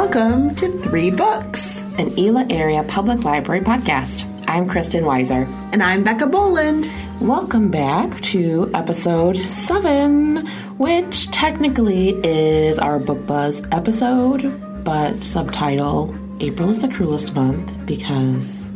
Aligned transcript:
Welcome 0.00 0.54
to 0.54 0.68
Three 0.82 1.10
Books, 1.10 1.82
an 1.98 2.16
Ela 2.16 2.46
Area 2.50 2.84
Public 2.84 3.24
Library 3.24 3.62
podcast. 3.62 4.24
I'm 4.46 4.68
Christen 4.68 5.02
Weiser. 5.02 5.44
and 5.72 5.82
I'm 5.82 6.04
Becca 6.04 6.28
Boland. 6.28 6.88
Welcome 7.20 7.68
back 7.68 8.20
to 8.20 8.70
episode 8.74 9.36
seven, 9.38 10.46
which 10.78 11.28
technically 11.32 12.10
is 12.24 12.78
our 12.78 13.00
Book 13.00 13.26
Buzz 13.26 13.60
episode, 13.72 14.84
but 14.84 15.24
subtitle 15.24 16.16
April 16.38 16.70
is 16.70 16.78
the 16.80 16.88
cruelest 16.88 17.34
month 17.34 17.74
because 17.84 18.70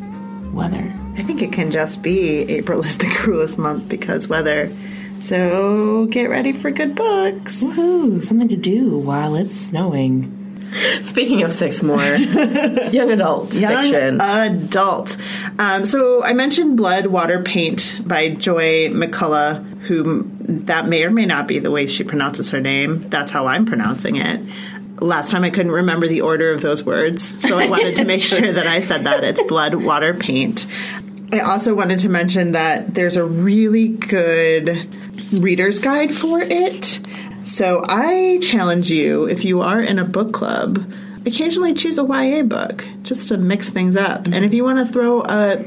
weather. 0.52 0.92
I 1.16 1.22
think 1.22 1.40
it 1.40 1.52
can 1.52 1.70
just 1.70 2.02
be 2.02 2.40
April 2.50 2.82
is 2.82 2.98
the 2.98 3.06
cruelest 3.14 3.58
month 3.60 3.88
because 3.88 4.26
weather. 4.26 4.76
So 5.20 6.06
get 6.06 6.30
ready 6.30 6.50
for 6.50 6.72
good 6.72 6.96
books. 6.96 7.62
Woohoo! 7.62 8.24
Something 8.24 8.48
to 8.48 8.56
do 8.56 8.98
while 8.98 9.36
it's 9.36 9.54
snowing. 9.54 10.41
Speaking 11.02 11.42
of 11.42 11.52
six 11.52 11.82
more, 11.82 12.02
young 12.14 13.10
adult 13.10 13.54
Young 13.58 13.82
fiction. 13.82 14.20
adult. 14.20 15.16
Um, 15.58 15.84
so 15.84 16.22
I 16.24 16.32
mentioned 16.32 16.76
Blood, 16.76 17.06
Water, 17.06 17.42
Paint 17.42 18.00
by 18.04 18.30
Joy 18.30 18.88
McCullough, 18.90 19.80
who 19.82 20.24
that 20.40 20.88
may 20.88 21.04
or 21.04 21.10
may 21.10 21.26
not 21.26 21.46
be 21.48 21.58
the 21.58 21.70
way 21.70 21.86
she 21.86 22.04
pronounces 22.04 22.50
her 22.50 22.60
name. 22.60 23.00
That's 23.02 23.30
how 23.32 23.46
I'm 23.46 23.66
pronouncing 23.66 24.16
it. 24.16 24.40
Last 25.00 25.30
time 25.30 25.44
I 25.44 25.50
couldn't 25.50 25.72
remember 25.72 26.06
the 26.06 26.20
order 26.20 26.52
of 26.52 26.60
those 26.60 26.84
words, 26.84 27.42
so 27.42 27.58
I 27.58 27.66
wanted 27.68 27.96
to 27.96 28.04
make 28.06 28.22
sure 28.22 28.52
that 28.52 28.66
I 28.66 28.80
said 28.80 29.04
that. 29.04 29.24
It's 29.24 29.42
Blood, 29.42 29.74
Water, 29.74 30.14
Paint. 30.14 30.66
I 31.32 31.40
also 31.40 31.74
wanted 31.74 31.98
to 32.00 32.08
mention 32.08 32.52
that 32.52 32.94
there's 32.94 33.16
a 33.16 33.24
really 33.24 33.88
good 33.88 34.86
reader's 35.32 35.80
guide 35.80 36.14
for 36.14 36.40
it. 36.40 37.00
So 37.44 37.84
I 37.88 38.38
challenge 38.40 38.90
you, 38.90 39.24
if 39.24 39.44
you 39.44 39.62
are 39.62 39.80
in 39.82 39.98
a 39.98 40.04
book 40.04 40.32
club, 40.32 40.92
occasionally 41.26 41.74
choose 41.74 41.98
a 41.98 42.04
YA 42.04 42.42
book 42.42 42.84
just 43.02 43.28
to 43.28 43.36
mix 43.36 43.70
things 43.70 43.96
up. 43.96 44.26
And 44.26 44.44
if 44.44 44.54
you 44.54 44.62
want 44.62 44.86
to 44.86 44.92
throw 44.92 45.22
a 45.22 45.64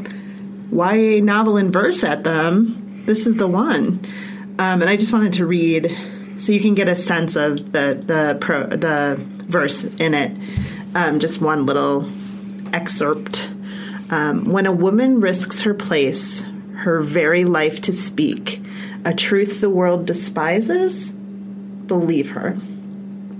YA 0.71 1.23
novel 1.23 1.57
in 1.57 1.71
verse 1.71 2.03
at 2.03 2.23
them, 2.23 3.03
this 3.05 3.27
is 3.27 3.35
the 3.35 3.47
one. 3.47 3.99
Um, 4.57 4.81
and 4.81 4.89
I 4.89 4.95
just 4.95 5.11
wanted 5.11 5.33
to 5.33 5.45
read 5.45 5.95
so 6.37 6.53
you 6.53 6.59
can 6.59 6.75
get 6.75 6.87
a 6.87 6.95
sense 6.95 7.35
of 7.35 7.71
the 7.71 8.01
the 8.05 8.37
pro, 8.39 8.67
the 8.67 9.17
verse 9.19 9.83
in 9.83 10.13
it. 10.13 10.31
Um, 10.95 11.19
just 11.19 11.41
one 11.41 11.65
little 11.65 12.09
excerpt. 12.73 13.49
Um, 14.11 14.45
when 14.45 14.65
a 14.65 14.71
woman 14.71 15.19
risks 15.19 15.61
her 15.61 15.73
place, 15.73 16.45
her 16.75 17.01
very 17.01 17.43
life 17.43 17.81
to 17.81 17.93
speak, 17.93 18.61
a 19.03 19.13
truth 19.13 19.59
the 19.59 19.69
world 19.69 20.05
despises, 20.05 21.15
believe 21.87 22.31
her 22.31 22.57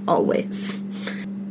always. 0.07 0.81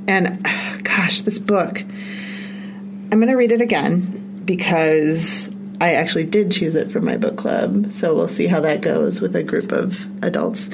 And 0.06 0.42
gosh, 0.84 1.22
this 1.22 1.38
book, 1.38 1.80
I'm 1.80 3.10
going 3.10 3.28
to 3.28 3.34
read 3.34 3.52
it 3.52 3.60
again 3.60 4.42
because 4.44 5.50
I 5.80 5.94
actually 5.94 6.24
did 6.24 6.52
choose 6.52 6.74
it 6.74 6.90
for 6.92 7.00
my 7.00 7.16
book 7.16 7.36
club. 7.36 7.92
So 7.92 8.14
we'll 8.14 8.28
see 8.28 8.46
how 8.46 8.60
that 8.60 8.80
goes 8.80 9.20
with 9.20 9.34
a 9.36 9.42
group 9.42 9.72
of 9.72 10.06
adults. 10.22 10.70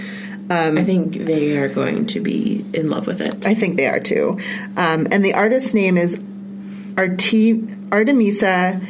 I 0.51 0.83
think 0.83 1.15
they 1.15 1.57
are 1.59 1.69
going 1.69 2.07
to 2.07 2.21
be 2.21 2.67
in 2.75 2.91
love 2.91 3.07
with 3.07 3.21
it. 3.21 3.47
I 3.47 3.55
think 3.55 3.77
they 3.77 3.87
are 3.87 4.01
too. 4.01 4.37
Um, 4.77 5.07
and 5.12 5.25
the 5.25 5.34
artist's 5.34 5.75
name 5.75 5.97
is 5.97 6.17
Arti- 6.97 7.62
Artemisa 7.91 8.84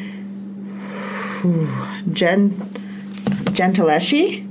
Gen- 2.13 2.51
Gentileschi. 3.53 4.50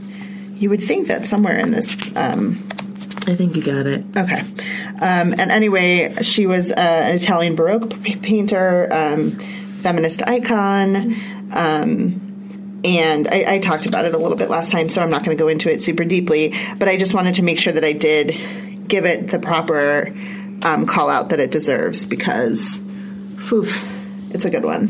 You 0.60 0.70
would 0.70 0.84
think 0.84 1.08
that 1.08 1.26
somewhere 1.26 1.58
in 1.58 1.72
this 1.72 1.96
um, 2.16 2.70
I 3.28 3.36
think 3.36 3.56
you 3.56 3.62
got 3.62 3.86
it. 3.86 4.04
Okay. 4.18 4.40
Um, 5.02 5.34
and 5.38 5.52
anyway, 5.52 6.16
she 6.22 6.48
was 6.48 6.72
uh, 6.72 6.76
an 6.78 7.16
Italian 7.16 7.56
Baroque 7.56 8.02
p- 8.02 8.16
painter, 8.16 8.88
um, 8.92 9.32
feminist 9.82 10.28
icon. 10.28 11.16
Um, 11.52 12.80
and 12.84 13.28
I, 13.28 13.56
I 13.56 13.60
talked 13.60 13.86
about 13.86 14.06
it 14.06 14.14
a 14.14 14.18
little 14.18 14.38
bit 14.38 14.50
last 14.50 14.72
time, 14.72 14.90
so 14.90 15.02
I'm 15.02 15.10
not 15.10 15.24
going 15.24 15.38
to 15.38 15.42
go 15.42 15.48
into 15.48 15.72
it 15.72 15.82
super 15.82 16.06
deeply. 16.06 16.56
But 16.78 16.88
I 16.88 16.98
just 16.98 17.14
wanted 17.14 17.36
to 17.36 17.44
make 17.44 17.60
sure 17.60 17.74
that 17.74 17.86
I 17.86 17.94
did 17.94 18.36
give 18.88 19.06
it 19.06 19.30
the 19.30 19.40
proper 19.40 20.14
um, 20.64 20.86
call 20.86 21.10
out 21.10 21.30
that 21.30 21.40
it 21.40 21.52
deserves 21.52 22.06
because, 22.06 22.82
phew, 23.38 23.68
it's 24.32 24.46
a 24.46 24.50
good 24.50 24.66
one. 24.66 24.88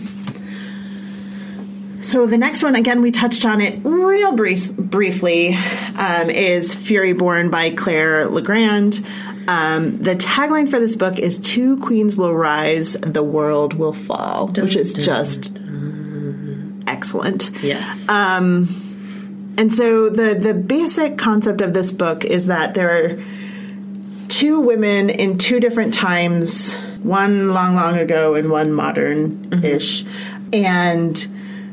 So 2.02 2.26
the 2.26 2.38
next 2.38 2.64
one, 2.64 2.76
again, 2.76 3.02
we 3.02 3.12
touched 3.12 3.46
on 3.46 3.62
it 3.62 3.80
real 3.84 4.32
brief, 4.34 4.76
briefly, 4.76 5.56
um, 5.98 6.30
is 6.30 6.74
Furyborn 6.74 7.52
by 7.52 7.72
Claire 7.72 8.30
Legrand. 8.30 9.06
Um, 9.48 9.98
the 10.02 10.16
tagline 10.16 10.70
for 10.70 10.80
this 10.80 10.96
book 10.96 11.20
is 11.20 11.40
Two 11.40 11.78
Queens 11.78 12.16
Will 12.16 12.34
Rise, 12.34 12.94
the 12.94 13.24
World 13.24 13.74
Will 13.74 13.94
Fall, 13.94 14.48
which 14.48 14.76
is 14.76 14.94
just 14.94 15.52
excellent. 16.88 17.52
Yes. 17.62 18.08
And 19.60 19.74
so 19.74 20.10
the 20.10 20.36
the 20.36 20.54
basic 20.54 21.18
concept 21.18 21.60
of 21.60 21.74
this 21.74 21.92
book 21.92 22.24
is 22.24 22.48
that 22.48 22.76
there 22.76 22.90
are 22.90 23.24
two 24.30 24.62
women 24.62 25.10
in 25.10 25.38
two 25.38 25.60
different 25.60 25.94
times, 25.94 26.76
one 27.04 27.54
long, 27.54 27.76
long 27.76 27.98
ago 27.98 28.36
and 28.36 28.50
one 28.50 28.72
modern 28.72 29.62
ish. 29.62 30.06
And 30.54 31.28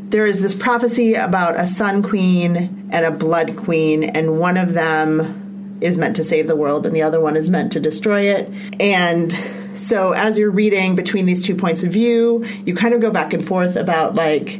there 0.08 0.26
is 0.26 0.40
this 0.40 0.54
prophecy 0.54 1.14
about 1.14 1.58
a 1.58 1.66
sun 1.66 2.02
queen 2.02 2.88
and 2.90 3.04
a 3.04 3.10
blood 3.10 3.56
queen, 3.56 4.04
and 4.04 4.38
one 4.38 4.56
of 4.56 4.72
them 4.72 5.78
is 5.80 5.98
meant 5.98 6.16
to 6.16 6.24
save 6.24 6.46
the 6.46 6.56
world 6.56 6.86
and 6.86 6.96
the 6.96 7.02
other 7.02 7.20
one 7.20 7.36
is 7.36 7.50
meant 7.50 7.72
to 7.72 7.80
destroy 7.80 8.22
it. 8.34 8.50
And 8.80 9.30
so 9.74 10.12
as 10.12 10.38
you're 10.38 10.50
reading 10.50 10.94
between 10.94 11.26
these 11.26 11.42
two 11.42 11.54
points 11.54 11.84
of 11.84 11.92
view, 11.92 12.46
you 12.64 12.74
kind 12.74 12.94
of 12.94 13.02
go 13.02 13.10
back 13.10 13.34
and 13.34 13.46
forth 13.46 13.76
about 13.76 14.14
like 14.14 14.58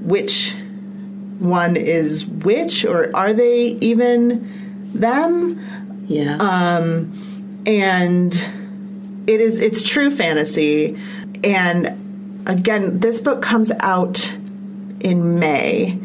which 0.00 0.54
one 1.38 1.76
is 1.76 2.24
which 2.24 2.86
or 2.86 3.14
are 3.14 3.34
they 3.34 3.76
even 3.80 4.90
them 4.94 5.60
yeah. 6.08 6.36
Um, 6.36 7.62
and 7.66 8.32
it 9.26 9.40
is 9.40 9.60
it's 9.60 9.82
true 9.82 10.08
fantasy 10.08 10.96
and 11.42 12.44
again 12.46 13.00
this 13.00 13.20
book 13.20 13.42
comes 13.42 13.72
out 13.80 14.35
in 15.06 15.38
may 15.38 15.98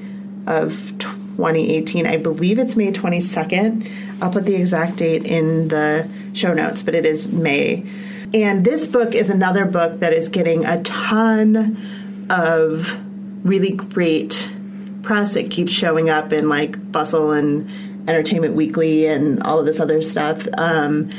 of 0.48 0.94
2018 1.00 2.06
i 2.06 2.18
believe 2.18 2.60
it's 2.60 2.76
may 2.76 2.92
22nd 2.92 3.90
i'll 4.22 4.32
put 4.32 4.46
the 4.46 4.56
exact 4.56 4.98
date 4.98 5.26
in 5.26 5.68
the 5.70 6.08
show 6.34 6.54
notes 6.54 6.82
but 6.82 6.96
it 6.96 7.06
is 7.06 7.32
may. 7.32 7.86
And 8.34 8.64
this 8.64 8.88
book 8.88 9.14
is 9.14 9.30
another 9.30 9.66
book 9.66 10.00
that 10.00 10.14
is 10.14 10.30
getting 10.30 10.66
a 10.66 10.82
ton 10.84 12.26
of 12.30 13.00
really 13.46 13.72
great 13.72 14.54
press. 15.02 15.36
It 15.36 15.52
keeps 15.52 15.74
showing 15.74 16.10
up 16.10 16.32
in 16.32 16.48
like 16.48 16.92
bustle 16.92 17.32
and 17.32 17.70
entertainment 18.08 18.56
weekly 18.56 19.06
and 19.06 19.44
all 19.44 19.60
of 19.60 19.66
this 19.66 19.80
other 19.80 20.02
stuff. 20.02 20.48
Um, 20.58 21.10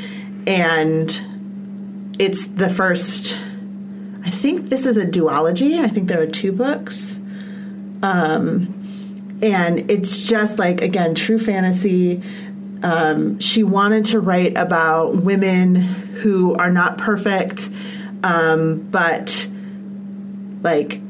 and 0.47 2.15
it's 2.19 2.45
the 2.45 2.69
first 2.69 3.39
i 4.23 4.29
think 4.29 4.69
this 4.69 4.85
is 4.85 4.97
a 4.97 5.05
duology. 5.05 5.79
I 5.79 5.87
think 5.87 6.07
there 6.07 6.21
are 6.21 6.27
two 6.27 6.51
books 6.51 7.19
um, 8.03 9.39
and 9.41 9.89
it's 9.89 10.27
just 10.27 10.59
like 10.59 10.81
again 10.81 11.15
true 11.15 11.39
fantasy 11.39 12.21
um, 12.83 13.39
she 13.39 13.63
wanted 13.63 14.05
to 14.05 14.19
write 14.19 14.55
about 14.57 15.15
women 15.15 15.73
who 15.75 16.53
are 16.53 16.69
not 16.69 16.99
perfect 16.99 17.69
um, 18.23 18.79
but 18.91 19.47
like 20.61 21.01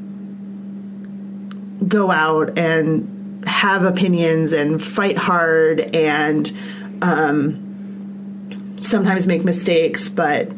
go 1.86 2.10
out 2.10 2.58
and 2.58 3.44
have 3.46 3.84
opinions 3.84 4.52
and 4.52 4.82
fight 4.82 5.18
hard 5.18 5.80
and 5.80 6.50
um, 7.02 7.64
sometimes 8.78 9.26
make 9.26 9.44
mistakes, 9.44 10.08
but 10.08 10.48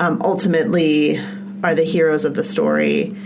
um, 0.00 0.20
ultimately 0.22 1.20
are 1.62 1.74
the 1.74 1.84
heroes 1.84 2.24
of 2.24 2.34
the 2.34 2.44
story. 2.44 3.16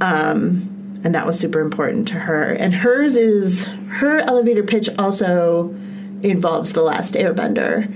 Um, 0.00 0.69
and 1.04 1.14
that 1.14 1.26
was 1.26 1.38
super 1.38 1.60
important 1.60 2.08
to 2.08 2.14
her. 2.14 2.52
And 2.52 2.74
hers 2.74 3.16
is 3.16 3.64
her 3.88 4.18
elevator 4.20 4.62
pitch 4.62 4.88
also 4.98 5.74
involves 6.22 6.72
the 6.72 6.82
last 6.82 7.14
Airbender. 7.14 7.86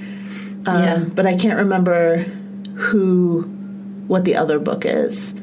Um, 0.67 0.83
Yeah. 0.83 1.05
But 1.15 1.27
I 1.27 1.37
can't 1.37 1.59
remember 1.59 2.19
who, 2.75 3.43
what 4.07 4.25
the 4.25 4.37
other 4.37 4.59
book 4.59 4.85
is. 4.87 5.35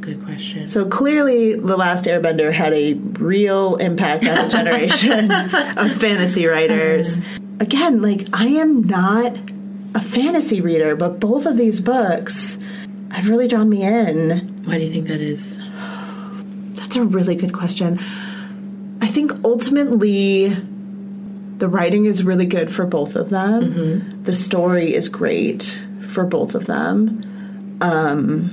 Good 0.00 0.24
question. 0.24 0.66
So 0.66 0.84
clearly, 0.86 1.54
The 1.54 1.76
Last 1.76 2.06
Airbender 2.06 2.52
had 2.52 2.72
a 2.72 2.94
real 2.94 3.76
impact 3.76 4.26
on 4.26 4.46
a 4.46 4.48
generation 4.48 5.30
of 5.30 5.94
fantasy 5.94 6.46
writers. 6.46 7.18
Again, 7.60 8.02
like, 8.02 8.26
I 8.32 8.46
am 8.46 8.82
not 8.82 9.36
a 9.94 10.02
fantasy 10.02 10.60
reader, 10.60 10.96
but 10.96 11.20
both 11.20 11.46
of 11.46 11.56
these 11.56 11.80
books 11.80 12.58
have 13.12 13.28
really 13.28 13.46
drawn 13.46 13.68
me 13.68 13.84
in. 13.84 14.62
Why 14.64 14.78
do 14.78 14.84
you 14.84 14.90
think 14.90 15.06
that 15.06 15.20
is? 15.20 15.56
That's 16.92 17.06
a 17.06 17.08
really 17.08 17.36
good 17.36 17.54
question. 17.54 17.96
I 19.00 19.06
think 19.06 19.32
ultimately, 19.46 20.54
The 21.62 21.68
writing 21.68 22.04
is 22.04 22.22
really 22.22 22.44
good 22.44 22.74
for 22.74 22.84
both 22.84 23.14
of 23.14 23.30
them. 23.30 23.62
Mm-hmm. 23.62 24.24
The 24.24 24.34
story 24.34 24.94
is 24.94 25.08
great 25.08 25.80
for 26.08 26.24
both 26.24 26.54
of 26.54 26.66
them. 26.66 27.78
Um, 27.80 28.50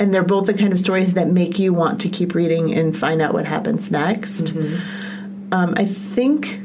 and 0.00 0.12
they're 0.12 0.24
both 0.24 0.46
the 0.46 0.54
kind 0.54 0.72
of 0.72 0.80
stories 0.80 1.14
that 1.14 1.28
make 1.28 1.58
you 1.58 1.72
want 1.74 2.00
to 2.00 2.08
keep 2.08 2.34
reading 2.34 2.72
and 2.72 2.96
find 2.96 3.20
out 3.20 3.34
what 3.34 3.44
happens 3.44 3.90
next. 3.90 4.46
Mm-hmm. 4.46 5.52
Um, 5.52 5.74
I 5.76 5.84
think 5.84 6.58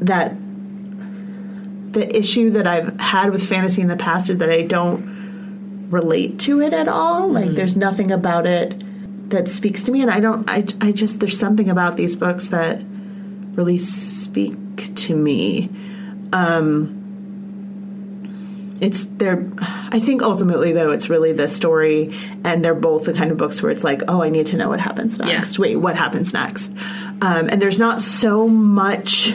that 0.00 0.34
the 1.92 2.14
issue 2.14 2.50
that 2.50 2.66
I've 2.66 3.00
had 3.00 3.30
with 3.30 3.48
fantasy 3.48 3.80
in 3.80 3.86
the 3.88 3.96
past 3.96 4.28
is 4.28 4.38
that 4.38 4.50
I 4.50 4.62
don't 4.62 5.86
relate 5.88 6.40
to 6.40 6.60
it 6.60 6.72
at 6.72 6.88
all. 6.88 7.30
Like, 7.30 7.52
there's 7.52 7.76
nothing 7.76 8.10
about 8.10 8.44
it 8.46 8.82
that 9.32 9.48
speaks 9.48 9.82
to 9.84 9.92
me, 9.92 10.02
and 10.02 10.10
I 10.10 10.20
don't. 10.20 10.48
I, 10.48 10.64
I 10.80 10.92
just 10.92 11.20
there's 11.20 11.38
something 11.38 11.68
about 11.68 11.96
these 11.96 12.16
books 12.16 12.48
that 12.48 12.80
really 13.54 13.78
speak 13.78 14.94
to 14.94 15.14
me. 15.14 15.68
Um, 16.32 16.98
it's 18.80 19.04
they're. 19.04 19.48
I 19.58 20.00
think 20.00 20.22
ultimately 20.22 20.72
though, 20.72 20.90
it's 20.90 21.08
really 21.10 21.32
the 21.32 21.48
story, 21.48 22.14
and 22.44 22.64
they're 22.64 22.74
both 22.74 23.04
the 23.04 23.12
kind 23.12 23.30
of 23.30 23.36
books 23.36 23.62
where 23.62 23.70
it's 23.70 23.84
like, 23.84 24.02
oh, 24.08 24.22
I 24.22 24.28
need 24.28 24.46
to 24.46 24.56
know 24.56 24.68
what 24.68 24.80
happens 24.80 25.18
next. 25.18 25.58
Wait, 25.58 25.76
what 25.76 25.96
happens 25.96 26.32
next? 26.32 26.76
Um, 27.20 27.48
and 27.48 27.62
there's 27.62 27.78
not 27.78 28.00
so 28.00 28.48
much 28.48 29.32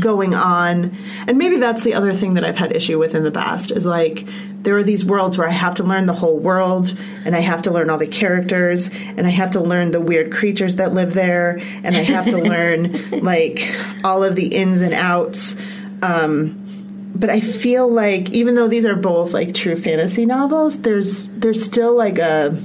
going 0.00 0.34
on, 0.34 0.96
and 1.28 1.38
maybe 1.38 1.58
that's 1.58 1.84
the 1.84 1.94
other 1.94 2.12
thing 2.12 2.34
that 2.34 2.44
I've 2.44 2.56
had 2.56 2.74
issue 2.74 2.98
with 2.98 3.14
in 3.14 3.22
the 3.22 3.30
past 3.30 3.70
is 3.70 3.86
like 3.86 4.26
there 4.62 4.76
are 4.76 4.82
these 4.82 5.04
worlds 5.04 5.38
where 5.38 5.48
I 5.48 5.52
have 5.52 5.76
to 5.76 5.84
learn 5.84 6.06
the 6.06 6.12
whole 6.12 6.36
world, 6.38 6.94
and 7.24 7.34
I 7.34 7.40
have 7.40 7.62
to 7.62 7.70
learn 7.70 7.88
all 7.90 7.98
the 7.98 8.06
characters, 8.06 8.90
and 9.16 9.26
I 9.26 9.30
have 9.30 9.52
to 9.52 9.60
learn 9.60 9.90
the 9.90 10.00
weird 10.00 10.32
creatures 10.32 10.76
that 10.76 10.92
live 10.92 11.14
there, 11.14 11.60
and 11.82 11.96
I 11.96 12.00
have 12.02 12.26
to 12.26 12.36
learn 12.54 13.00
like 13.22 13.74
all 14.04 14.22
of 14.22 14.36
the 14.36 14.48
ins 14.48 14.80
and 14.82 14.92
outs. 14.92 15.56
Um, 16.02 16.56
but 17.14 17.28
I 17.30 17.40
feel 17.40 17.88
like 17.88 18.30
even 18.30 18.54
though 18.54 18.68
these 18.68 18.84
are 18.84 18.94
both 18.96 19.32
like 19.32 19.54
true 19.54 19.76
fantasy 19.76 20.26
novels, 20.26 20.82
there's 20.82 21.28
there's 21.30 21.64
still 21.64 21.96
like 21.96 22.18
a 22.18 22.56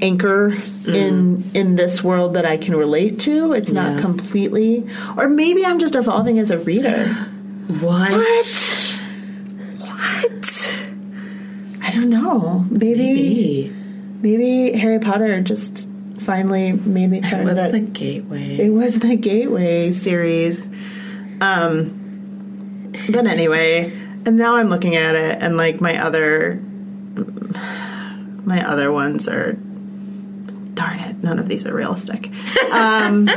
anchor 0.00 0.52
in 0.86 1.42
in 1.54 1.76
this 1.76 2.02
world 2.04 2.34
that 2.34 2.44
I 2.44 2.56
can 2.56 2.74
relate 2.76 3.20
to. 3.20 3.52
It's 3.52 3.72
not 3.72 3.94
Yeah. 3.96 4.00
completely, 4.00 4.86
or 5.16 5.28
maybe 5.28 5.64
I'm 5.64 5.78
just 5.78 5.94
evolving 5.94 6.38
as 6.38 6.50
a 6.50 6.58
reader. 6.58 7.08
What? 7.80 8.12
What? 9.78 10.78
I 11.84 11.90
don't 12.02 12.10
know. 12.10 12.66
Maybe 12.70 12.94
maybe, 12.94 13.72
Maybe. 14.20 14.78
Harry 14.78 14.98
Potter 14.98 15.40
just 15.40 15.88
finally 16.20 16.72
made 16.72 17.10
me 17.10 17.20
turn 17.20 17.40
to 17.40 17.44
What's 17.46 17.56
that. 17.56 17.72
the 17.72 17.80
gateway? 17.80 18.56
It 18.58 18.70
was 18.70 18.98
the 19.00 19.16
Gateway 19.16 19.92
series. 19.92 20.66
Um, 21.40 22.92
but 23.10 23.26
anyway, 23.26 23.92
and 24.24 24.36
now 24.36 24.56
I'm 24.56 24.68
looking 24.68 24.94
at 24.96 25.14
it, 25.16 25.42
and 25.42 25.56
like 25.56 25.80
my 25.80 26.00
other, 26.00 26.60
my 28.44 28.64
other 28.68 28.92
ones 28.92 29.28
are, 29.28 29.52
darn 29.54 31.00
it, 31.00 31.22
none 31.22 31.38
of 31.38 31.48
these 31.48 31.66
are 31.66 31.74
realistic. 31.74 32.30
Um, 32.70 33.28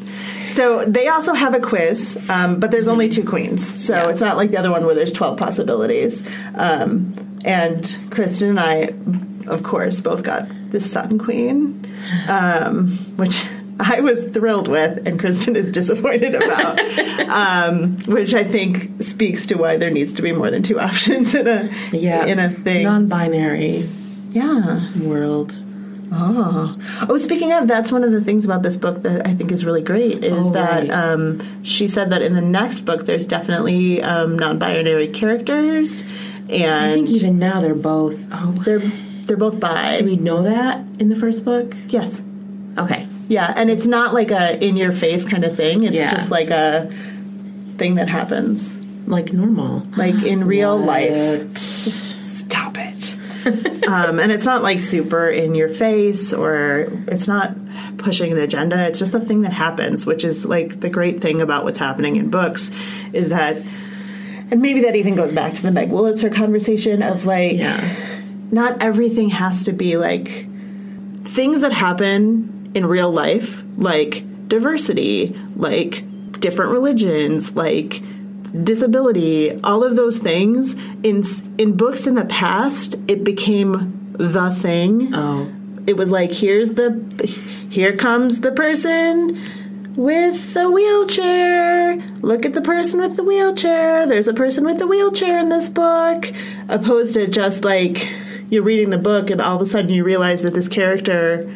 so 0.50 0.84
they 0.84 1.08
also 1.08 1.32
have 1.32 1.54
a 1.54 1.60
quiz, 1.60 2.18
um, 2.28 2.60
but 2.60 2.70
there's 2.70 2.88
only 2.88 3.08
two 3.08 3.24
queens, 3.24 3.66
so 3.66 3.94
Yeah. 3.94 4.10
it's 4.10 4.20
not 4.20 4.36
like 4.36 4.50
the 4.50 4.58
other 4.58 4.70
one 4.70 4.84
where 4.84 4.94
there's 4.94 5.12
12 5.12 5.38
possibilities. 5.38 6.28
Um, 6.54 7.33
and 7.44 7.98
Christen 8.10 8.50
and 8.50 8.60
I, 8.60 8.94
of 9.50 9.62
course, 9.62 10.00
both 10.00 10.22
got 10.22 10.48
the 10.70 10.80
Sun 10.80 11.18
Queen, 11.18 11.86
um, 12.28 12.90
which 13.16 13.46
I 13.80 14.00
was 14.00 14.30
thrilled 14.30 14.68
with, 14.68 15.06
and 15.06 15.18
Christen 15.18 15.56
is 15.56 15.70
disappointed 15.70 16.34
about, 16.42 16.80
um, 17.28 17.98
which 18.06 18.34
I 18.34 18.44
think 18.44 19.02
speaks 19.02 19.46
to 19.46 19.56
why 19.56 19.76
there 19.76 19.90
needs 19.90 20.14
to 20.14 20.22
be 20.22 20.32
more 20.32 20.50
than 20.50 20.62
two 20.62 20.80
options 20.88 21.34
in 21.34 21.46
a 21.46 21.70
yeah. 21.92 22.24
in 22.26 22.38
a 22.38 22.48
thing. 22.48 22.84
Non-binary 22.84 23.88
yeah. 24.30 24.90
world. 24.98 25.58
Oh. 26.16 26.74
oh, 27.08 27.16
speaking 27.16 27.52
of, 27.52 27.66
that's 27.66 27.90
one 27.90 28.04
of 28.04 28.12
the 28.12 28.20
things 28.20 28.44
about 28.44 28.62
this 28.62 28.76
book 28.76 29.02
that 29.02 29.26
I 29.26 29.34
think 29.34 29.50
is 29.50 29.64
really 29.64 29.82
great 29.82 30.22
is 30.22 30.46
Oh, 30.46 30.52
that 30.52 30.88
right. 30.88 30.90
um, 30.90 31.64
she 31.64 31.88
said 31.88 32.10
that 32.10 32.22
in 32.22 32.34
the 32.34 32.40
next 32.40 32.80
book 32.80 33.04
there's 33.04 33.26
definitely 33.26 34.00
um, 34.00 34.38
non-binary 34.38 35.08
characters, 35.08 36.04
and 36.48 36.64
I 36.90 36.94
think 36.94 37.08
even 37.10 37.38
now 37.38 37.60
they're 37.60 37.74
both. 37.74 38.26
Oh, 38.32 38.52
they're 38.64 38.78
they're 39.24 39.36
both 39.36 39.58
bi. 39.60 39.96
did 39.98 40.04
we 40.06 40.16
know 40.16 40.42
that 40.42 40.80
in 40.98 41.08
the 41.08 41.16
first 41.16 41.44
book? 41.44 41.74
yes, 41.88 42.22
Okay. 42.78 43.06
yeah, 43.28 43.52
and 43.56 43.70
it's 43.70 43.86
not 43.86 44.12
like 44.12 44.30
a 44.30 44.62
in-your-face 44.62 45.24
kind 45.24 45.44
of 45.44 45.56
thing. 45.56 45.84
It's 45.84 45.94
Yeah. 45.96 46.10
just 46.10 46.30
like 46.30 46.50
a 46.50 46.88
thing 47.78 47.94
that 47.96 48.08
happens, 48.08 48.76
Like 49.06 49.32
normal. 49.32 49.86
like 49.96 50.22
in 50.22 50.46
real 50.54 50.76
life. 50.76 51.56
Stop 51.56 52.76
it. 52.78 53.16
um, 53.88 54.18
and 54.18 54.30
it's 54.32 54.46
not 54.46 54.62
like 54.62 54.80
super 54.80 55.28
in 55.28 55.54
your 55.54 55.68
face 55.68 56.32
or 56.32 56.88
it's 57.08 57.26
not 57.28 57.54
pushing 57.98 58.32
an 58.32 58.38
agenda. 58.38 58.86
It's 58.86 58.98
just 58.98 59.14
a 59.14 59.20
thing 59.20 59.42
that 59.42 59.52
happens, 59.52 60.04
which 60.06 60.24
is 60.24 60.44
like 60.46 60.80
the 60.80 60.88
great 60.90 61.20
thing 61.20 61.40
about 61.40 61.64
what's 61.64 61.78
happening 61.78 62.16
in 62.16 62.28
books 62.30 62.70
is 63.12 63.28
that, 63.30 63.58
and 64.50 64.60
maybe 64.60 64.80
that 64.82 64.96
even 64.96 65.14
goes 65.14 65.32
back 65.32 65.54
to 65.54 65.62
the 65.62 65.70
Meg 65.72 65.90
Wolitzer 65.90 66.32
conversation 66.34 67.02
of 67.02 67.24
like, 67.26 67.56
Yeah. 67.56 67.80
not 68.50 68.82
everything 68.82 69.30
has 69.30 69.64
to 69.64 69.72
be 69.72 69.96
like 69.96 70.46
things 71.24 71.62
that 71.62 71.72
happen 71.72 72.70
in 72.74 72.86
real 72.86 73.10
life, 73.10 73.62
like 73.76 74.24
diversity, 74.48 75.34
like 75.56 76.04
different 76.40 76.72
religions, 76.72 77.54
like 77.56 78.02
disability, 78.62 79.58
all 79.62 79.82
of 79.82 79.96
those 79.96 80.18
things 80.18 80.74
in 81.02 81.22
in 81.58 81.76
books 81.76 82.06
in 82.06 82.14
the 82.14 82.24
past, 82.26 82.96
it 83.08 83.24
became 83.24 84.12
the 84.12 84.50
thing. 84.52 85.14
Oh. 85.14 85.50
It 85.86 85.96
was 85.96 86.10
like 86.10 86.32
here's 86.32 86.74
the 86.74 86.92
here 87.70 87.96
comes 87.96 88.40
the 88.40 88.52
person 88.52 89.38
with 89.96 90.54
the 90.54 90.70
wheelchair. 90.70 91.96
Look 92.20 92.44
at 92.44 92.52
the 92.52 92.60
person 92.60 93.00
with 93.00 93.16
the 93.16 93.22
wheelchair. 93.22 94.06
There's 94.06 94.28
a 94.28 94.34
person 94.34 94.64
with 94.64 94.78
the 94.78 94.86
wheelchair 94.86 95.38
in 95.38 95.48
this 95.48 95.68
book. 95.68 96.30
Opposed 96.68 97.14
to 97.14 97.26
just 97.26 97.64
like 97.64 98.08
you're 98.50 98.62
reading 98.62 98.90
the 98.90 98.98
book 98.98 99.30
and 99.30 99.40
all 99.40 99.56
of 99.56 99.62
a 99.62 99.66
sudden 99.66 99.90
you 99.90 100.04
realize 100.04 100.42
that 100.42 100.54
this 100.54 100.68
character 100.68 101.50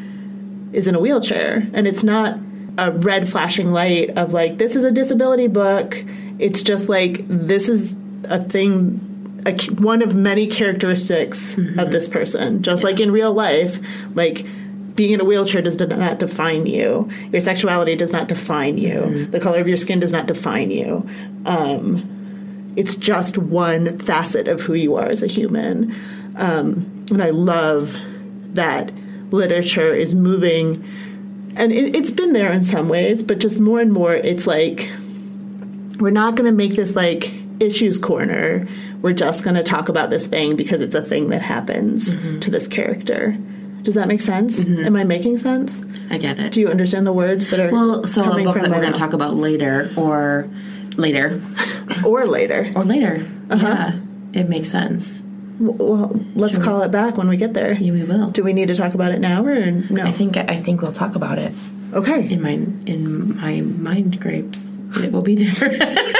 is 0.72 0.86
in 0.86 0.94
a 0.94 1.00
wheelchair 1.00 1.68
and 1.72 1.86
it's 1.86 2.04
not 2.04 2.38
a 2.76 2.92
red 2.92 3.28
flashing 3.28 3.72
light 3.72 4.16
of 4.16 4.32
like 4.32 4.58
this 4.58 4.76
is 4.76 4.84
a 4.84 4.92
disability 4.92 5.48
book. 5.48 6.04
It's 6.38 6.62
just 6.62 6.88
like 6.88 7.26
this 7.26 7.68
is 7.68 7.96
a 8.24 8.42
thing 8.42 9.04
a, 9.46 9.52
one 9.74 10.02
of 10.02 10.14
many 10.14 10.46
characteristics 10.46 11.56
of 11.56 11.64
mm-hmm. 11.64 11.90
this 11.90 12.08
person. 12.08 12.62
Just 12.62 12.84
like 12.84 13.00
in 13.00 13.10
real 13.10 13.32
life, 13.32 13.80
like 14.14 14.46
being 14.98 15.12
in 15.12 15.20
a 15.20 15.24
wheelchair 15.24 15.62
does 15.62 15.78
not 15.78 16.18
define 16.18 16.66
you. 16.66 17.08
Your 17.30 17.40
sexuality 17.40 17.94
does 17.94 18.10
not 18.10 18.26
define 18.26 18.78
you. 18.78 19.26
The 19.26 19.38
color 19.38 19.60
of 19.60 19.68
your 19.68 19.76
skin 19.76 20.00
does 20.00 20.10
not 20.10 20.26
define 20.26 20.72
you. 20.72 21.08
Um, 21.46 22.74
it's 22.74 22.96
just 22.96 23.38
one 23.38 24.00
facet 24.00 24.48
of 24.48 24.60
who 24.60 24.74
you 24.74 24.96
are 24.96 25.06
as 25.06 25.22
a 25.22 25.28
human. 25.28 25.94
Um, 26.34 27.06
and 27.12 27.22
I 27.22 27.30
love 27.30 27.94
that 28.54 28.90
literature 29.30 29.94
is 29.94 30.16
moving, 30.16 30.84
and 31.54 31.70
it, 31.70 31.94
it's 31.94 32.10
been 32.10 32.32
there 32.32 32.50
in 32.50 32.62
some 32.62 32.88
ways, 32.88 33.22
but 33.22 33.38
just 33.38 33.60
more 33.60 33.78
and 33.78 33.92
more, 33.92 34.16
it's 34.16 34.48
like 34.48 34.90
we're 36.00 36.10
not 36.10 36.34
going 36.34 36.50
to 36.50 36.56
make 36.56 36.74
this 36.74 36.96
like 36.96 37.32
issues 37.60 37.98
corner. 37.98 38.66
We're 39.00 39.12
just 39.12 39.44
going 39.44 39.54
to 39.54 39.62
talk 39.62 39.88
about 39.88 40.10
this 40.10 40.26
thing 40.26 40.56
because 40.56 40.80
it's 40.80 40.96
a 40.96 41.02
thing 41.02 41.28
that 41.28 41.42
happens 41.42 42.16
to 42.40 42.50
this 42.50 42.66
character. 42.66 43.38
Does 43.82 43.94
that 43.94 44.08
make 44.08 44.20
sense? 44.20 44.68
Am 44.68 44.96
I 44.96 45.04
making 45.04 45.38
sense? 45.38 45.82
I 46.10 46.18
get 46.18 46.38
it. 46.38 46.52
Do 46.52 46.60
you 46.60 46.68
understand 46.68 47.06
the 47.06 47.12
words 47.12 47.48
that 47.50 47.60
are 47.60 47.70
well, 47.70 48.06
so 48.06 48.22
a 48.22 48.42
book 48.44 48.54
from 48.54 48.62
that 48.62 48.70
we're 48.70 48.80
going 48.80 48.92
to 48.92 48.98
talk 48.98 49.12
about 49.12 49.34
later, 49.34 49.92
or 49.96 50.48
later, 50.96 51.40
or 52.04 52.26
later? 52.26 52.70
or 52.74 52.84
later. 52.84 53.26
Uh-huh. 53.50 53.66
Yeah, 53.66 54.40
it 54.40 54.48
makes 54.48 54.68
sense. 54.68 55.22
Well, 55.60 56.20
let's 56.34 56.58
call 56.58 56.82
it 56.82 56.90
back 56.90 57.16
when 57.16 57.28
we 57.28 57.36
get 57.36 57.52
there. 57.54 57.72
Yeah, 57.72 57.92
we 57.92 58.04
will. 58.04 58.30
Do 58.30 58.44
we 58.44 58.52
need 58.52 58.68
to 58.68 58.74
talk 58.74 58.94
about 58.94 59.12
it 59.12 59.20
now 59.20 59.44
or 59.44 59.70
no? 59.70 60.04
I 60.04 60.12
think 60.12 60.36
I 60.36 60.60
think 60.60 60.82
we'll 60.82 60.92
talk 60.92 61.14
about 61.16 61.38
it 61.38 61.52
okay. 61.94 62.28
in 62.28 62.40
my 62.42 62.52
in 62.86 63.36
my 63.40 63.60
mind 63.62 64.20
grapes. 64.20 64.70
It 65.02 65.12
will 65.12 65.22
be 65.22 65.34
there. 65.34 65.70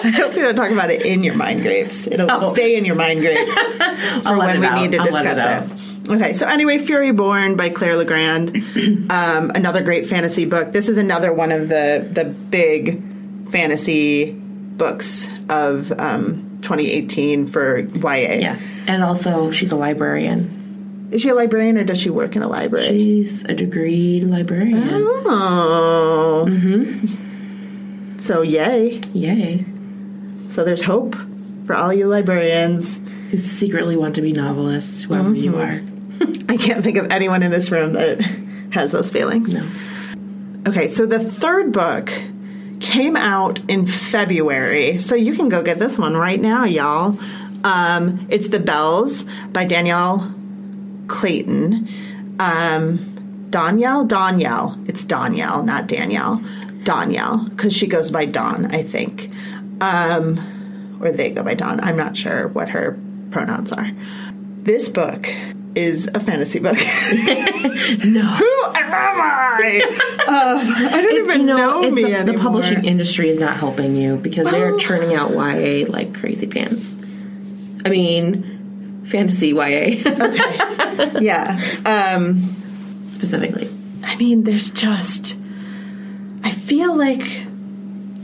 I 0.00 0.10
hope 0.10 0.34
we 0.34 0.42
don't 0.42 0.54
talk 0.54 0.70
about 0.70 0.90
it 0.90 1.02
in 1.02 1.24
your 1.24 1.34
mind 1.34 1.62
grapes. 1.62 2.06
It'll 2.06 2.30
Oh. 2.30 2.50
stay 2.52 2.76
in 2.76 2.84
your 2.84 2.94
mind 2.94 3.20
grapes 3.20 3.58
for 4.22 4.38
when 4.38 4.60
we 4.60 4.66
out. 4.66 4.80
need 4.80 4.92
to 4.92 4.98
I'll 4.98 5.06
it 5.08 5.10
discuss 5.12 5.38
out. 5.38 5.62
it. 5.64 5.70
Okay, 6.08 6.32
so 6.32 6.46
anyway, 6.46 6.78
Furyborn 6.78 7.56
by 7.56 7.68
Claire 7.68 7.96
Legrand, 7.96 8.56
um, 9.10 9.50
another 9.54 9.82
great 9.82 10.06
fantasy 10.06 10.44
book. 10.46 10.72
This 10.72 10.88
is 10.88 10.96
another 10.98 11.32
one 11.32 11.52
of 11.52 11.68
the 11.68 12.08
the 12.10 12.24
big 12.24 13.02
fantasy 13.50 14.32
books 14.32 15.28
of 15.48 15.92
um, 15.98 16.58
2018 16.62 17.46
for 17.46 17.78
YA. 17.80 18.10
yeah, 18.10 18.58
and 18.86 19.02
also 19.04 19.50
she's 19.50 19.70
a 19.72 19.76
librarian. 19.76 21.08
Is 21.10 21.22
she 21.22 21.30
a 21.30 21.34
librarian 21.34 21.78
or 21.78 21.84
does 21.84 21.98
she 22.00 22.10
work 22.10 22.36
in 22.36 22.42
a 22.42 22.48
library? 22.48 22.88
She's 22.88 23.42
a 23.44 23.54
degree 23.54 24.20
librarian. 24.20 24.82
oh. 24.86 26.46
So 28.18 28.42
yay! 28.42 29.00
Yay. 29.14 29.64
So 30.48 30.64
there's 30.64 30.82
hope 30.82 31.16
for 31.66 31.74
all 31.74 31.92
you 31.92 32.06
librarians. 32.06 33.00
Who 33.30 33.36
secretly 33.38 33.94
want 33.96 34.14
to 34.14 34.22
be 34.22 34.32
novelists, 34.32 35.02
whoever 35.02 35.34
you 35.34 35.56
are. 35.58 35.82
I 36.48 36.56
can't 36.56 36.82
think 36.82 36.96
of 36.96 37.10
anyone 37.10 37.42
in 37.42 37.50
this 37.50 37.70
room 37.70 37.92
that 37.94 38.20
has 38.72 38.90
those 38.90 39.10
feelings. 39.10 39.54
No. 39.54 39.68
Okay, 40.66 40.88
so 40.88 41.06
the 41.06 41.20
third 41.20 41.72
book 41.72 42.10
came 42.80 43.16
out 43.16 43.58
in 43.68 43.86
February, 43.86 44.98
so 44.98 45.14
you 45.14 45.34
can 45.34 45.48
go 45.48 45.62
get 45.62 45.78
this 45.78 45.98
one 45.98 46.16
right 46.16 46.40
now, 46.40 46.64
y'all. 46.64 47.18
Um, 47.64 48.26
it's 48.30 48.48
The 48.48 48.60
Belles 48.60 49.24
by 49.52 49.64
Danielle 49.64 50.32
Clayton. 51.08 51.88
Um, 52.38 53.46
Danielle? 53.50 54.04
Danielle. 54.04 54.78
It's 54.86 55.04
Danielle, 55.04 55.62
not 55.62 55.86
Danielle. 55.86 56.42
Danielle, 56.84 57.48
because 57.48 57.74
she 57.74 57.86
goes 57.86 58.10
by 58.10 58.24
Dawn, 58.24 58.66
I 58.74 58.82
think. 58.82 59.30
Um, 59.80 60.98
or 61.00 61.12
they 61.12 61.30
go 61.30 61.42
by 61.42 61.54
Dawn. 61.54 61.80
I'm 61.80 61.96
not 61.96 62.16
sure 62.16 62.48
what 62.48 62.68
her 62.70 62.98
pronouns 63.30 63.72
are. 63.72 63.90
This 64.58 64.88
book 64.88 65.28
is 65.74 66.08
a 66.12 66.20
fantasy 66.20 66.58
book. 66.58 66.78
No. 68.04 68.22
Who 68.22 68.64
am 68.74 68.92
I? 68.92 70.04
Um, 70.28 70.60
I 70.76 71.02
don't 71.02 71.24
even 71.24 71.46
know, 71.46 71.82
it's 71.82 71.94
me 71.94 72.04
the, 72.04 72.32
the 72.32 72.38
publishing 72.38 72.84
industry 72.84 73.30
is 73.30 73.38
not 73.38 73.56
helping 73.56 73.96
you 73.96 74.16
because 74.16 74.50
they're 74.50 74.76
churning 74.76 75.14
out 75.14 75.30
YA 75.30 75.86
like 75.88 76.14
crazy 76.14 76.46
pants. 76.46 76.94
I 77.84 77.88
mean, 77.88 79.04
fantasy 79.06 79.48
YA 79.48 80.02
okay. 80.06 81.24
yeah. 81.24 81.58
Um, 81.86 82.42
specifically. 83.10 83.70
I 84.04 84.16
mean, 84.16 84.44
there's 84.44 84.70
just. 84.70 85.36
I 86.44 86.50
feel 86.50 86.94
like 86.96 87.46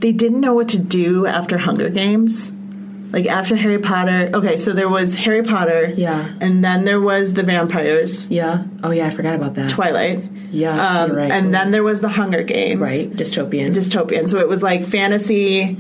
they 0.00 0.12
didn't 0.12 0.40
know 0.40 0.52
what 0.54 0.68
to 0.70 0.78
do 0.78 1.26
after 1.26 1.56
Hunger 1.58 1.88
Games. 1.88 2.54
Like 3.14 3.26
after 3.26 3.54
Harry 3.54 3.78
Potter. 3.78 4.28
Okay, 4.34 4.56
so 4.56 4.72
there 4.72 4.88
was 4.88 5.14
Harry 5.14 5.42
Potter. 5.44 5.92
Yeah. 5.96 6.28
And 6.40 6.64
then 6.64 6.82
there 6.84 7.00
was 7.00 7.32
the 7.34 7.44
vampires, 7.44 8.28
Yeah. 8.28 8.64
Oh 8.82 8.90
yeah, 8.90 9.06
I 9.06 9.10
forgot 9.10 9.34
about 9.36 9.54
that. 9.54 9.70
Twilight. 9.70 10.24
Yeah, 10.50 10.74
Um, 11.02 11.12
right. 11.12 11.30
And 11.30 11.54
then 11.54 11.70
there 11.70 11.82
was 11.84 12.00
the 12.00 12.08
Hunger 12.08 12.42
Games. 12.42 12.80
right, 12.80 13.06
dystopian. 13.16 13.70
Dystopian. 13.70 14.28
So 14.28 14.38
it 14.38 14.48
was 14.48 14.62
like 14.64 14.84
fantasy, 14.84 15.76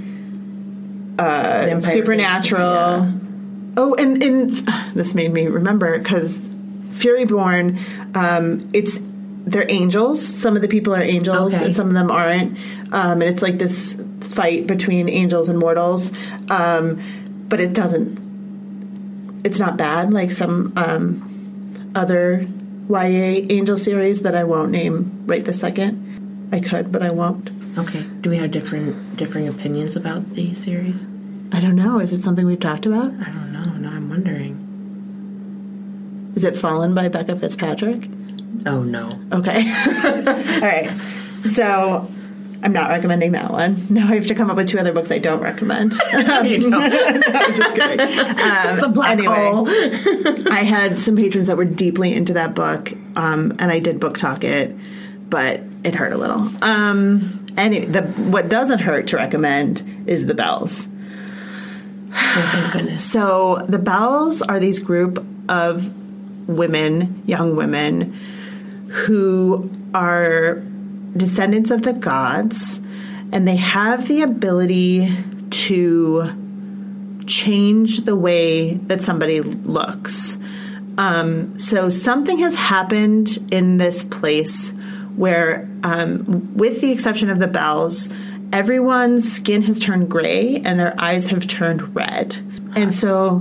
Vampire 1.16 1.80
supernatural. 1.80 2.74
fantasy, 3.02 3.20
Oh, 3.76 3.94
and, 3.94 4.22
and 4.22 4.50
this 4.94 5.14
made 5.14 5.32
me 5.32 5.46
remember 5.48 5.98
because 5.98 6.38
Furyborn, 6.92 7.78
um, 8.16 8.68
it's 8.72 9.00
they're 9.46 9.66
angels. 9.70 10.24
Some 10.24 10.56
of 10.56 10.62
the 10.62 10.68
people 10.68 10.94
are 10.94 11.02
angels, 11.02 11.54
Okay. 11.54 11.64
and 11.66 11.74
some 11.74 11.88
of 11.88 11.94
them 11.94 12.10
aren't. 12.10 12.56
Um, 12.92 13.20
and 13.20 13.24
it's 13.24 13.42
like 13.42 13.58
this 13.58 14.00
fight 14.20 14.66
between 14.66 15.08
angels 15.08 15.48
and 15.48 15.58
mortals. 15.58 16.12
Um, 16.48 17.00
but 17.48 17.60
it 17.60 17.72
doesn't. 17.72 19.42
It's 19.44 19.58
not 19.60 19.76
bad 19.76 20.12
like 20.12 20.32
some 20.32 20.72
um, 20.76 21.92
other 21.94 22.46
YA 22.88 23.46
angel 23.50 23.76
series 23.76 24.22
that 24.22 24.34
I 24.34 24.44
won't 24.44 24.70
name 24.70 25.24
right 25.26 25.44
this 25.44 25.60
second. 25.60 26.48
I 26.52 26.60
could, 26.60 26.92
but 26.92 27.02
I 27.02 27.10
won't. 27.10 27.50
Okay. 27.78 28.02
Do 28.20 28.30
we 28.30 28.36
have 28.38 28.50
different 28.50 29.16
differing 29.16 29.48
opinions 29.48 29.96
about 29.96 30.34
the 30.34 30.54
series? 30.54 31.04
I 31.52 31.60
don't 31.60 31.76
know. 31.76 31.98
Is 32.00 32.12
it 32.12 32.22
something 32.22 32.46
we've 32.46 32.60
talked 32.60 32.86
about? 32.86 33.12
I 33.12 33.24
don't 33.30 33.52
know. 33.52 33.64
No, 33.64 33.88
I'm 33.90 34.08
wondering. 34.08 34.60
Is 36.36 36.44
it 36.44 36.56
Fallen 36.56 36.94
by 36.94 37.08
Becca 37.08 37.36
Fitzpatrick? 37.36 38.08
Oh 38.66 38.82
no. 38.82 39.20
Okay. 39.32 39.58
All 40.04 40.60
right. 40.60 40.90
So 41.42 42.08
I'm 42.64 42.72
not 42.72 42.88
recommending 42.88 43.32
that 43.32 43.50
one. 43.50 43.86
Now 43.90 44.08
I 44.08 44.14
have 44.14 44.26
to 44.28 44.34
come 44.34 44.50
up 44.50 44.56
with 44.56 44.68
two 44.68 44.78
other 44.78 44.92
books 44.92 45.10
I 45.10 45.18
don't 45.18 45.40
recommend. 45.40 45.92
You 46.44 46.58
don't. 46.58 46.70
no, 46.70 46.78
I'm 46.80 47.54
just 47.54 47.76
kidding. 47.76 48.00
Um, 48.00 48.80
the 48.80 48.90
black 48.92 49.18
anyway, 49.18 49.34
hole. 49.34 49.68
I 50.50 50.62
had 50.62 50.98
some 50.98 51.16
patrons 51.16 51.46
that 51.46 51.56
were 51.56 51.64
deeply 51.64 52.12
into 52.12 52.34
that 52.34 52.54
book, 52.54 52.92
um, 53.16 53.54
and 53.58 53.70
I 53.70 53.78
did 53.78 54.00
book 54.00 54.16
talk 54.18 54.44
it, 54.44 54.74
but 55.28 55.60
it 55.84 55.94
hurt 55.94 56.12
a 56.12 56.16
little. 56.16 56.50
Um, 56.62 57.46
anyway, 57.56 57.86
the 57.86 58.02
what 58.02 58.48
doesn't 58.48 58.80
hurt 58.80 59.08
to 59.08 59.16
recommend 59.16 60.04
is 60.06 60.26
the 60.26 60.34
Belles. 60.34 60.88
Oh, 62.12 62.48
thank 62.52 62.72
goodness. 62.72 63.04
So 63.04 63.64
the 63.68 63.78
Belles 63.78 64.42
are 64.42 64.58
these 64.58 64.78
group 64.78 65.24
of 65.48 66.48
women, 66.48 67.22
young 67.26 67.56
women, 67.56 68.12
who 68.88 69.70
are 69.94 70.62
descendants 71.16 71.70
of 71.70 71.82
the 71.82 71.92
gods, 71.92 72.82
and 73.32 73.46
they 73.46 73.56
have 73.56 74.08
the 74.08 74.22
ability 74.22 75.08
to 75.50 77.24
change 77.26 77.98
the 78.04 78.16
way 78.16 78.74
that 78.74 79.02
somebody 79.02 79.40
looks. 79.40 80.38
Um, 80.98 81.58
so 81.58 81.90
something 81.90 82.38
has 82.38 82.54
happened 82.54 83.38
in 83.50 83.78
this 83.78 84.04
place 84.04 84.72
where, 85.16 85.68
um, 85.82 86.54
with 86.54 86.80
the 86.80 86.90
exception 86.90 87.30
of 87.30 87.38
the 87.38 87.46
Belles, 87.46 88.10
everyone's 88.52 89.30
skin 89.30 89.62
has 89.62 89.78
turned 89.78 90.08
gray 90.08 90.56
and 90.56 90.78
their 90.78 90.98
eyes 91.00 91.26
have 91.28 91.46
turned 91.46 91.94
red. 91.94 92.36
And 92.76 92.92
so, 92.92 93.38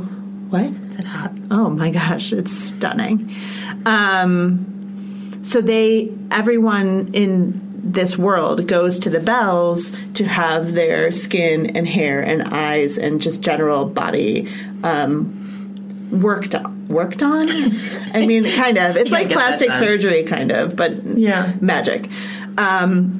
what? 0.49 0.65
Is 0.65 0.97
it 0.97 1.05
hot? 1.05 1.31
Oh 1.51 1.69
my 1.69 1.91
gosh, 1.91 2.33
it's 2.33 2.51
stunning. 2.51 3.31
Um, 3.85 4.82
so 5.43 5.61
they, 5.61 6.11
everyone 6.31 7.11
in 7.13 7.61
this 7.85 8.17
world 8.17 8.65
goes 8.67 8.99
to 8.99 9.09
the 9.09 9.19
Belles 9.19 9.91
to 10.13 10.23
have 10.25 10.71
their 10.73 11.11
skin 11.11 11.75
and 11.75 11.85
hair 11.87 12.21
and 12.21 12.43
eyes 12.43 12.97
and 12.97 13.21
just 13.21 13.41
general 13.41 13.85
body 13.85 14.47
um, 14.83 16.09
worked 16.11 16.55
on. 16.55 16.87
Worked 16.87 17.21
on? 17.23 17.49
I 17.49 18.25
mean, 18.25 18.45
kind 18.51 18.77
of. 18.77 18.95
It's 18.97 19.11
like 19.11 19.29
plastic 19.29 19.71
surgery, 19.73 20.23
kind 20.23 20.51
of, 20.51 20.75
but 20.75 21.03
Yeah. 21.03 21.53
magic. 21.59 22.09
Um, 22.57 23.19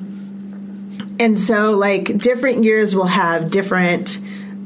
and 1.20 1.38
so, 1.38 1.72
like, 1.72 2.18
different 2.18 2.64
years 2.64 2.96
will 2.96 3.06
have 3.06 3.52
different 3.52 4.20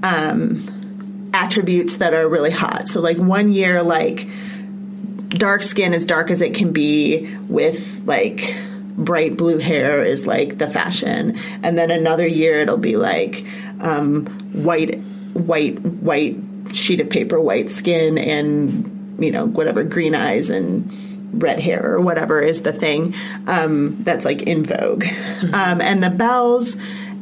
um, 0.03 1.29
attributes 1.33 1.95
that 1.97 2.13
are 2.13 2.27
really 2.27 2.51
hot. 2.51 2.87
So, 2.87 3.01
like, 3.01 3.17
one 3.17 3.51
year, 3.51 3.83
like, 3.83 4.27
dark 5.29 5.63
skin 5.63 5.93
as 5.93 6.05
dark 6.05 6.31
as 6.31 6.41
it 6.41 6.53
can 6.53 6.71
be 6.71 7.35
with, 7.47 8.01
like, 8.05 8.55
bright 8.97 9.37
blue 9.37 9.59
hair 9.59 10.03
is 10.03 10.25
like 10.25 10.57
the 10.57 10.67
fashion. 10.69 11.37
And 11.61 11.77
then 11.77 11.91
another 11.91 12.25
year, 12.25 12.61
it'll 12.61 12.77
be 12.77 12.97
like 12.97 13.45
um, 13.79 14.25
white, 14.53 14.99
white, 15.33 15.79
white 15.79 16.37
sheet 16.73 16.99
of 16.99 17.09
paper, 17.09 17.39
white 17.39 17.69
skin, 17.69 18.17
and, 18.17 19.15
you 19.23 19.31
know, 19.31 19.45
whatever, 19.45 19.83
green 19.83 20.15
eyes 20.15 20.49
and 20.49 20.91
red 21.33 21.59
hair 21.59 21.93
or 21.93 22.01
whatever 22.01 22.41
is 22.41 22.63
the 22.63 22.73
thing 22.73 23.13
um, 23.45 24.01
that's 24.03 24.25
like 24.25 24.41
in 24.43 24.65
vogue. 24.65 25.05
Um, 25.53 25.81
and 25.81 26.01
the 26.01 26.09
Belles, 26.09 26.77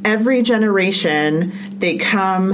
every 0.06 0.44
generation, 0.44 1.52
they 1.80 1.98
come. 1.98 2.54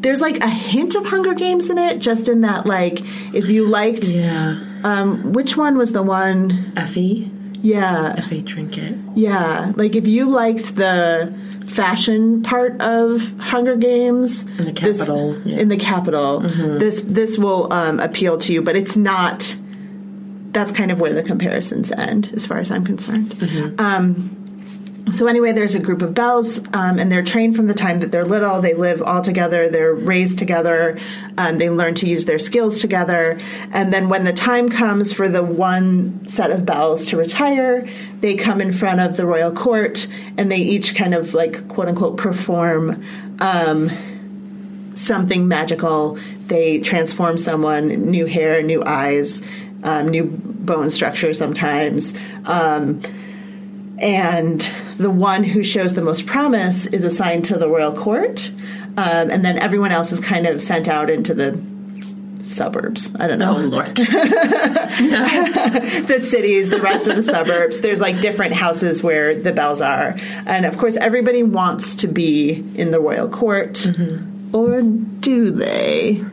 There's 0.00 0.20
like 0.20 0.38
a 0.40 0.48
hint 0.48 0.94
of 0.94 1.04
Hunger 1.06 1.34
Games 1.34 1.68
in 1.70 1.78
it, 1.78 1.98
just 1.98 2.28
in 2.28 2.40
that, 2.42 2.66
like, 2.66 3.00
if 3.34 3.48
you 3.48 3.66
liked, 3.66 4.04
Yeah. 4.04 4.58
um, 4.82 5.32
which 5.32 5.56
one 5.56 5.76
was 5.76 5.92
the 5.92 6.02
one? 6.02 6.72
Effie. 6.76 7.30
Yeah, 7.62 8.14
Effie 8.16 8.42
trinket. 8.42 8.94
yeah. 9.14 9.72
Like, 9.76 9.94
if 9.94 10.06
you 10.08 10.24
liked 10.30 10.76
the 10.76 11.34
fashion 11.66 12.42
part 12.42 12.80
of 12.80 13.38
Hunger 13.38 13.76
Games 13.76 14.44
In 14.58 14.64
the 14.64 14.72
this- 14.72 14.96
capital, 14.98 15.38
yeah. 15.44 15.58
in 15.58 15.68
the 15.68 15.76
capital, 15.76 16.40
this 16.40 17.02
this 17.02 17.36
will 17.36 17.70
um, 17.70 18.00
appeal 18.00 18.38
to 18.38 18.52
you, 18.54 18.62
but 18.62 18.76
it's 18.76 18.96
not. 18.96 19.54
That's 20.52 20.72
kind 20.72 20.90
of 20.90 20.98
where 21.00 21.12
the 21.12 21.22
comparisons 21.22 21.92
end, 21.92 22.30
as 22.32 22.44
far 22.46 22.58
as 22.58 22.70
I'm 22.72 22.84
concerned. 22.84 23.36
Um, 23.78 24.39
so 25.10 25.26
anyway, 25.26 25.52
there's 25.52 25.74
a 25.74 25.80
group 25.80 26.02
of 26.02 26.14
Belles, 26.14 26.58
um, 26.72 26.98
and 26.98 27.10
they're 27.10 27.22
trained 27.22 27.56
from 27.56 27.66
the 27.66 27.74
time 27.74 27.98
that 28.00 28.12
they're 28.12 28.24
little. 28.24 28.60
They 28.60 28.74
live 28.74 29.02
all 29.02 29.22
together. 29.22 29.68
They're 29.68 29.94
raised 29.94 30.38
together. 30.38 30.98
Um, 31.36 31.58
they 31.58 31.70
learn 31.70 31.94
to 31.96 32.08
use 32.08 32.26
their 32.26 32.38
skills 32.38 32.80
together. 32.80 33.40
And 33.72 33.92
then 33.92 34.08
when 34.08 34.24
the 34.24 34.32
time 34.32 34.68
comes 34.68 35.12
for 35.12 35.28
the 35.28 35.42
one 35.42 36.26
set 36.26 36.50
of 36.50 36.64
Belles 36.64 37.06
to 37.06 37.16
retire, 37.16 37.88
they 38.20 38.34
come 38.34 38.60
in 38.60 38.72
front 38.72 39.00
of 39.00 39.16
the 39.16 39.26
royal 39.26 39.52
court, 39.52 40.06
and 40.36 40.50
they 40.50 40.58
each 40.58 40.94
kind 40.94 41.14
of 41.14 41.34
like 41.34 41.66
quote 41.68 41.88
unquote 41.88 42.16
perform. 42.16 43.02
Um, 43.40 43.90
something 44.94 45.48
magical. 45.48 46.18
They 46.46 46.80
transform 46.80 47.38
someone, 47.38 48.10
new 48.10 48.26
hair, 48.26 48.62
new 48.62 48.84
eyes, 48.84 49.42
um, 49.82 50.08
new 50.08 50.24
bone 50.24 50.90
structure 50.90 51.32
sometimes. 51.32 52.16
And 54.00 54.60
the 54.96 55.10
one 55.10 55.44
who 55.44 55.62
shows 55.62 55.94
the 55.94 56.02
most 56.02 56.26
promise 56.26 56.86
is 56.86 57.04
assigned 57.04 57.44
to 57.46 57.58
the 57.58 57.68
royal 57.68 57.92
court. 57.92 58.50
Um, 58.96 59.30
and 59.30 59.44
then 59.44 59.58
everyone 59.58 59.92
else 59.92 60.10
is 60.10 60.20
kind 60.20 60.46
of 60.46 60.62
sent 60.62 60.88
out 60.88 61.10
into 61.10 61.34
the 61.34 61.60
suburbs. 62.42 63.14
I 63.16 63.28
don't 63.28 63.38
know. 63.38 63.56
Oh 63.56 63.60
Lord. 63.60 63.96
the 63.96 64.04
cities, 66.22 66.70
the 66.70 66.80
rest 66.80 67.08
of 67.08 67.16
the 67.16 67.22
suburbs. 67.22 67.80
There's 67.80 68.00
like 68.00 68.20
different 68.20 68.54
houses 68.54 69.02
where 69.02 69.34
the 69.34 69.52
Belles 69.52 69.80
are. 69.80 70.16
And 70.46 70.66
of 70.66 70.78
course, 70.78 70.96
everybody 70.96 71.42
wants 71.42 71.96
to 71.96 72.08
be 72.08 72.64
in 72.74 72.90
the 72.90 73.00
royal 73.00 73.28
court. 73.28 73.86
Or 74.52 74.82
do 74.82 75.50
they? 75.50 76.24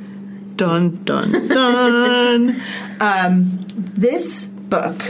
Dun, 0.55 1.03
dun, 1.03 1.47
dun. 1.47 2.61
um, 2.99 3.65
this 3.77 4.47
book 4.47 5.03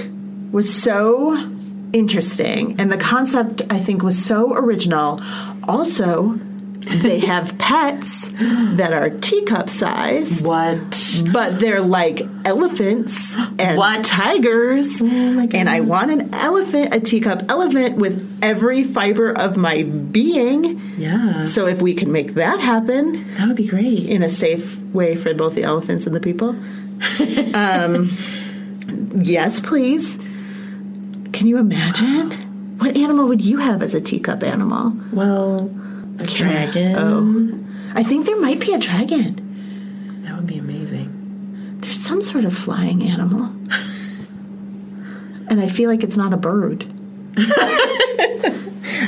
was 0.52 0.74
so 0.74 1.36
interesting, 1.94 2.76
and 2.80 2.92
the 2.92 2.98
concept, 2.98 3.62
I 3.70 3.80
think, 3.80 4.04
was 4.04 4.24
so 4.24 4.54
original. 4.54 5.22
Also, 5.68 6.40
they 6.80 7.20
have 7.34 7.58
pets 7.58 8.30
that 8.38 8.94
are 8.94 9.10
teacup 9.10 9.70
size 9.70 10.42
what? 10.42 11.22
but 11.34 11.60
they're 11.60 11.82
like 11.82 12.22
elephants 12.46 13.36
and 13.60 13.78
What? 13.78 14.00
Oh 14.00 14.02
tigers. 14.04 15.02
and 15.02 15.70
I 15.70 15.82
want 15.82 16.12
an 16.12 16.34
elephant, 16.34 16.94
a 16.96 17.02
teacup 17.02 17.50
elephant 17.52 17.98
with 17.98 18.40
every 18.42 18.86
fiber 18.86 19.32
of 19.32 19.58
my 19.58 19.84
being. 19.84 20.80
Yeah. 20.98 21.44
So 21.44 21.68
if 21.68 21.82
we 21.82 21.94
can 21.94 22.12
make 22.14 22.36
that 22.36 22.62
happen 22.62 23.34
That 23.36 23.48
would 23.50 23.58
be 23.58 23.68
great. 23.68 24.06
in 24.08 24.24
a 24.24 24.30
safe 24.30 24.80
way 24.94 25.16
for 25.18 25.34
both 25.34 25.56
the 25.56 25.64
elephants 25.64 26.08
and 26.08 26.16
the 26.16 26.22
people. 26.22 26.56
um, 27.54 28.12
yes, 29.14 29.60
please. 29.60 30.18
Can 31.34 31.48
you 31.48 31.58
imagine? 31.58 32.78
What 32.80 32.96
animal 32.98 33.28
would 33.28 33.42
you 33.42 33.58
have 33.58 33.82
as 33.82 33.94
a 33.96 34.02
teacup 34.02 34.44
animal? 34.44 34.94
Well, 35.12 35.70
a 36.20 36.26
dragon. 36.26 36.96
Oh. 36.96 37.60
I 37.96 38.04
think 38.04 38.26
there 38.26 38.40
might 38.40 38.60
be 38.60 38.74
a 38.74 38.80
dragon. 38.80 40.24
That 40.26 40.36
would 40.36 40.48
be 40.48 40.58
amazing. 40.58 41.78
There's 41.82 42.00
some 42.00 42.22
sort 42.22 42.46
of 42.46 42.56
flying 42.58 43.04
animal. 43.04 43.46
and 45.50 45.60
I 45.62 45.70
feel 45.70 45.90
like 45.90 46.04
it's 46.04 46.18
not 46.18 46.34
a 46.34 46.38
bird. 46.38 46.86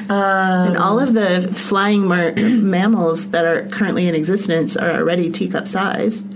Um. 0.08 0.68
and 0.70 0.78
all 0.78 1.00
of 1.00 1.14
the 1.14 1.50
flying 1.54 2.08
mar- 2.08 2.34
mammals 2.36 3.30
that 3.30 3.46
are 3.46 3.68
currently 3.68 4.08
in 4.08 4.16
existence 4.16 4.76
are 4.76 4.92
already 4.92 5.30
teacup 5.32 5.68
sized. 5.68 6.32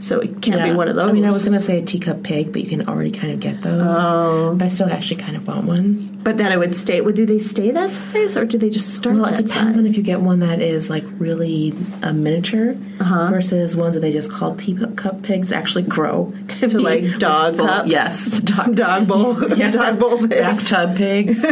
So 0.00 0.18
it 0.20 0.40
can't 0.40 0.62
be 0.62 0.72
one 0.72 0.88
of 0.88 0.96
those. 0.96 1.08
I 1.08 1.12
mean, 1.12 1.24
I 1.26 1.30
was 1.30 1.44
going 1.44 1.52
to 1.58 1.60
say 1.64 1.78
a 1.78 1.84
teacup 1.84 2.22
pig, 2.22 2.52
but 2.52 2.62
you 2.62 2.68
can 2.68 2.88
already 2.88 3.10
kind 3.10 3.32
of 3.34 3.40
get 3.40 3.60
those. 3.60 3.82
Oh. 3.84 4.54
But 4.56 4.64
I 4.64 4.68
still 4.68 4.88
actually 4.88 5.20
kind 5.20 5.36
of 5.36 5.46
want 5.46 5.66
one. 5.66 6.18
but 6.22 6.38
then 6.38 6.50
it 6.52 6.58
would 6.58 6.74
stay. 6.74 7.00
Well, 7.02 7.12
do 7.14 7.26
they 7.26 7.38
stay 7.38 7.70
that 7.70 7.92
size 7.92 8.36
or 8.36 8.44
do 8.46 8.56
they 8.56 8.70
just 8.70 8.94
start 8.94 9.16
Well, 9.16 9.26
it 9.26 9.36
depends 9.36 9.52
size? 9.54 9.76
on 9.76 9.84
if 9.86 9.96
you 9.98 10.02
get 10.02 10.20
one 10.22 10.40
that 10.40 10.60
is 10.62 10.88
like 10.88 11.04
really 11.18 11.74
a 12.02 12.12
miniature 12.14 12.76
Uh-huh. 12.98 13.28
versus 13.30 13.76
ones 13.76 13.94
that 13.94 14.00
they 14.00 14.10
just 14.12 14.32
call 14.32 14.56
teacup 14.56 15.22
pigs 15.22 15.52
actually 15.52 15.82
grow 15.84 16.32
to, 16.48 16.68
To, 16.68 16.78
like, 16.80 17.18
dog 17.18 17.56
full- 17.56 17.66
cup? 17.66 17.86
Yes, 17.86 18.40
dog, 18.54 18.74
dog 18.76 19.06
bowl, 19.06 19.36
yeah, 19.56 19.70
dog 19.70 19.98
bowl 19.98 20.16
pigs. 20.18 20.30
bathtub 20.40 20.96
pigs. 20.96 21.42
so 21.42 21.48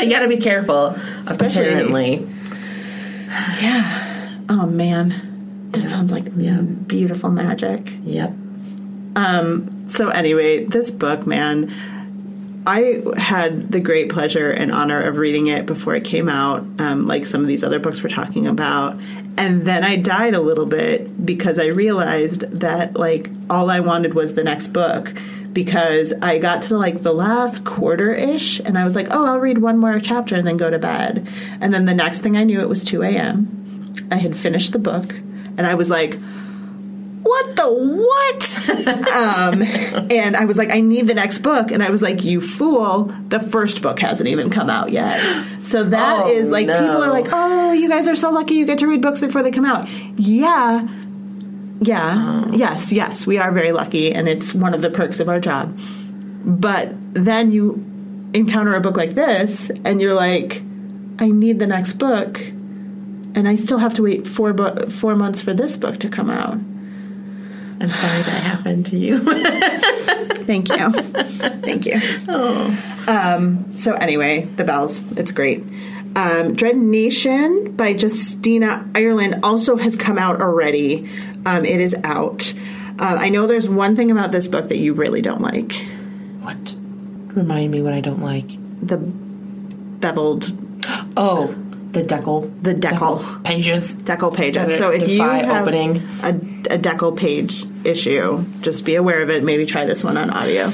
you 0.00 0.10
got 0.10 0.20
to 0.20 0.28
be 0.28 0.38
careful. 0.38 0.96
Especially- 1.26 1.66
apparently. 1.68 2.26
Yeah. 3.62 4.28
Oh 4.48 4.66
man, 4.66 5.29
that 5.72 5.88
sounds 5.88 6.12
like 6.12 6.26
Yeah. 6.36 6.60
beautiful 6.60 7.30
magic. 7.30 7.92
Yep. 8.02 8.32
So 9.86 10.08
anyway, 10.08 10.64
this 10.64 10.90
book, 10.90 11.26
man, 11.26 11.72
I 12.66 13.02
had 13.16 13.72
the 13.72 13.80
great 13.80 14.10
pleasure 14.10 14.50
and 14.50 14.70
honor 14.70 15.00
of 15.00 15.16
reading 15.16 15.48
it 15.48 15.66
before 15.66 15.94
it 15.94 16.04
came 16.04 16.28
out, 16.28 16.64
um, 16.78 17.06
like 17.06 17.26
some 17.26 17.40
of 17.40 17.48
these 17.48 17.64
other 17.64 17.78
books 17.80 18.02
we're 18.02 18.10
talking 18.10 18.46
about. 18.46 18.98
And 19.36 19.62
then 19.62 19.82
I 19.82 19.96
died 19.96 20.34
a 20.34 20.40
little 20.40 20.66
bit 20.66 21.24
because 21.26 21.58
I 21.58 21.66
realized 21.66 22.42
that 22.60 22.96
like 22.96 23.30
all 23.48 23.70
I 23.70 23.80
wanted 23.80 24.14
was 24.14 24.34
the 24.34 24.44
next 24.44 24.68
book 24.68 25.12
because 25.52 26.12
I 26.22 26.38
got 26.38 26.62
to 26.62 26.76
like 26.78 27.02
the 27.02 27.12
last 27.12 27.64
quarter 27.64 28.14
ish 28.14 28.60
and 28.60 28.78
I 28.78 28.84
was 28.84 28.94
like, 28.94 29.08
oh, 29.10 29.26
I'll 29.26 29.40
read 29.40 29.58
one 29.58 29.78
more 29.78 29.98
chapter 29.98 30.36
and 30.36 30.46
then 30.46 30.56
go 30.56 30.70
to 30.70 30.78
bed. 30.78 31.26
And 31.60 31.74
then 31.74 31.86
the 31.86 31.94
next 31.94 32.20
thing 32.20 32.36
I 32.36 32.44
knew, 32.44 32.60
it 32.60 32.68
was 32.68 32.84
2 32.84 33.02
a.m. 33.02 33.96
I 34.12 34.16
had 34.16 34.36
finished 34.36 34.72
the 34.72 34.78
book 34.78 35.20
and 35.60 35.66
I 35.66 35.74
was 35.74 35.90
like, 35.90 36.14
what 37.22 37.54
the 37.54 37.68
what? 37.70 38.68
um, 39.14 39.62
and 40.10 40.34
I 40.34 40.46
was 40.46 40.56
like, 40.56 40.70
I 40.72 40.80
need 40.80 41.06
the 41.06 41.12
next 41.12 41.40
book. 41.40 41.70
And 41.70 41.82
I 41.82 41.90
was 41.90 42.00
like, 42.00 42.24
you 42.24 42.40
fool, 42.40 43.04
the 43.28 43.38
first 43.40 43.82
book 43.82 44.00
hasn't 44.00 44.26
even 44.26 44.48
come 44.48 44.70
out 44.70 44.90
yet. 44.90 45.20
So 45.62 45.84
that 45.84 46.24
Oh, 46.24 46.30
is 46.32 46.48
like, 46.48 46.66
no. 46.66 46.80
people 46.80 47.04
are 47.04 47.10
like, 47.10 47.26
oh, 47.30 47.72
you 47.72 47.90
guys 47.90 48.08
are 48.08 48.16
so 48.16 48.30
lucky 48.30 48.54
you 48.54 48.64
get 48.64 48.78
to 48.78 48.86
read 48.88 49.02
books 49.02 49.20
before 49.20 49.42
they 49.42 49.50
come 49.50 49.66
out. 49.66 49.86
Yeah. 50.16 50.88
Yeah. 51.82 52.46
Oh. 52.48 52.52
Yes, 52.54 52.90
yes, 52.90 53.26
we 53.26 53.36
are 53.36 53.52
very 53.52 53.72
lucky. 53.72 54.14
And 54.14 54.26
it's 54.26 54.54
one 54.54 54.72
of 54.72 54.80
the 54.80 54.88
perks 54.88 55.20
of 55.20 55.28
our 55.28 55.40
job. 55.40 55.78
But 56.42 56.94
then 57.12 57.50
you 57.50 57.84
encounter 58.32 58.74
a 58.76 58.80
book 58.80 58.96
like 58.96 59.14
this 59.14 59.70
and 59.84 60.00
you're 60.00 60.14
like, 60.14 60.62
I 61.18 61.28
need 61.30 61.58
the 61.58 61.66
next 61.66 61.94
book. 61.94 62.40
And 63.34 63.48
I 63.48 63.54
still 63.56 63.78
have 63.78 63.94
to 63.94 64.02
wait 64.02 64.26
four, 64.26 64.52
bu- 64.52 64.90
four 64.90 65.14
months 65.14 65.40
for 65.40 65.54
this 65.54 65.76
book 65.76 65.98
to 66.00 66.08
come 66.08 66.30
out. 66.30 66.54
I'm 67.82 67.90
sorry 67.92 68.22
that 68.22 68.42
happened 68.42 68.86
to 68.86 68.96
you. 68.98 69.18
Thank 70.44 70.68
you. 70.68 70.90
Thank 70.92 71.86
you. 71.86 72.00
Um, 73.08 73.76
so 73.78 73.94
anyway, 73.94 74.44
the 74.56 74.64
Belles. 74.64 75.02
It's 75.16 75.32
great. 75.32 75.64
Um, 76.16 76.54
Dread 76.54 76.76
Nation 76.76 77.76
by 77.76 77.90
Justina 77.90 78.86
Ireland 78.94 79.40
also 79.42 79.76
has 79.76 79.96
come 79.96 80.18
out 80.18 80.42
already. 80.42 81.08
Um, 81.46 81.64
it 81.64 81.80
is 81.80 81.94
out. 82.04 82.52
Uh, 82.98 83.16
I 83.18 83.28
know 83.30 83.46
there's 83.46 83.68
one 83.68 83.96
thing 83.96 84.10
about 84.10 84.30
this 84.32 84.48
book 84.48 84.68
that 84.68 84.76
you 84.78 84.92
really 84.92 85.22
don't 85.22 85.40
like: 85.40 85.72
what? 86.40 86.74
Remind 87.34 87.70
me 87.70 87.80
what 87.80 87.92
I 87.94 88.00
don't 88.00 88.22
like. 88.22 88.48
the 88.82 88.98
beveled, 88.98 90.52
Oh, 91.16 91.54
the 91.92 92.02
deckle. 92.02 92.42
the 92.62 92.74
deckle, 92.74 93.24
pages. 93.44 93.94
deckle 93.94 94.30
pages. 94.30 94.78
So 94.78 94.90
if 94.90 95.08
you 95.08 95.22
have 95.22 95.62
opening? 95.66 95.96
a, 96.22 96.74
a 96.74 96.78
deckle 96.78 97.12
page 97.12 97.64
issue, 97.84 98.44
just 98.60 98.84
be 98.84 98.94
aware 98.94 99.22
of 99.22 99.30
it. 99.30 99.42
Maybe 99.42 99.66
try 99.66 99.86
this 99.86 100.04
one 100.04 100.16
on 100.16 100.30
audio. 100.30 100.72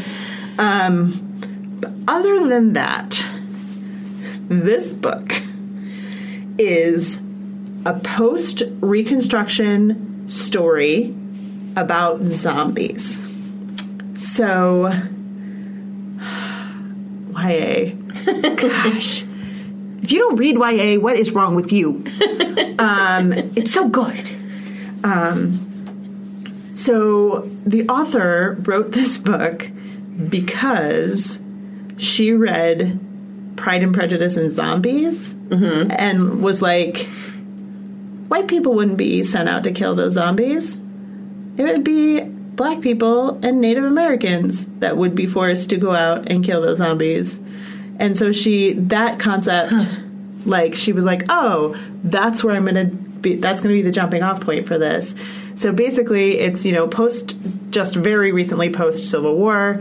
Um, 0.58 1.78
but 1.80 1.92
other 2.08 2.46
than 2.48 2.74
that, 2.74 3.26
this 4.48 4.94
book 4.94 5.32
is 6.58 7.20
a 7.84 7.94
post 7.94 8.62
Reconstruction 8.80 10.28
story 10.28 11.14
about 11.76 12.22
zombies. 12.22 13.22
So, 14.14 14.88
YA. 17.36 17.90
Gosh. 18.56 19.25
If 20.06 20.12
you 20.12 20.20
don't 20.20 20.36
read 20.36 20.54
YA, 20.54 21.00
what 21.00 21.16
is 21.16 21.32
wrong 21.32 21.56
with 21.56 21.72
you? 21.72 22.04
Um, 22.78 23.32
it's 23.32 23.72
so 23.72 23.88
good. 23.88 24.30
Um, 25.02 25.58
so, 26.74 27.48
the 27.64 27.88
author 27.88 28.58
wrote 28.60 28.92
this 28.92 29.16
book 29.16 29.70
because 30.28 31.40
she 31.96 32.32
read 32.34 33.00
Pride 33.56 33.82
and 33.82 33.94
Prejudice 33.94 34.36
and 34.36 34.50
Zombies 34.52 35.34
and 35.90 36.42
was 36.42 36.60
like, 36.60 37.08
white 38.28 38.46
people 38.46 38.74
wouldn't 38.74 38.98
be 38.98 39.22
sent 39.22 39.48
out 39.48 39.64
to 39.64 39.72
kill 39.72 39.94
those 39.94 40.12
zombies. 40.12 40.76
It 41.56 41.62
would 41.62 41.82
be 41.82 42.20
black 42.20 42.82
people 42.82 43.40
and 43.42 43.62
Native 43.62 43.84
Americans 43.84 44.66
that 44.80 44.98
would 44.98 45.14
be 45.14 45.24
forced 45.24 45.70
to 45.70 45.78
go 45.78 45.94
out 45.94 46.30
and 46.30 46.44
kill 46.44 46.60
those 46.60 46.76
zombies. 46.78 47.40
And 47.98 48.16
so 48.16 48.32
she, 48.32 48.72
that 48.74 49.18
concept, 49.18 49.72
like, 50.44 50.74
she 50.74 50.92
was 50.92 51.04
like, 51.04 51.24
oh, 51.28 51.76
that's 52.04 52.44
where 52.44 52.54
I'm 52.54 52.64
going 52.64 52.90
to 52.90 52.96
be, 52.96 53.36
that's 53.36 53.60
going 53.60 53.74
to 53.74 53.78
be 53.78 53.82
the 53.82 53.92
jumping 53.92 54.22
off 54.22 54.40
point 54.40 54.66
for 54.66 54.78
this. 54.78 55.14
So 55.54 55.72
basically, 55.72 56.38
it's, 56.38 56.66
you 56.66 56.72
know, 56.72 56.86
post, 56.86 57.36
just 57.70 57.96
very 57.96 58.32
recently 58.32 58.70
post 58.70 59.10
Civil 59.10 59.36
War. 59.36 59.80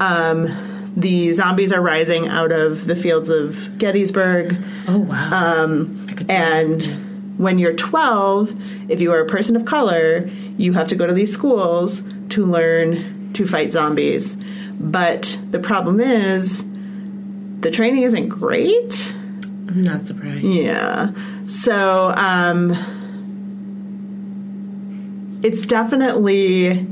Um, 0.00 0.92
the 0.96 1.32
zombies 1.32 1.72
are 1.72 1.80
rising 1.80 2.28
out 2.28 2.52
of 2.52 2.86
the 2.86 2.94
fields 2.94 3.28
of 3.28 3.78
Gettysburg. 3.78 4.56
Oh 4.86 4.98
wow. 4.98 5.62
Um, 5.64 6.06
And 6.28 7.38
when 7.38 7.58
you're 7.58 7.74
12, 7.74 8.90
if 8.90 9.00
you 9.00 9.12
are 9.12 9.20
a 9.20 9.26
person 9.26 9.56
of 9.56 9.64
color, 9.64 10.30
you 10.56 10.72
have 10.74 10.88
to 10.88 10.94
go 10.94 11.06
to 11.06 11.12
these 11.12 11.32
schools 11.32 12.04
to 12.30 12.44
learn 12.44 13.32
to 13.32 13.46
fight 13.46 13.72
zombies. 13.72 14.36
But 14.78 15.38
the 15.50 15.58
problem 15.58 16.00
is, 16.00 16.64
the 17.64 17.70
training 17.70 18.02
isn't 18.04 18.28
great. 18.28 19.12
I'm 19.68 19.82
not 19.82 20.06
surprised. 20.06 20.44
Yeah. 20.44 21.12
So, 21.46 22.12
um, 22.14 22.76
it's 25.42 25.66
definitely 25.66 26.86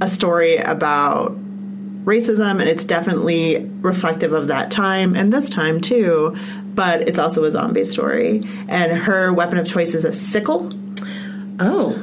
a 0.00 0.08
story 0.08 0.56
about 0.56 1.36
racism 2.04 2.60
and 2.60 2.68
it's 2.68 2.84
definitely 2.84 3.64
reflective 3.80 4.32
of 4.32 4.48
that 4.48 4.70
time 4.70 5.16
and 5.16 5.32
this 5.32 5.48
time 5.48 5.80
too 5.80 6.36
but 6.74 7.08
it's 7.08 7.18
also 7.18 7.42
a 7.44 7.50
zombie 7.50 7.82
story 7.82 8.42
and 8.68 8.92
her 8.92 9.32
weapon 9.32 9.58
of 9.58 9.66
choice 9.66 9.92
is 9.94 10.04
a 10.04 10.12
sickle 10.12 10.70
Oh, 11.58 12.00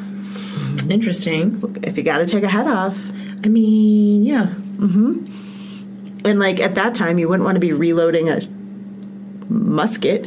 Interesting. 0.90 1.62
If 1.84 1.96
you 1.98 2.04
got 2.04 2.18
to 2.18 2.26
take 2.26 2.44
a 2.44 2.48
head 2.48 2.68
off, 2.68 2.98
I 3.44 3.48
mean, 3.48 4.24
yeah. 4.24 4.48
And 6.26 6.40
like 6.40 6.60
at 6.60 6.76
that 6.76 6.96
time, 6.96 7.20
you 7.20 7.28
wouldn't 7.30 7.46
want 7.46 7.56
to 7.56 7.60
be 7.60 7.74
reloading 7.74 8.30
a 8.30 8.40
musket. 9.50 10.26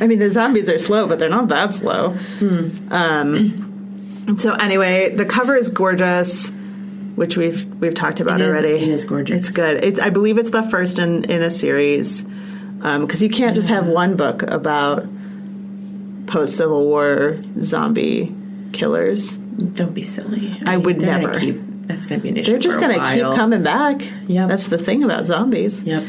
I 0.00 0.06
mean, 0.08 0.18
the 0.18 0.30
zombies 0.30 0.68
are 0.68 0.78
slow, 0.78 1.06
but 1.06 1.18
they're 1.18 1.28
not 1.30 1.48
that 1.48 1.74
slow. 1.74 2.16
Um, 2.90 4.34
so 4.38 4.54
anyway, 4.54 5.14
the 5.14 5.24
cover 5.24 5.56
is 5.56 5.68
gorgeous, 5.68 6.50
which 7.14 7.36
we've 7.36 7.64
we've 7.80 7.94
talked 7.94 8.20
about 8.20 8.40
It 8.40 8.44
is- 8.44 8.50
already. 8.50 8.68
it 8.74 8.88
is 8.88 9.04
gorgeous. 9.04 9.38
It's 9.38 9.50
good. 9.50 9.84
It's 9.84 10.00
I 10.00 10.10
believe 10.10 10.38
it's 10.38 10.50
the 10.50 10.62
first 10.62 10.98
in 10.98 11.24
in 11.24 11.42
a 11.42 11.50
series 11.50 12.22
because 12.78 13.22
you 13.22 13.28
can't 13.30 13.54
just 13.54 13.68
have 13.68 13.86
one 13.86 14.16
book 14.16 14.42
about 14.42 15.06
post 16.26 16.56
Civil 16.56 16.84
War 16.84 17.40
zombie 17.60 18.34
killers. 18.72 19.36
Don't 19.36 19.92
be 19.94 20.02
silly. 20.04 20.58
I 20.66 20.76
would 20.78 20.98
they're 21.00 21.20
gonna 21.20 21.26
never. 21.28 21.38
Keep, 21.38 21.60
that's 21.94 22.06
going 22.06 22.20
to 22.20 22.22
be 22.22 22.28
an 22.30 22.36
issue. 22.36 22.50
They're 22.52 22.60
just 22.60 22.80
going 22.80 22.98
to 22.98 23.06
keep 23.14 23.22
coming 23.36 23.62
back. 23.62 24.02
Yeah, 24.28 24.46
That's 24.46 24.68
the 24.68 24.78
thing 24.78 25.04
about 25.04 25.26
zombies. 25.26 25.84
Yep. 25.84 26.04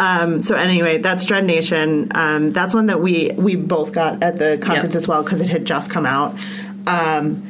Um, 0.00 0.40
so 0.40 0.54
anyway, 0.54 0.98
that's 0.98 1.24
Dread 1.24 1.44
Nation. 1.44 2.12
Um, 2.14 2.50
that's 2.50 2.72
one 2.74 2.86
that 2.86 3.00
we 3.00 3.32
we 3.36 3.56
both 3.56 3.92
got 3.92 4.22
at 4.22 4.38
the 4.38 4.56
conference 4.62 4.94
Yep. 4.94 4.98
as 5.02 5.08
well 5.08 5.22
because 5.24 5.40
it 5.40 5.48
had 5.48 5.64
just 5.64 5.90
come 5.90 6.06
out. 6.06 6.38
Um, 6.86 7.42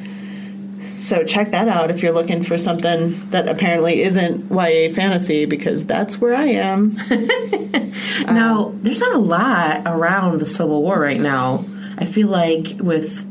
so 0.96 1.22
check 1.24 1.50
that 1.52 1.68
out 1.68 1.90
if 1.90 2.02
you're 2.02 2.12
looking 2.12 2.42
for 2.42 2.58
something 2.58 3.28
that 3.30 3.48
apparently 3.48 4.02
isn't 4.02 4.50
YA 4.50 4.92
fantasy 4.92 5.44
because 5.44 5.84
that's 5.86 6.20
where 6.20 6.34
I 6.34 6.46
am. 6.46 6.96
Now, 8.26 8.72
there's 8.76 9.00
not 9.00 9.14
a 9.14 9.18
lot 9.18 9.82
around 9.86 10.40
the 10.40 10.46
Civil 10.46 10.82
War 10.82 10.98
right 11.00 11.20
now. 11.20 11.64
I 11.98 12.04
feel 12.04 12.28
like 12.28 12.76
with 12.80 13.24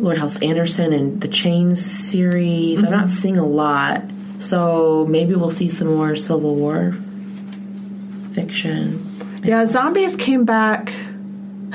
Laurie 0.00 0.18
Halse 0.18 0.40
Anderson 0.42 0.92
and 0.92 1.20
the 1.20 1.28
Chains 1.28 1.84
series, 1.84 2.82
I'm 2.82 2.90
not 2.90 3.08
seeing 3.08 3.36
a 3.36 3.46
lot. 3.46 4.02
So 4.38 5.06
maybe 5.06 5.34
we'll 5.34 5.50
see 5.50 5.68
some 5.68 5.88
more 5.88 6.16
Civil 6.16 6.54
War 6.54 6.96
fiction. 8.32 9.06
Yeah, 9.44 9.66
zombies 9.66 10.16
came 10.16 10.44
back. 10.46 10.92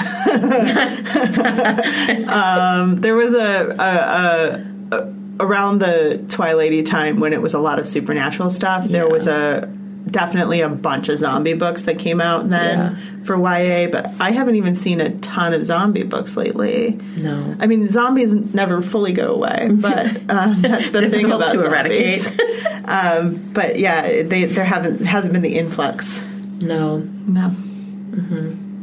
um, 2.27 2.99
there 3.01 3.15
was 3.15 3.33
a, 3.33 3.69
a, 3.79 4.95
a, 4.97 4.97
a 4.97 5.13
around 5.39 5.79
the 5.79 6.23
Twilighty 6.27 6.85
time 6.85 7.19
when 7.19 7.31
it 7.33 7.41
was 7.41 7.53
a 7.53 7.59
lot 7.59 7.79
of 7.79 7.87
supernatural 7.87 8.49
stuff. 8.49 8.85
There 8.85 9.07
was 9.07 9.27
a 9.27 9.71
definitely 10.09 10.61
a 10.61 10.69
bunch 10.69 11.09
of 11.09 11.17
zombie 11.19 11.53
books 11.53 11.83
that 11.83 11.97
came 11.99 12.21
out 12.21 12.49
then 12.49 12.77
Yeah. 12.79 13.23
for 13.25 13.35
YA, 13.37 13.87
but 13.91 14.11
I 14.19 14.31
haven't 14.31 14.55
even 14.55 14.75
seen 14.75 15.01
a 15.01 15.09
ton 15.17 15.53
of 15.53 15.63
zombie 15.65 16.03
books 16.03 16.37
lately. 16.37 16.99
No. 17.17 17.55
I 17.59 17.67
mean, 17.67 17.87
zombies 17.89 18.33
never 18.33 18.81
fully 18.81 19.13
go 19.13 19.33
away, 19.33 19.69
but 19.73 20.07
um, 20.29 20.61
that's 20.61 20.91
the 20.91 21.09
thing 21.09 21.25
about 21.25 21.51
to 21.51 21.59
zombies. 21.59 22.27
eradicate. 22.27 22.39
um, 22.85 23.51
but 23.53 23.79
yeah, 23.79 24.21
they, 24.23 24.45
there 24.45 24.63
haven't 24.65 25.01
hasn't 25.05 25.33
been 25.33 25.41
the 25.41 25.57
influx. 25.57 26.25
No. 26.61 26.99
No. 26.99 27.55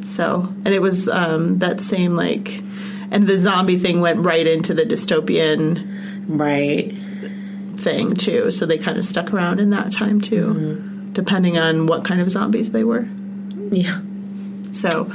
So, 0.04 0.48
and 0.64 0.68
it 0.74 0.82
was 0.82 1.08
um, 1.08 1.58
that 1.60 1.80
same 1.80 2.16
like, 2.16 2.62
and 3.10 3.26
the 3.26 3.38
zombie 3.38 3.78
thing 3.78 4.00
went 4.00 4.20
right 4.20 4.46
into 4.46 4.74
the 4.74 4.82
dystopian 4.82 5.88
Right. 6.28 6.92
thing 7.78 8.14
too. 8.14 8.50
So 8.50 8.66
they 8.66 8.78
kind 8.78 8.98
of 8.98 9.04
stuck 9.04 9.32
around 9.32 9.58
in 9.60 9.70
that 9.70 9.90
time 9.92 10.20
too, 10.20 10.91
depending 11.12 11.58
on 11.58 11.86
what 11.86 12.04
kind 12.04 12.20
of 12.20 12.30
zombies 12.30 12.72
they 12.72 12.84
were. 12.84 13.06
Yeah. 13.70 14.00
So, 14.72 15.12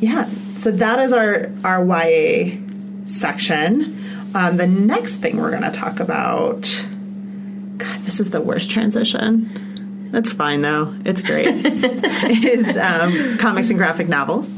yeah. 0.00 0.28
So 0.56 0.70
that 0.72 0.98
is 0.98 1.12
our 1.12 1.50
our 1.64 1.84
YA 1.84 2.56
section. 3.04 3.94
Um, 4.34 4.56
the 4.56 4.66
next 4.66 5.16
thing 5.16 5.38
we're 5.38 5.50
going 5.50 5.62
to 5.62 5.70
talk 5.70 6.00
about. 6.00 6.62
God, 7.78 8.00
this 8.00 8.18
is 8.18 8.30
the 8.30 8.40
worst 8.40 8.70
transition. 8.70 10.08
That's 10.10 10.32
fine 10.32 10.62
though. 10.62 10.94
It's 11.04 11.20
great. 11.20 11.46
is 12.44 12.76
um, 12.76 13.38
comics 13.38 13.70
and 13.70 13.78
graphic 13.78 14.08
novels. 14.08 14.50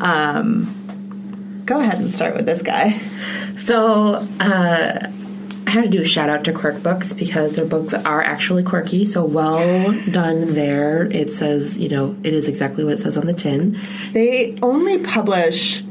Um, 0.00 1.62
go 1.66 1.80
ahead 1.80 1.98
and 1.98 2.14
start 2.14 2.34
with 2.36 2.46
this 2.46 2.62
guy. 2.62 3.00
So, 3.56 4.26
uh, 4.40 5.10
I 5.66 5.70
had 5.70 5.84
to 5.84 5.90
do 5.90 6.00
a 6.00 6.04
shout 6.04 6.28
out 6.28 6.44
to 6.44 6.52
Quirk 6.52 6.82
Books 6.82 7.12
because 7.12 7.54
their 7.54 7.64
books 7.64 7.92
are 7.92 8.22
actually 8.22 8.62
quirky. 8.62 9.04
So 9.04 9.24
well 9.24 9.92
done 10.10 10.54
there. 10.54 11.06
It 11.10 11.32
says, 11.32 11.76
you 11.78 11.88
know, 11.88 12.16
it 12.22 12.32
is 12.32 12.46
exactly 12.48 12.84
what 12.84 12.92
it 12.92 12.98
says 12.98 13.16
on 13.16 13.26
the 13.26 13.34
tin. 13.34 13.76
They 14.12 14.56
only 14.62 14.98
publish 14.98 15.82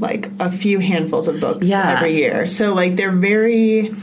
like 0.00 0.30
a 0.40 0.50
few 0.50 0.80
handfuls 0.80 1.28
of 1.28 1.38
books 1.38 1.68
Yeah. 1.68 1.94
every 1.96 2.14
year. 2.16 2.48
So 2.48 2.74
like 2.74 2.96
they're 2.96 3.12
very 3.12 3.94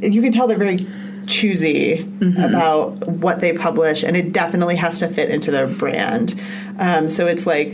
you 0.00 0.22
can 0.22 0.30
tell 0.30 0.46
they're 0.46 0.56
very 0.56 0.78
choosy 1.26 2.08
about 2.38 3.06
what 3.08 3.40
they 3.40 3.52
publish 3.52 4.04
and 4.04 4.16
it 4.16 4.32
definitely 4.32 4.76
has 4.76 5.00
to 5.00 5.08
fit 5.08 5.30
into 5.30 5.50
their 5.50 5.66
brand. 5.66 6.40
Um, 6.78 7.08
so 7.08 7.26
it's 7.26 7.44
like 7.44 7.72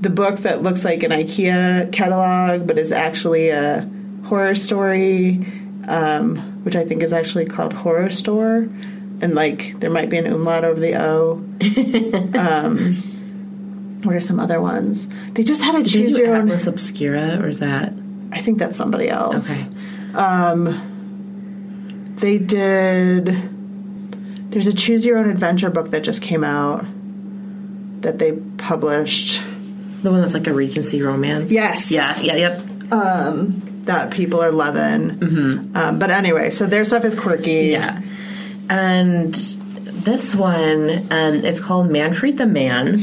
the 0.00 0.08
book 0.10 0.38
that 0.40 0.62
looks 0.62 0.82
like 0.84 1.02
an 1.02 1.10
IKEA 1.10 1.92
catalog 1.92 2.66
but 2.66 2.78
is 2.78 2.90
actually 2.90 3.50
a 3.50 3.88
horror 4.24 4.54
story 4.54 5.46
um, 5.86 6.36
which 6.64 6.76
I 6.76 6.84
think 6.84 7.02
is 7.02 7.12
actually 7.12 7.46
called 7.46 7.74
Horrorstör 7.74 9.22
and 9.22 9.34
like 9.34 9.78
there 9.80 9.90
might 9.90 10.10
be 10.10 10.18
an 10.18 10.26
umlaut 10.26 10.64
over 10.64 10.80
the 10.80 10.96
O. 11.00 11.44
um, 12.38 12.96
What 14.02 14.16
are 14.16 14.20
some 14.20 14.40
other 14.40 14.60
ones? 14.60 15.08
They 15.32 15.44
just 15.44 15.62
had 15.62 15.74
a 15.74 15.82
Did 15.82 15.92
choose 15.92 16.18
your 16.18 16.34
own. 16.34 16.42
Atlas 16.48 16.66
Obscura, 16.66 17.38
or 17.40 17.48
is 17.48 17.60
that 17.60 17.92
I 18.32 18.40
think 18.40 18.58
that's 18.58 18.76
somebody 18.76 19.08
else. 19.08 19.62
okay? 19.62 19.70
They 22.16 22.38
did. 22.38 23.26
There's 24.50 24.66
a 24.66 24.72
choose 24.74 25.04
your 25.04 25.18
own 25.18 25.30
adventure 25.30 25.70
book 25.70 25.90
that 25.90 26.02
just 26.02 26.22
came 26.22 26.44
out 26.44 26.84
that 28.02 28.18
they 28.18 28.32
published. 28.32 29.42
The 30.02 30.10
one 30.10 30.20
that's 30.20 30.34
like 30.34 30.46
a 30.46 30.52
Regency 30.52 31.02
romance. 31.02 31.50
Yes. 31.50 31.90
Yeah. 31.90 32.14
Yeah. 32.20 32.36
Yep. 32.36 32.92
That 33.84 34.10
people 34.10 34.42
are 34.42 34.52
loving. 34.52 35.22
Um, 35.74 35.98
but 35.98 36.10
anyway, 36.10 36.50
so 36.50 36.66
their 36.66 36.84
stuff 36.84 37.04
is 37.04 37.14
quirky. 37.14 37.68
Yeah. 37.72 38.00
And 38.70 39.34
this 39.34 40.34
one, 40.34 40.90
um, 41.10 41.44
it's 41.44 41.60
called 41.60 41.88
Manfried 41.88 42.38
the 42.38 42.46
Man 42.46 42.98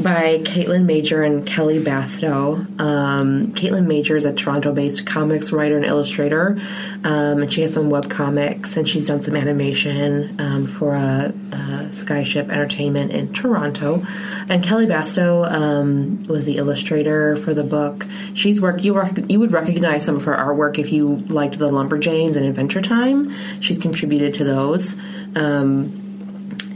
by 0.00 0.38
Caitlin 0.38 0.84
Major 0.84 1.22
and 1.22 1.46
Kelly 1.46 1.78
Bastow. 1.78 2.80
Um, 2.80 3.52
Caitlin 3.52 3.86
Major 3.86 4.16
is 4.16 4.24
a 4.24 4.32
Toronto 4.32 4.72
based 4.72 5.06
comics 5.06 5.52
writer 5.52 5.76
and 5.76 5.84
illustrator. 5.84 6.58
Um, 7.04 7.42
and 7.42 7.52
she 7.52 7.62
has 7.62 7.74
some 7.74 7.90
web 7.90 8.08
comics 8.08 8.76
and 8.76 8.88
she's 8.88 9.06
done 9.06 9.22
some 9.22 9.36
animation 9.36 10.40
um, 10.40 10.66
for 10.66 10.94
a, 10.94 11.32
a 11.52 11.56
Skyship 11.88 12.50
Entertainment 12.50 13.12
in 13.12 13.32
Toronto. 13.32 14.04
And 14.48 14.62
Kelly 14.62 14.86
Bastow 14.86 15.50
um, 15.50 16.24
was 16.26 16.44
the 16.44 16.56
illustrator 16.56 17.36
for 17.36 17.54
the 17.54 17.64
book. 17.64 18.06
She's 18.34 18.60
worked, 18.60 18.84
you, 18.84 18.94
rec- 18.94 19.30
you 19.30 19.38
would 19.40 19.52
recognize 19.52 20.04
some 20.04 20.16
of 20.16 20.24
her 20.24 20.34
artwork 20.34 20.78
if 20.78 20.92
you 20.92 21.16
liked 21.28 21.58
the 21.58 21.70
Lumberjanes 21.70 22.36
and 22.36 22.46
Adventure 22.46 22.82
Time. 22.82 23.32
She's 23.60 23.78
contributed 23.78 24.34
to 24.34 24.44
those. 24.44 24.96
Um, 25.34 26.01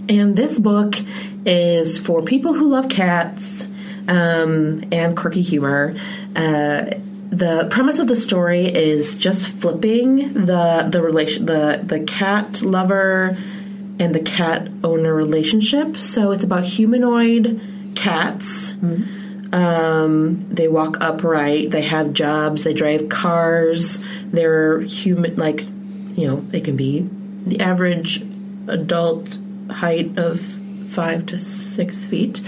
and 0.09 0.37
this 0.37 0.59
book 0.59 0.97
is 1.45 1.99
for 1.99 2.23
people 2.23 2.55
who 2.55 2.69
love 2.69 2.89
cats 2.89 3.67
um, 4.09 4.85
and 4.93 5.17
quirky 5.17 5.43
humor. 5.43 5.95
Uh, 6.35 6.91
the 7.31 7.67
premise 7.71 7.99
of 7.99 8.07
the 8.07 8.17
story 8.17 8.67
is 8.67 9.17
just 9.19 9.49
flipping 9.49 10.33
the 10.33 10.89
the 10.91 11.03
relation 11.03 11.47
the 11.47 11.83
the 11.85 12.01
cat 12.01 12.63
lover 12.63 13.37
and 13.99 14.15
the 14.15 14.21
cat 14.21 14.69
owner 14.85 15.13
relationship. 15.13 15.97
So 15.97 16.31
it's 16.31 16.45
about 16.45 16.65
humanoid 16.65 17.61
cats. 17.97 18.75
Um, 19.53 20.41
they 20.51 20.69
walk 20.69 20.99
upright. 21.01 21.71
They 21.71 21.83
have 21.83 22.13
jobs. 22.13 22.65
They 22.65 22.75
drive 22.75 23.09
cars. 23.09 24.05
They're 24.27 24.81
human, 24.83 25.37
like 25.37 25.63
you 26.17 26.29
know, 26.29 26.37
they 26.37 26.61
can 26.61 26.77
be 26.77 27.09
the 27.47 27.61
average 27.61 28.23
adult 28.69 29.39
height 29.71 30.19
of 30.19 30.41
five 30.41 31.27
to 31.27 31.39
six 31.39 32.05
feet. 32.05 32.43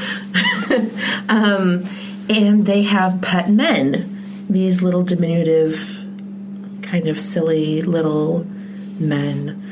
um, 1.29 1.85
and 2.29 2.67
they 2.67 2.83
have 2.83 3.21
pet 3.21 3.51
men, 3.51 4.47
these 4.49 4.83
little 4.83 5.03
diminutive, 5.03 6.05
kind 6.83 7.09
of 7.09 7.21
silly 7.21 7.83
little 7.83 8.47
men 8.99 9.65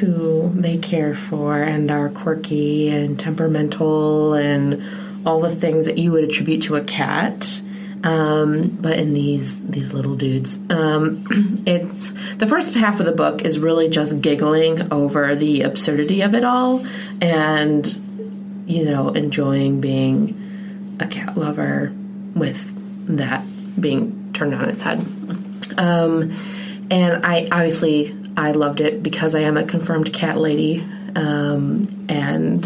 who 0.00 0.50
they 0.54 0.76
care 0.76 1.14
for 1.14 1.62
and 1.62 1.90
are 1.90 2.08
quirky 2.08 2.88
and 2.88 3.18
temperamental 3.18 4.34
and 4.34 4.82
all 5.26 5.40
the 5.40 5.54
things 5.54 5.86
that 5.86 5.98
you 5.98 6.12
would 6.12 6.24
attribute 6.24 6.62
to 6.62 6.76
a 6.76 6.84
cat. 6.84 7.60
Um, 8.06 8.68
but 8.80 9.00
in 9.00 9.14
these 9.14 9.60
these 9.62 9.92
little 9.92 10.14
dudes, 10.14 10.60
um, 10.70 11.24
it's 11.66 12.12
the 12.36 12.46
first 12.46 12.74
half 12.74 13.00
of 13.00 13.06
the 13.06 13.12
book 13.12 13.42
is 13.44 13.58
really 13.58 13.88
just 13.88 14.20
giggling 14.20 14.92
over 14.92 15.34
the 15.34 15.62
absurdity 15.62 16.20
of 16.20 16.36
it 16.36 16.44
all, 16.44 16.86
and 17.20 17.84
you 18.66 18.84
know 18.84 19.08
enjoying 19.08 19.80
being 19.80 20.96
a 21.00 21.08
cat 21.08 21.36
lover 21.36 21.92
with 22.36 22.72
that 23.16 23.44
being 23.80 24.30
turned 24.32 24.54
on 24.54 24.68
its 24.68 24.80
head. 24.80 25.04
Um, 25.76 26.32
and 26.88 27.26
I 27.26 27.48
obviously 27.50 28.16
I 28.36 28.52
loved 28.52 28.80
it 28.80 29.02
because 29.02 29.34
I 29.34 29.40
am 29.40 29.56
a 29.56 29.64
confirmed 29.64 30.12
cat 30.12 30.38
lady, 30.38 30.86
um, 31.16 32.06
and 32.08 32.64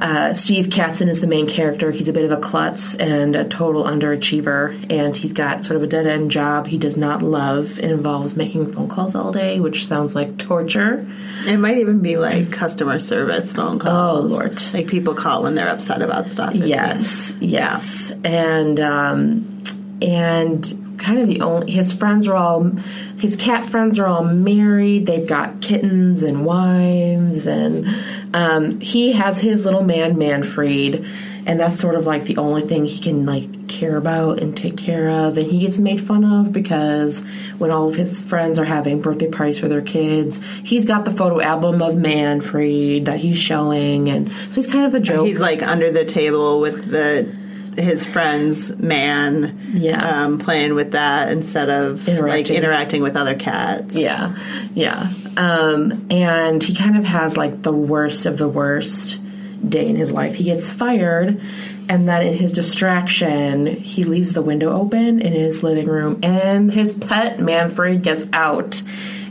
uh, 0.00 0.34
Steve 0.34 0.66
Katzen 0.66 1.08
is 1.08 1.20
the 1.20 1.26
main 1.26 1.48
character. 1.48 1.90
He's 1.90 2.08
a 2.08 2.12
bit 2.12 2.24
of 2.24 2.30
a 2.30 2.36
klutz 2.36 2.94
and 2.94 3.36
a 3.36 3.44
total 3.44 3.84
underachiever, 3.84 4.90
and 4.90 5.14
he's 5.14 5.32
got 5.32 5.64
sort 5.64 5.76
of 5.76 5.82
a 5.82 5.86
dead 5.86 6.06
end 6.06 6.30
job 6.30 6.66
he 6.66 6.78
does 6.78 6.96
not 6.96 7.22
love. 7.22 7.78
It 7.78 7.90
involves 7.90 8.36
making 8.36 8.72
phone 8.72 8.88
calls 8.88 9.14
all 9.14 9.32
day, 9.32 9.60
which 9.60 9.86
sounds 9.86 10.14
like 10.14 10.38
torture. 10.38 11.06
It 11.46 11.58
might 11.58 11.78
even 11.78 12.00
be 12.00 12.16
like 12.16 12.50
customer 12.52 12.98
service 12.98 13.52
phone 13.52 13.78
calls. 13.78 14.32
Oh, 14.32 14.36
Lord. 14.36 14.62
Like 14.72 14.86
people 14.88 15.14
call 15.14 15.42
when 15.42 15.54
they're 15.54 15.68
upset 15.68 16.02
about 16.02 16.28
stuff. 16.28 16.54
it 16.54 16.60
seems. 16.60 16.68
Yes, 16.68 17.32
yes, 17.40 18.12
and 18.24 18.80
um, 18.80 19.62
and 20.00 20.87
kind 20.98 21.18
of 21.18 21.26
the 21.26 21.40
only 21.40 21.72
his 21.72 21.92
friends 21.92 22.26
are 22.26 22.36
all 22.36 22.70
his 23.18 23.36
cat 23.36 23.64
friends 23.64 23.98
are 23.98 24.06
all 24.06 24.24
married. 24.24 25.06
They've 25.06 25.26
got 25.26 25.60
kittens 25.60 26.22
and 26.22 26.44
wives, 26.44 27.46
and 27.46 27.86
um, 28.34 28.80
he 28.80 29.12
has 29.12 29.40
his 29.40 29.64
little 29.64 29.82
man 29.82 30.16
Manfried, 30.16 31.08
and 31.46 31.58
that's 31.58 31.80
sort 31.80 31.94
of 31.94 32.06
like 32.06 32.24
the 32.24 32.36
only 32.36 32.62
thing 32.62 32.84
he 32.84 32.98
can 32.98 33.26
like 33.26 33.68
care 33.68 33.96
about 33.96 34.40
and 34.40 34.56
take 34.56 34.76
care 34.76 35.08
of. 35.08 35.38
And 35.38 35.50
he 35.50 35.60
gets 35.60 35.78
made 35.78 36.00
fun 36.00 36.24
of 36.24 36.52
because 36.52 37.20
when 37.58 37.70
all 37.70 37.88
of 37.88 37.96
his 37.96 38.20
friends 38.20 38.58
are 38.58 38.64
having 38.64 39.00
birthday 39.00 39.28
parties 39.28 39.58
for 39.58 39.68
their 39.68 39.82
kids, 39.82 40.40
he's 40.64 40.84
got 40.84 41.04
the 41.04 41.10
photo 41.10 41.40
album 41.40 41.80
of 41.82 41.94
Manfried 41.94 43.06
that 43.06 43.18
he's 43.18 43.38
showing, 43.38 44.08
and 44.08 44.30
so 44.30 44.54
he's 44.54 44.70
kind 44.70 44.86
of 44.86 44.94
a 44.94 45.00
joke. 45.00 45.26
He's 45.26 45.40
like 45.40 45.62
under 45.62 45.90
the 45.90 46.04
table 46.04 46.60
with 46.60 46.90
the 46.90 47.34
his 47.78 48.04
friend's 48.04 48.76
man, 48.76 49.58
Yeah. 49.72 50.24
um, 50.24 50.38
playing 50.38 50.74
with 50.74 50.92
that 50.92 51.30
instead 51.30 51.70
of 51.70 52.06
like 52.06 52.16
Interacting. 52.18 52.56
interacting 52.56 53.02
with 53.02 53.16
other 53.16 53.34
cats. 53.34 53.94
Yeah, 53.96 54.34
yeah. 54.74 55.08
Um, 55.36 56.06
and 56.10 56.62
he 56.62 56.74
kind 56.74 56.96
of 56.96 57.04
has 57.04 57.36
like 57.36 57.62
the 57.62 57.72
worst 57.72 58.26
of 58.26 58.36
the 58.38 58.48
worst 58.48 59.20
day 59.66 59.86
in 59.88 59.96
his 59.96 60.12
life. 60.12 60.34
He 60.34 60.44
gets 60.44 60.70
fired, 60.70 61.40
and 61.88 62.08
then 62.08 62.26
in 62.26 62.34
his 62.34 62.52
distraction, 62.52 63.66
he 63.66 64.04
leaves 64.04 64.32
the 64.32 64.42
window 64.42 64.72
open 64.72 65.20
in 65.20 65.32
his 65.32 65.62
living 65.62 65.86
room, 65.86 66.18
and 66.22 66.70
his 66.72 66.92
pet 66.92 67.38
Manfried 67.38 68.02
gets 68.02 68.26
out, 68.32 68.82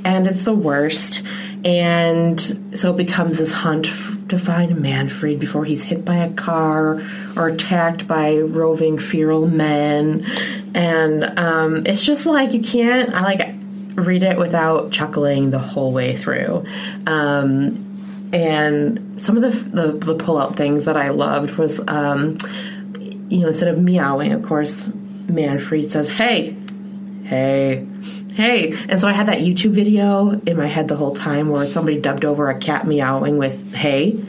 and 0.05 0.25
it's 0.27 0.43
the 0.43 0.55
worst. 0.55 1.21
And 1.65 2.39
so 2.77 2.93
it 2.93 2.97
becomes 2.97 3.37
this 3.39 3.51
hunt 3.51 3.87
f- 3.87 4.15
to 4.29 4.37
find 4.39 4.77
Manfried 4.77 5.39
before 5.39 5.65
he's 5.65 5.83
hit 5.83 6.05
by 6.05 6.17
a 6.17 6.31
car 6.31 7.01
or 7.37 7.47
attacked 7.47 8.07
by 8.07 8.37
roving 8.37 8.97
feral 8.97 9.47
men. 9.47 10.25
And 10.73 11.39
um, 11.39 11.85
it's 11.85 12.05
just 12.05 12.25
like 12.25 12.53
you 12.53 12.61
can't. 12.61 13.13
I 13.13 13.21
like 13.23 13.55
read 13.95 14.23
it 14.23 14.37
without 14.37 14.91
chuckling 14.91 15.51
the 15.51 15.59
whole 15.59 15.91
way 15.91 16.15
through. 16.15 16.65
Um, 17.05 17.83
and 18.31 19.19
some 19.19 19.37
of 19.37 19.41
the, 19.41 19.49
the, 19.49 19.91
the 19.93 20.15
pull 20.15 20.37
out 20.37 20.55
things 20.55 20.85
that 20.85 20.97
I 20.97 21.09
loved 21.09 21.51
was, 21.51 21.79
um, 21.87 22.37
you 23.29 23.39
know, 23.39 23.47
instead 23.47 23.69
of 23.69 23.81
meowing, 23.81 24.33
of 24.33 24.43
course, 24.43 24.87
Manfried 25.27 25.89
says, 25.89 26.09
hey, 26.09 26.55
hey, 27.23 27.85
hey. 28.33 28.77
And 28.87 28.99
so 28.99 29.07
I 29.07 29.13
had 29.13 29.27
that 29.27 29.39
YouTube 29.39 29.71
video 29.71 30.39
in 30.45 30.57
my 30.57 30.67
head 30.67 30.87
the 30.87 30.95
whole 30.95 31.15
time 31.15 31.49
where 31.49 31.65
somebody 31.67 31.99
dubbed 31.99 32.25
over 32.25 32.49
a 32.49 32.59
cat 32.59 32.85
meowing 32.85 33.37
with 33.37 33.73
hey. 33.73 34.21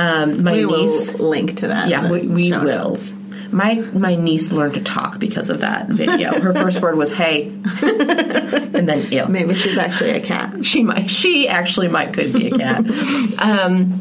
Um, 0.00 0.42
my 0.44 0.52
We 0.52 0.64
niece. 0.64 1.14
will 1.14 1.28
link 1.28 1.58
to 1.58 1.68
that. 1.68 1.88
Yeah, 1.88 2.10
we, 2.10 2.26
we 2.26 2.50
will. 2.50 2.62
notes. 2.64 3.14
My 3.52 3.74
my 3.74 4.14
niece 4.14 4.52
learned 4.52 4.74
to 4.74 4.84
talk 4.84 5.18
because 5.18 5.50
of 5.50 5.60
that 5.60 5.88
video. 5.88 6.38
Her 6.40 6.52
first 6.52 6.80
word 6.80 6.96
was 6.96 7.12
"hey," 7.12 7.48
and 7.82 8.88
then 8.88 9.10
"ew." 9.10 9.26
Maybe 9.26 9.54
she's 9.54 9.76
actually 9.76 10.10
a 10.10 10.20
cat. 10.20 10.64
She 10.64 10.84
might. 10.84 11.10
She 11.10 11.48
actually 11.48 11.88
might 11.88 12.12
could 12.12 12.32
be 12.32 12.46
a 12.46 12.50
cat. 12.52 12.84
um, 13.40 14.00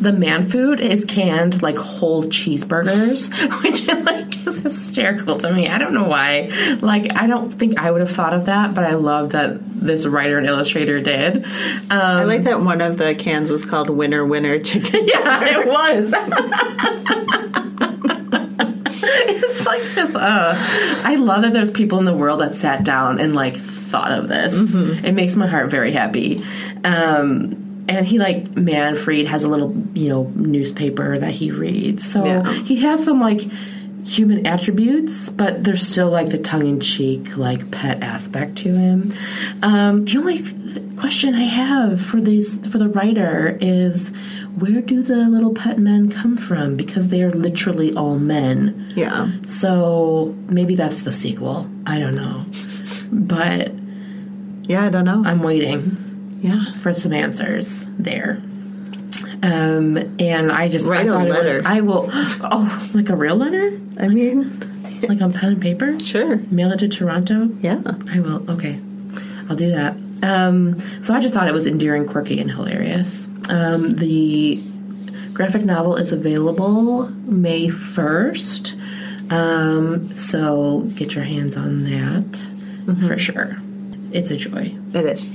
the 0.00 0.12
man 0.12 0.44
food 0.44 0.80
is 0.80 1.04
canned 1.04 1.62
like 1.62 1.76
whole 1.76 2.24
cheeseburgers, 2.24 3.32
which 3.62 3.86
like 4.04 4.46
is 4.46 4.60
hysterical 4.60 5.38
to 5.38 5.52
me. 5.52 5.68
I 5.68 5.78
don't 5.78 5.94
know 5.94 6.04
why. 6.04 6.50
Like 6.80 7.14
I 7.16 7.26
don't 7.26 7.50
think 7.50 7.78
I 7.78 7.90
would 7.90 8.00
have 8.00 8.10
thought 8.10 8.34
of 8.34 8.46
that, 8.46 8.74
but 8.74 8.84
I 8.84 8.94
love 8.94 9.32
that 9.32 9.58
this 9.64 10.06
writer 10.06 10.38
and 10.38 10.46
illustrator 10.46 11.00
did. 11.00 11.44
Um, 11.44 11.90
I 11.90 12.24
like 12.24 12.44
that 12.44 12.60
one 12.60 12.80
of 12.80 12.98
the 12.98 13.14
cans 13.14 13.50
was 13.50 13.64
called 13.64 13.90
Winner 13.90 14.24
Winner 14.24 14.58
Chicken. 14.60 15.00
yeah, 15.06 15.60
it 15.60 15.66
was. 15.66 16.12
it's 19.28 19.66
like 19.66 19.82
just 19.94 20.14
uh 20.14 20.54
I 21.04 21.16
love 21.16 21.42
that 21.42 21.52
there's 21.52 21.70
people 21.70 21.98
in 21.98 22.04
the 22.04 22.16
world 22.16 22.40
that 22.40 22.54
sat 22.54 22.84
down 22.84 23.18
and 23.18 23.34
like 23.34 23.56
thought 23.56 24.12
of 24.12 24.28
this. 24.28 24.74
It 24.74 25.12
makes 25.12 25.36
my 25.36 25.46
heart 25.46 25.70
very 25.70 25.92
happy. 25.92 26.44
Um 26.84 27.62
and 27.88 28.06
he 28.06 28.18
like 28.18 28.44
Manfried 28.54 29.26
has 29.26 29.44
a 29.44 29.48
little, 29.48 29.74
you 29.94 30.08
know, 30.08 30.24
newspaper 30.34 31.18
that 31.18 31.32
he 31.32 31.50
reads. 31.50 32.10
So 32.10 32.24
Yeah. 32.24 32.50
he 32.64 32.76
has 32.80 33.04
some 33.04 33.20
like 33.20 33.42
human 34.04 34.46
attributes, 34.46 35.30
but 35.30 35.64
there's 35.64 35.86
still 35.86 36.10
like 36.10 36.28
the 36.30 36.38
tongue 36.38 36.66
in 36.66 36.78
cheek, 36.80 37.36
like 37.36 37.70
pet 37.72 38.02
aspect 38.02 38.56
to 38.58 38.68
him. 38.74 39.12
Um, 39.62 40.04
the 40.04 40.18
only 40.18 40.44
question 40.96 41.34
I 41.34 41.42
have 41.42 42.00
for 42.00 42.20
these 42.20 42.56
for 42.68 42.78
the 42.78 42.88
writer 42.88 43.58
is 43.60 44.10
where 44.58 44.80
do 44.80 45.02
the 45.02 45.28
little 45.28 45.52
pet 45.54 45.78
men 45.78 46.08
come 46.10 46.36
from? 46.36 46.76
Because 46.76 47.08
they 47.08 47.22
are 47.22 47.30
literally 47.30 47.92
all 47.94 48.16
men. 48.18 48.92
Yeah. 48.94 49.30
So 49.46 50.34
maybe 50.48 50.74
that's 50.76 51.02
the 51.02 51.12
sequel. 51.12 51.68
I 51.86 51.98
don't 51.98 52.14
know. 52.14 52.44
But 53.12 53.72
Yeah, 54.68 54.84
I 54.84 54.88
don't 54.88 55.04
know. 55.04 55.22
I'm 55.24 55.42
waiting 55.42 55.96
yeah. 56.46 56.72
for 56.78 56.92
some 56.92 57.12
answers 57.12 57.86
there. 57.98 58.40
Um, 59.42 59.96
and 60.18 60.50
I 60.50 60.68
just 60.68 60.86
Write 60.86 61.06
I 61.08 61.10
a 61.10 61.24
it 61.24 61.28
was- 61.28 61.36
letter. 61.36 61.62
I 61.64 61.80
will. 61.80 62.10
Oh, 62.42 62.90
like 62.94 63.08
a 63.10 63.16
real 63.16 63.36
letter, 63.36 63.78
I 64.00 64.08
mean, 64.08 64.60
like 65.08 65.20
on 65.20 65.32
pen 65.32 65.52
and 65.54 65.62
paper. 65.62 65.98
sure. 66.00 66.36
Mail 66.50 66.72
it 66.72 66.78
to 66.78 66.88
Toronto. 66.88 67.50
Yeah. 67.60 67.80
I 68.12 68.20
will. 68.20 68.48
Okay, 68.50 68.78
I'll 69.48 69.56
do 69.56 69.70
that. 69.70 69.96
Um, 70.22 70.80
so 71.02 71.12
I 71.14 71.20
just 71.20 71.34
thought 71.34 71.46
it 71.48 71.52
was 71.52 71.66
endearing, 71.66 72.06
quirky, 72.06 72.40
and 72.40 72.50
hilarious. 72.50 73.28
Um, 73.50 73.96
the 73.96 74.62
graphic 75.34 75.62
novel 75.64 75.96
is 75.96 76.10
available 76.12 77.08
May 77.26 77.68
first, 77.68 78.74
um, 79.30 80.14
so 80.16 80.80
get 80.96 81.14
your 81.14 81.24
hands 81.24 81.56
on 81.56 81.84
that 81.84 82.48
for 83.06 83.18
sure. 83.18 83.58
It's 84.12 84.30
a 84.30 84.36
joy. 84.36 84.74
It 84.94 85.04
is. 85.04 85.30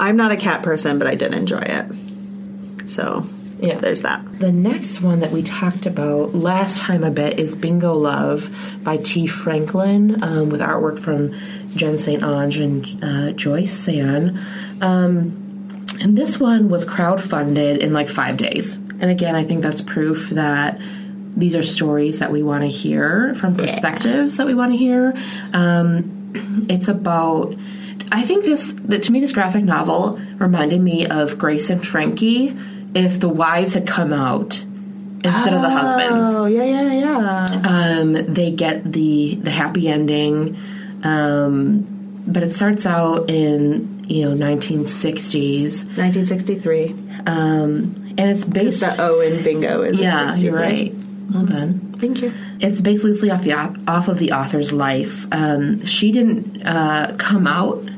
I'm 0.00 0.16
not 0.16 0.32
a 0.32 0.36
cat 0.36 0.62
person, 0.62 0.98
but 0.98 1.06
I 1.06 1.14
did 1.14 1.34
enjoy 1.34 1.60
it. 1.60 2.88
So, 2.88 3.24
Yeah. 3.60 3.76
there's 3.78 4.00
that. 4.02 4.40
The 4.40 4.50
next 4.52 5.00
one 5.00 5.20
that 5.20 5.30
we 5.30 5.42
talked 5.42 5.86
about 5.86 6.34
last 6.34 6.78
time 6.78 7.04
a 7.04 7.10
bit 7.10 7.38
is 7.38 7.54
Bingo 7.54 7.94
Love 7.94 8.50
by 8.82 8.96
Tee 8.96 9.26
Franklin 9.26 10.22
um, 10.22 10.48
with 10.48 10.60
artwork 10.60 10.98
from 10.98 11.32
Jenn 11.76 11.98
St-Onge 11.98 12.56
and 12.62 13.04
uh, 13.04 13.32
Joy 13.32 13.64
San. 13.66 14.38
Um, 14.80 15.86
and 16.00 16.18
this 16.18 16.40
one 16.40 16.68
was 16.68 16.84
crowdfunded 16.84 17.78
in 17.78 17.92
like 17.92 18.08
five 18.08 18.36
days. 18.36 18.76
And 18.76 19.04
again, 19.04 19.36
I 19.36 19.44
think 19.44 19.62
that's 19.62 19.82
proof 19.82 20.30
that 20.30 20.80
these 21.36 21.54
are 21.54 21.62
stories 21.62 22.18
that 22.18 22.32
we 22.32 22.42
want 22.42 22.62
to 22.62 22.68
hear 22.68 23.34
from 23.34 23.54
perspectives 23.54 24.36
that 24.38 24.46
we 24.46 24.54
want 24.54 24.72
to 24.72 24.76
hear. 24.76 25.14
Um, 25.52 26.32
it's 26.68 26.88
about. 26.88 27.54
I 28.12 28.22
think 28.22 28.44
this, 28.44 28.72
that 28.72 29.04
to 29.04 29.12
me, 29.12 29.20
this 29.20 29.32
graphic 29.32 29.64
novel 29.64 30.20
reminded 30.36 30.80
me 30.82 31.06
of 31.06 31.38
Grace 31.38 31.70
and 31.70 31.84
Frankie 31.84 32.56
if 32.94 33.18
the 33.18 33.28
wives 33.28 33.72
had 33.72 33.86
come 33.86 34.12
out 34.12 34.62
instead 35.24 35.54
of 35.54 35.62
the 35.62 35.70
husbands. 35.70 36.34
Oh, 36.34 36.44
yeah, 36.44 36.64
yeah, 36.64 36.92
yeah. 36.92 37.62
Um, 37.64 38.12
they 38.34 38.50
get 38.50 38.92
the 38.92 39.36
the 39.36 39.50
happy 39.50 39.88
ending, 39.88 40.58
um, 41.04 42.22
but 42.26 42.42
it 42.42 42.54
starts 42.54 42.84
out 42.84 43.30
in 43.30 44.04
you 44.08 44.28
know 44.28 44.46
1960s, 44.46 45.86
1963. 45.96 46.90
um, 47.26 48.14
and 48.18 48.30
it's 48.30 48.44
based. 48.44 48.82
The 48.82 49.02
O 49.02 49.20
in 49.20 49.42
bingo 49.42 49.82
is 49.82 49.96
yeah, 49.96 50.34
you're 50.36 50.54
right. 50.54 50.94
Well 51.32 51.46
done. 51.46 51.94
Thank 51.96 52.20
you. 52.20 52.32
It's 52.60 52.80
basically 52.80 53.10
loosely 53.10 53.30
off 53.30 53.42
the 53.42 53.54
off 53.54 54.08
of 54.08 54.18
the 54.18 54.32
author's 54.32 54.70
life. 54.72 55.26
Um, 55.32 55.84
she 55.86 56.12
didn't 56.12 56.62
uh, 56.62 57.14
come 57.16 57.46
out 57.46 57.88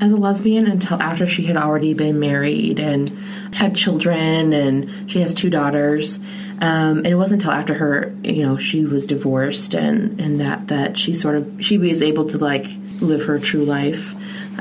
as 0.00 0.12
a 0.12 0.16
lesbian 0.16 0.66
until 0.66 1.00
after 1.00 1.26
she 1.26 1.44
had 1.44 1.56
already 1.56 1.94
been 1.94 2.18
married 2.18 2.80
and 2.80 3.10
had 3.52 3.74
children, 3.76 4.52
and 4.52 5.10
she 5.10 5.20
has 5.20 5.34
two 5.34 5.50
daughters. 5.50 6.18
Um, 6.62 6.98
and 6.98 7.06
it 7.06 7.14
wasn't 7.14 7.42
until 7.42 7.52
after 7.52 7.74
her, 7.74 8.14
you 8.22 8.42
know, 8.42 8.58
she 8.58 8.84
was 8.84 9.06
divorced 9.06 9.74
and 9.74 10.20
and 10.20 10.40
that 10.40 10.68
that 10.68 10.98
she 10.98 11.14
sort 11.14 11.36
of 11.36 11.56
she 11.60 11.78
was 11.78 12.02
able 12.02 12.26
to 12.26 12.38
like 12.38 12.66
live 13.00 13.24
her 13.24 13.38
true 13.38 13.64
life. 13.64 14.14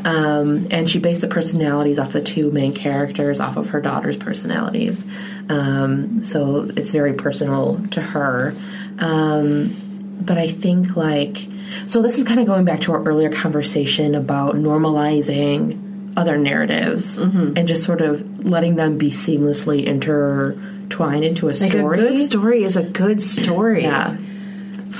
Um, 0.06 0.67
and 0.71 0.89
she 0.89 0.99
based 0.99 1.21
the 1.21 1.28
personalities 1.28 1.99
off 1.99 2.13
the 2.13 2.21
two 2.21 2.52
main 2.52 2.73
characters 2.73 3.41
off 3.41 3.58
of 3.58 3.69
her 3.69 3.82
daughter's 3.82 4.15
personalities. 4.15 5.04
Um, 5.49 6.23
so 6.23 6.69
it's 6.75 6.91
very 6.91 7.13
personal 7.13 7.82
to 7.91 8.02
her. 8.02 8.56
Um, 8.99 10.19
but 10.21 10.38
I 10.38 10.47
think 10.47 10.95
like 10.95 11.47
so 11.88 12.01
this 12.01 12.17
is 12.17 12.23
kind 12.23 12.39
of 12.39 12.45
going 12.45 12.65
back 12.65 12.82
to 12.82 12.91
our 12.93 13.03
earlier 13.03 13.29
conversation 13.29 14.15
about 14.15 14.55
normalizing 14.55 16.13
other 16.17 16.38
narratives 16.38 17.17
and 17.17 17.67
just 17.67 17.84
sort 17.84 18.01
of 18.01 18.45
letting 18.45 18.75
them 18.75 18.97
be 18.97 19.10
seamlessly 19.12 19.86
intertwined 19.86 21.23
into 21.23 21.47
a 21.47 21.53
Like 21.53 21.71
story. 21.71 21.99
a 21.99 22.01
good 22.01 22.17
story 22.19 22.63
is 22.63 22.75
a 22.75 22.84
good 22.84 23.21
story. 23.21 23.84
Yeah. 23.84 24.17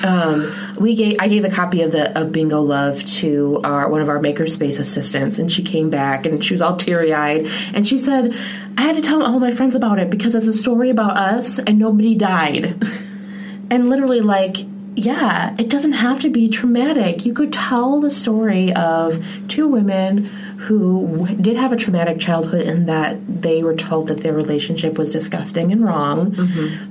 Um, 0.03 0.53
we 0.79 0.95
gave 0.95 1.17
I 1.19 1.27
gave 1.27 1.43
a 1.43 1.49
copy 1.49 1.82
of 1.82 1.91
the 1.91 2.17
of 2.17 2.32
Bingo 2.32 2.62
Love 2.62 3.03
to 3.05 3.60
our 3.65 3.89
one 3.89 3.99
of 4.01 4.08
our 4.08 4.19
makerspace 4.19 4.79
assistants, 4.79 5.39
and 5.39 5.51
she 5.51 5.62
came 5.62 5.89
back 5.89 6.25
and 6.25 6.45
she 6.45 6.53
was 6.53 6.62
all 6.62 6.77
teary 6.77 7.12
eyed, 7.13 7.47
and 7.73 7.86
she 7.86 7.97
said, 7.97 8.34
"I 8.77 8.84
had 8.84 8.95
to 8.95 9.01
tell 9.01 9.21
all 9.21 9.39
my 9.41 9.51
friends 9.51 9.75
about 9.75 9.99
it 9.99 10.10
because 10.10 10.36
it's 10.36 10.45
a 10.47 10.53
story 10.53 10.89
about 10.89 11.17
us, 11.17 11.60
and 11.60 11.77
nobody 11.79 12.15
died." 12.15 12.82
and 13.69 13.89
literally, 13.89 14.21
like, 14.21 14.58
yeah, 15.00 15.56
it 15.58 15.70
doesn't 15.70 15.94
have 15.94 16.20
to 16.22 16.30
be 16.30 16.50
traumatic. 16.50 17.26
You 17.26 17.34
could 17.34 17.54
tell 17.54 18.00
the 18.00 18.12
story 18.12 18.74
of 18.74 19.24
two 19.48 19.68
women 19.68 20.26
who 20.58 21.08
w- 21.08 21.36
did 21.38 21.56
have 21.56 21.72
a 21.72 21.78
traumatic 21.78 22.20
childhood 22.20 22.68
in 22.68 22.86
that 22.88 23.18
they 23.42 23.64
were 23.64 23.76
told 23.76 24.08
that 24.08 24.20
their 24.20 24.34
relationship 24.34 24.98
was 24.98 25.12
disgusting 25.12 25.72
and 25.72 25.84
wrong, 25.86 26.32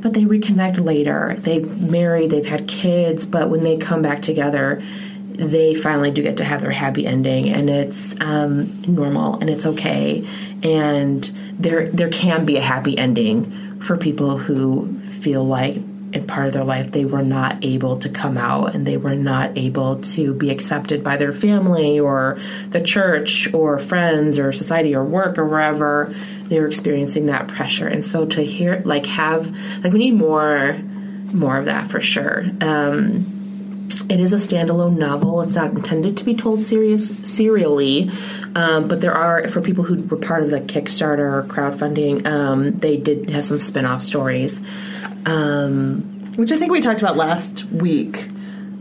but 0.01 0.14
they 0.14 0.23
reconnect 0.23 0.83
later. 0.83 1.37
They've 1.38 1.81
married, 1.83 2.31
they've 2.31 2.47
had 2.47 2.66
kids, 2.66 3.27
but 3.27 3.51
when 3.51 3.61
they 3.61 3.77
come 3.77 4.01
back 4.01 4.23
together, 4.23 4.83
they 5.33 5.75
finally 5.75 6.11
do 6.11 6.23
get 6.23 6.38
to 6.38 6.44
have 6.44 6.62
their 6.62 6.71
happy 6.71 7.07
ending, 7.07 7.49
and 7.49 7.68
it's 7.71 8.18
um, 8.21 8.71
normal 8.83 9.38
and 9.38 9.49
it's 9.51 9.66
okay. 9.66 10.27
And 10.62 11.23
there, 11.53 11.88
there 11.90 12.09
can 12.09 12.44
be 12.44 12.57
a 12.57 12.61
happy 12.62 12.97
ending 12.99 13.81
for 13.81 13.97
people 13.97 14.38
who 14.38 14.99
feel 15.01 15.44
like 15.44 15.77
in 16.12 16.27
part 16.27 16.47
of 16.47 16.53
their 16.53 16.64
life 16.64 16.90
they 16.92 17.05
were 17.05 17.23
not 17.23 17.64
able 17.64 17.99
to 17.99 18.09
come 18.09 18.37
out 18.37 18.75
and 18.75 18.87
they 18.87 18.97
were 18.97 19.14
not 19.14 19.57
able 19.57 20.01
to 20.01 20.35
be 20.35 20.51
accepted 20.51 21.05
by 21.05 21.16
their 21.16 21.33
family 21.33 22.01
or 22.01 22.38
the 22.71 22.81
church 22.81 23.53
or 23.53 23.79
friends 23.79 24.38
or 24.38 24.53
society 24.53 24.94
or 24.94 25.05
work 25.05 25.38
or 25.38 25.47
wherever 25.47 26.14
they 26.44 26.59
were 26.61 26.66
experiencing 26.66 27.27
that 27.27 27.49
pressure 27.49 27.88
and 27.88 28.05
so 28.05 28.25
to 28.25 28.42
hear 28.42 28.81
like 28.85 29.07
have 29.07 29.55
like 29.85 29.92
we 29.92 29.99
need 29.99 30.14
more 30.14 30.75
more 31.33 31.59
of 31.59 31.66
that 31.66 31.90
for 31.90 32.01
sure 32.01 32.44
um 32.61 33.35
it 34.09 34.21
is 34.21 34.33
a 34.33 34.37
standalone 34.37 34.97
novel. 34.97 35.40
It's 35.42 35.55
not 35.55 35.73
intended 35.73 36.16
to 36.18 36.25
be 36.25 36.35
told 36.35 36.62
serious 36.62 37.09
serially, 37.31 38.11
um, 38.55 38.88
but 38.88 39.01
there 39.01 39.14
are 39.14 39.49
for 39.49 39.61
people 39.61 39.85
who 39.85 40.03
were 40.03 40.16
part 40.16 40.42
of 40.42 40.51
the 40.51 40.61
Kickstarter 40.61 41.18
or 41.18 41.42
crowdfunding. 41.44 42.27
Um, 42.27 42.79
they 42.79 42.97
did 42.97 43.31
have 43.31 43.44
some 43.44 43.61
spin-off 43.61 44.03
stories. 44.03 44.62
Um, 45.26 46.33
Which 46.37 46.52
I 46.52 46.57
think 46.57 46.72
we 46.72 46.81
talked 46.81 47.00
about 47.00 47.16
last 47.16 47.64
week. 47.64 48.28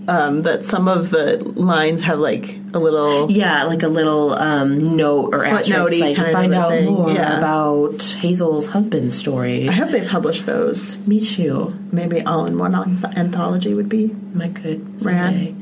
Um, 0.09 0.43
that 0.43 0.63
some 0.63 0.87
of 0.87 1.09
the 1.09 1.35
lines 1.57 2.01
have 2.03 2.17
like 2.17 2.57
a 2.73 2.79
little 2.79 3.29
yeah, 3.29 3.65
like 3.65 3.83
a 3.83 3.89
little 3.89 4.31
um, 4.35 4.95
note 4.95 5.33
or 5.33 5.43
asterisk, 5.43 5.99
like 5.99 6.15
kind 6.15 6.31
find 6.31 6.53
out 6.53 6.69
thing, 6.69 6.85
more 6.85 7.11
yeah. 7.11 7.39
about 7.39 8.01
Hazel's 8.01 8.67
husband's 8.67 9.17
story. 9.19 9.67
I 9.67 9.73
hope 9.73 9.89
they 9.89 10.07
publish 10.07 10.43
those. 10.43 10.97
Me 11.05 11.19
too. 11.19 11.77
Maybe 11.91 12.21
all 12.21 12.45
in 12.45 12.57
one 12.57 12.71
anth- 12.71 13.17
anthology 13.17 13.73
would 13.73 13.89
be. 13.89 14.15
I 14.39 14.47
could 14.47 15.03
Rad. 15.03 15.53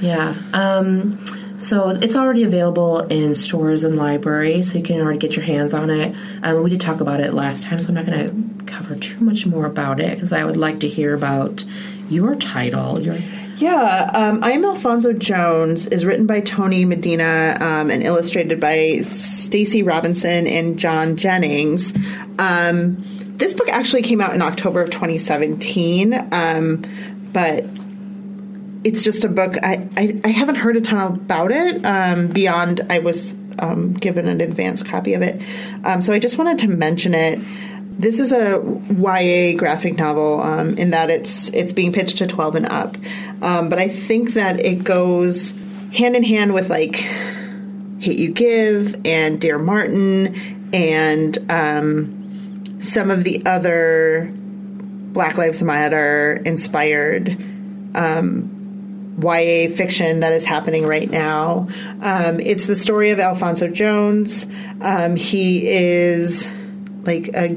Yeah. 0.00 0.34
Um, 0.52 1.24
so 1.64 1.88
it's 1.88 2.14
already 2.14 2.42
available 2.42 3.00
in 3.00 3.34
stores 3.34 3.84
and 3.84 3.96
libraries, 3.96 4.72
so 4.72 4.78
you 4.78 4.84
can 4.84 5.00
already 5.00 5.18
get 5.18 5.34
your 5.34 5.44
hands 5.44 5.72
on 5.72 5.88
it. 5.88 6.14
Um, 6.42 6.62
we 6.62 6.70
did 6.70 6.80
talk 6.80 7.00
about 7.00 7.20
it 7.20 7.32
last 7.32 7.64
time, 7.64 7.80
so 7.80 7.88
I'm 7.88 7.94
not 7.94 8.06
going 8.06 8.58
to 8.58 8.64
cover 8.66 8.96
too 8.96 9.18
much 9.20 9.46
more 9.46 9.64
about 9.64 9.98
it 9.98 10.10
because 10.10 10.32
I 10.32 10.44
would 10.44 10.58
like 10.58 10.80
to 10.80 10.88
hear 10.88 11.14
about 11.14 11.64
your 12.10 12.34
title. 12.34 13.00
Your 13.00 13.16
Yeah, 13.56 14.10
um, 14.12 14.44
I 14.44 14.52
am 14.52 14.64
Alfonso 14.64 15.14
Jones 15.14 15.86
is 15.86 16.04
written 16.04 16.26
by 16.26 16.40
Tony 16.40 16.84
Medina 16.84 17.56
um, 17.58 17.90
and 17.90 18.02
illustrated 18.02 18.60
by 18.60 18.98
Stacey 18.98 19.82
Robinson 19.82 20.46
and 20.46 20.78
John 20.78 21.16
Jennings. 21.16 21.94
Um, 22.38 23.02
this 23.36 23.54
book 23.54 23.68
actually 23.70 24.02
came 24.02 24.20
out 24.20 24.34
in 24.34 24.42
October 24.42 24.82
of 24.82 24.90
2017, 24.90 26.28
um, 26.30 26.84
but 27.32 27.64
it's 28.84 29.02
just 29.02 29.24
a 29.24 29.28
book. 29.28 29.56
I, 29.62 29.88
I, 29.96 30.20
I 30.24 30.28
haven't 30.28 30.56
heard 30.56 30.76
a 30.76 30.80
ton 30.80 31.14
about 31.14 31.50
it 31.50 31.84
um, 31.84 32.28
beyond 32.28 32.82
I 32.90 32.98
was 32.98 33.34
um, 33.58 33.94
given 33.94 34.28
an 34.28 34.40
advanced 34.40 34.86
copy 34.86 35.14
of 35.14 35.22
it. 35.22 35.40
Um, 35.84 36.02
so 36.02 36.12
I 36.12 36.18
just 36.18 36.38
wanted 36.38 36.58
to 36.60 36.68
mention 36.68 37.14
it. 37.14 37.40
This 37.98 38.20
is 38.20 38.32
a 38.32 38.60
YA 38.90 39.56
graphic 39.56 39.96
novel 39.96 40.42
um, 40.42 40.76
in 40.76 40.90
that 40.90 41.10
it's 41.10 41.48
it's 41.50 41.72
being 41.72 41.92
pitched 41.92 42.18
to 42.18 42.26
12 42.26 42.56
and 42.56 42.66
up. 42.66 42.96
Um, 43.40 43.68
but 43.68 43.78
I 43.78 43.88
think 43.88 44.34
that 44.34 44.60
it 44.60 44.84
goes 44.84 45.52
hand 45.92 46.16
in 46.16 46.24
hand 46.24 46.52
with 46.52 46.68
like 46.68 46.96
Hate 48.00 48.18
You 48.18 48.32
Give 48.32 49.00
and 49.06 49.40
Dear 49.40 49.58
Martin 49.58 50.70
and 50.74 51.38
um, 51.50 52.80
some 52.80 53.10
of 53.10 53.24
the 53.24 53.46
other 53.46 54.28
Black 54.32 55.38
Lives 55.38 55.62
Matter 55.62 56.42
inspired 56.44 57.38
YA 59.22 59.68
fiction 59.74 60.20
that 60.20 60.32
is 60.32 60.44
happening 60.44 60.86
right 60.86 61.10
now. 61.10 61.68
Um, 62.00 62.40
it's 62.40 62.66
the 62.66 62.76
story 62.76 63.10
of 63.10 63.20
Alfonso 63.20 63.68
Jones. 63.68 64.46
Um, 64.80 65.16
he 65.16 65.68
is 65.68 66.50
like 67.04 67.28
a 67.28 67.56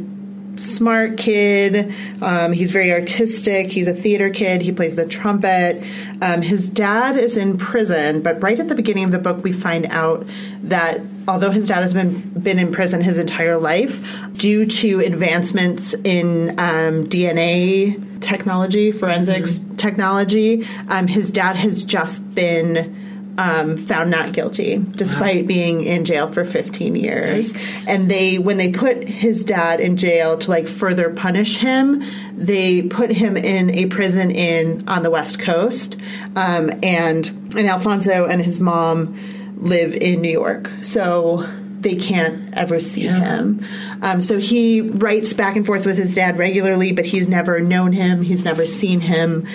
smart 0.57 1.17
kid. 1.17 1.93
Um, 2.21 2.51
he's 2.51 2.71
very 2.71 2.91
artistic. 2.91 3.71
He's 3.71 3.87
a 3.87 3.93
theater 3.93 4.29
kid. 4.29 4.61
He 4.61 4.71
plays 4.71 4.95
the 4.95 5.05
trumpet. 5.05 5.83
Um, 6.21 6.41
his 6.41 6.69
dad 6.69 7.17
is 7.17 7.37
in 7.37 7.57
prison, 7.57 8.21
but 8.21 8.41
right 8.41 8.59
at 8.59 8.67
the 8.67 8.75
beginning 8.75 9.03
of 9.03 9.11
the 9.11 9.19
book, 9.19 9.43
we 9.43 9.51
find 9.51 9.85
out 9.87 10.25
that 10.63 11.01
although 11.27 11.51
his 11.51 11.67
dad 11.67 11.81
has 11.81 11.93
been 11.93 12.19
been 12.31 12.59
in 12.59 12.71
prison 12.71 13.01
his 13.01 13.17
entire 13.17 13.57
life, 13.57 13.99
due 14.33 14.65
to 14.65 14.99
advancements 14.99 15.93
in 16.03 16.51
um, 16.59 17.05
DNA 17.05 18.21
technology, 18.21 18.91
forensics 18.91 19.59
technology, 19.77 20.65
um, 20.87 21.07
his 21.07 21.31
dad 21.31 21.55
has 21.55 21.83
just 21.83 22.33
been 22.33 23.06
um, 23.37 23.77
found 23.77 24.09
not 24.09 24.33
guilty, 24.33 24.83
despite 24.91 25.45
being 25.47 25.81
in 25.81 26.05
jail 26.05 26.27
for 26.27 26.43
15 26.43 26.95
years. 26.95 27.53
Yikes. 27.53 27.87
And 27.87 28.09
they, 28.09 28.37
when 28.37 28.57
they 28.57 28.71
put 28.71 29.03
his 29.03 29.43
dad 29.43 29.79
in 29.79 29.97
jail 29.97 30.37
to 30.39 30.49
like 30.49 30.67
further 30.67 31.11
punish 31.11 31.57
him, 31.57 32.03
they 32.35 32.81
put 32.81 33.11
him 33.11 33.37
in 33.37 33.71
a 33.71 33.85
prison 33.87 34.31
in 34.31 34.87
on 34.87 35.03
the 35.03 35.09
West 35.09 35.39
Coast, 35.39 35.95
um, 36.35 36.69
and 36.83 37.27
and 37.27 37.67
Alfonso 37.67 38.25
and 38.25 38.41
his 38.41 38.59
mom 38.59 39.17
live 39.55 39.95
in 39.95 40.21
New 40.21 40.31
York, 40.31 40.69
so 40.83 41.47
they 41.79 41.95
can't 41.95 42.53
ever 42.53 42.79
see 42.79 43.07
him. 43.07 43.63
Um, 44.01 44.19
so 44.19 44.39
he 44.39 44.81
writes 44.81 45.33
back 45.33 45.55
and 45.55 45.65
forth 45.65 45.85
with 45.85 45.97
his 45.97 46.15
dad 46.15 46.37
regularly, 46.37 46.91
but 46.91 47.05
he's 47.05 47.29
never 47.29 47.59
known 47.59 47.93
him. 47.93 48.21
He's 48.21 48.45
never 48.45 48.67
seen 48.67 48.99
him. 48.99 49.47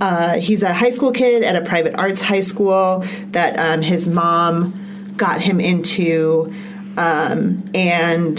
Uh, 0.00 0.38
he's 0.38 0.62
a 0.62 0.72
high 0.72 0.90
school 0.90 1.12
kid 1.12 1.42
at 1.42 1.56
a 1.56 1.60
private 1.60 1.96
arts 1.96 2.22
high 2.22 2.40
school 2.40 3.04
that 3.32 3.58
um, 3.58 3.82
his 3.82 4.08
mom 4.08 5.14
got 5.16 5.40
him 5.40 5.60
into, 5.60 6.54
um, 6.96 7.68
and 7.74 8.38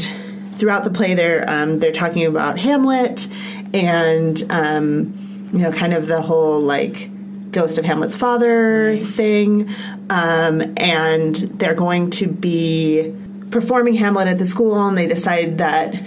throughout 0.54 0.84
the 0.84 0.90
play, 0.90 1.14
they're 1.16 1.50
um, 1.50 1.76
they're 1.76 1.92
talking 1.92 2.26
about 2.26 2.58
Hamlet 2.60 3.28
and 3.74 4.42
um, 4.50 5.50
you 5.54 5.60
know, 5.60 5.72
kind 5.72 5.94
of 5.94 6.08
the 6.08 6.22
whole 6.22 6.60
like 6.62 7.10
ghost 7.52 7.78
of 7.78 7.86
Hamlet's 7.86 8.16
father 8.16 8.98
thing, 8.98 9.70
um, 10.10 10.62
and 10.78 11.36
they're 11.36 11.74
going 11.74 12.10
to 12.12 12.28
be 12.28 13.14
performing 13.52 13.96
Hamlet 13.96 14.28
at 14.28 14.38
the 14.38 14.46
school, 14.46 14.88
and 14.88 14.98
they 14.98 15.08
decide 15.08 15.58
that 15.58 16.02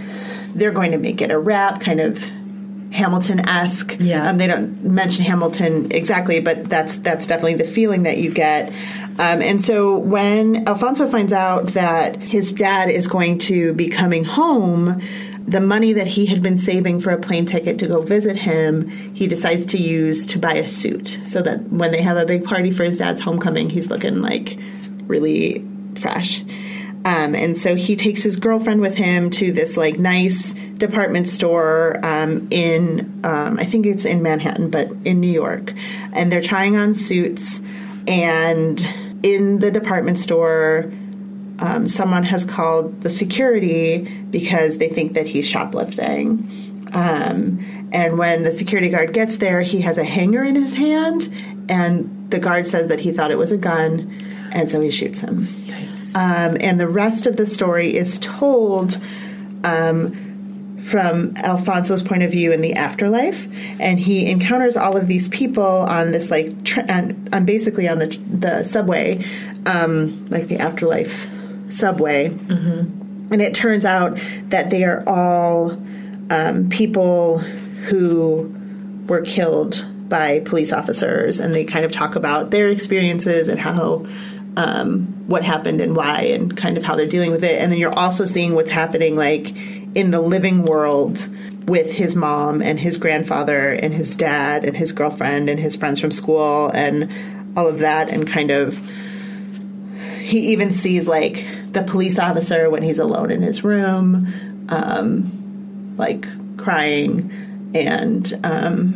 they're 0.54 0.70
going 0.70 0.92
to 0.92 0.98
make 0.98 1.20
it 1.20 1.30
a 1.30 1.38
rap 1.38 1.80
kind 1.80 2.00
of 2.00 2.30
Hamilton 2.92 3.48
esque. 3.48 3.96
Yeah. 3.98 4.28
Um, 4.28 4.38
they 4.38 4.46
don't 4.46 4.82
mention 4.84 5.24
Hamilton 5.24 5.90
exactly, 5.90 6.40
but 6.40 6.68
that's 6.68 6.98
that's 6.98 7.26
definitely 7.26 7.54
the 7.54 7.64
feeling 7.64 8.04
that 8.04 8.18
you 8.18 8.32
get. 8.32 8.68
Um, 9.18 9.42
and 9.42 9.62
so 9.62 9.98
when 9.98 10.66
Alfonso 10.68 11.06
finds 11.06 11.32
out 11.32 11.68
that 11.68 12.16
his 12.16 12.52
dad 12.52 12.90
is 12.90 13.06
going 13.06 13.38
to 13.38 13.74
be 13.74 13.88
coming 13.88 14.24
home, 14.24 15.02
the 15.46 15.60
money 15.60 15.92
that 15.92 16.06
he 16.06 16.26
had 16.26 16.42
been 16.42 16.56
saving 16.56 17.00
for 17.00 17.10
a 17.10 17.18
plane 17.18 17.44
ticket 17.44 17.78
to 17.80 17.86
go 17.86 18.00
visit 18.00 18.36
him, 18.36 18.88
he 19.14 19.26
decides 19.26 19.66
to 19.66 19.78
use 19.78 20.26
to 20.26 20.38
buy 20.38 20.54
a 20.54 20.66
suit 20.66 21.20
so 21.24 21.42
that 21.42 21.62
when 21.70 21.92
they 21.92 22.00
have 22.00 22.16
a 22.16 22.24
big 22.24 22.44
party 22.44 22.70
for 22.70 22.84
his 22.84 22.98
dad's 22.98 23.20
homecoming, 23.20 23.68
he's 23.68 23.90
looking 23.90 24.22
like 24.22 24.58
really 25.06 25.66
fresh. 25.96 26.42
Um, 27.04 27.34
and 27.34 27.56
so 27.56 27.74
he 27.74 27.96
takes 27.96 28.22
his 28.22 28.36
girlfriend 28.36 28.80
with 28.80 28.94
him 28.94 29.30
to 29.30 29.50
this 29.52 29.76
like 29.76 29.98
nice 29.98 30.54
department 30.78 31.26
store 31.26 31.98
um, 32.04 32.46
in 32.50 33.20
um, 33.24 33.58
I 33.58 33.64
think 33.64 33.86
it's 33.86 34.04
in 34.04 34.22
Manhattan, 34.22 34.70
but 34.70 34.88
in 35.04 35.18
New 35.20 35.32
York, 35.32 35.72
and 36.12 36.30
they're 36.30 36.40
trying 36.40 36.76
on 36.76 36.94
suits. 36.94 37.60
And 38.06 38.80
in 39.22 39.58
the 39.58 39.70
department 39.70 40.18
store, 40.18 40.92
um, 41.58 41.86
someone 41.88 42.24
has 42.24 42.44
called 42.44 43.02
the 43.02 43.10
security 43.10 44.02
because 44.30 44.78
they 44.78 44.88
think 44.88 45.14
that 45.14 45.26
he's 45.26 45.48
shoplifting. 45.48 46.48
Um, 46.92 47.58
And 47.92 48.16
when 48.16 48.42
the 48.42 48.52
security 48.52 48.88
guard 48.88 49.12
gets 49.12 49.36
there, 49.36 49.60
he 49.60 49.82
has 49.82 49.98
a 49.98 50.04
hanger 50.04 50.42
in 50.42 50.54
his 50.54 50.74
hand, 50.74 51.28
and 51.68 52.08
the 52.30 52.38
guard 52.38 52.66
says 52.66 52.88
that 52.88 53.00
he 53.00 53.12
thought 53.12 53.30
it 53.30 53.38
was 53.38 53.52
a 53.52 53.58
gun, 53.58 54.10
and 54.50 54.70
so 54.70 54.80
he 54.80 54.90
shoots 54.90 55.20
him. 55.20 55.46
Um, 56.14 56.56
and 56.60 56.80
the 56.80 56.88
rest 56.88 57.26
of 57.26 57.36
the 57.36 57.46
story 57.46 57.94
is 57.94 58.18
told 58.18 59.00
um, 59.64 60.78
from 60.82 61.36
Alfonso's 61.36 62.02
point 62.02 62.22
of 62.22 62.30
view 62.30 62.52
in 62.52 62.60
the 62.60 62.74
afterlife, 62.74 63.46
and 63.80 63.98
he 63.98 64.30
encounters 64.30 64.76
all 64.76 64.96
of 64.96 65.06
these 65.06 65.28
people 65.28 65.62
on 65.64 66.10
this 66.10 66.30
like 66.30 66.64
tr- 66.64 66.80
on, 66.88 67.28
on 67.32 67.44
basically 67.44 67.88
on 67.88 67.98
the 67.98 68.08
the 68.30 68.64
subway, 68.64 69.24
um, 69.64 70.26
like 70.28 70.48
the 70.48 70.58
afterlife 70.58 71.28
subway, 71.68 72.26
and 73.30 73.40
it 73.40 73.54
turns 73.54 73.84
out 73.84 74.18
that 74.48 74.70
they 74.70 74.84
are 74.84 75.02
all 75.06 75.72
um, 76.30 76.68
people 76.68 77.38
who 77.38 78.52
were 79.06 79.22
killed 79.22 79.86
by 80.08 80.40
police 80.40 80.72
officers, 80.72 81.40
and 81.40 81.54
they 81.54 81.64
kind 81.64 81.84
of 81.84 81.92
talk 81.92 82.16
about 82.16 82.50
their 82.50 82.68
experiences 82.68 83.48
and 83.48 83.58
how 83.58 84.04
um, 84.56 85.11
what 85.26 85.44
happened 85.44 85.80
and 85.80 85.96
why, 85.96 86.22
and 86.22 86.56
kind 86.56 86.76
of 86.76 86.84
how 86.84 86.96
they're 86.96 87.06
dealing 87.06 87.30
with 87.30 87.44
it. 87.44 87.60
And 87.60 87.72
then 87.72 87.78
you're 87.78 87.98
also 87.98 88.24
seeing 88.24 88.54
what's 88.54 88.70
happening, 88.70 89.16
like 89.16 89.56
in 89.94 90.10
the 90.10 90.20
living 90.20 90.64
world 90.64 91.28
with 91.66 91.92
his 91.92 92.16
mom 92.16 92.60
and 92.60 92.80
his 92.80 92.96
grandfather 92.96 93.70
and 93.70 93.94
his 93.94 94.16
dad 94.16 94.64
and 94.64 94.76
his 94.76 94.92
girlfriend 94.92 95.48
and 95.48 95.60
his 95.60 95.76
friends 95.76 96.00
from 96.00 96.10
school 96.10 96.70
and 96.74 97.08
all 97.56 97.68
of 97.68 97.78
that, 97.80 98.08
and 98.08 98.26
kind 98.26 98.50
of 98.50 98.78
he 100.20 100.52
even 100.52 100.70
sees 100.70 101.06
like 101.06 101.44
the 101.72 101.82
police 101.82 102.18
officer 102.18 102.70
when 102.70 102.82
he's 102.82 102.98
alone 102.98 103.30
in 103.30 103.42
his 103.42 103.64
room, 103.64 104.66
um, 104.68 105.94
like 105.96 106.26
crying, 106.56 107.30
and 107.74 108.32
um, 108.44 108.94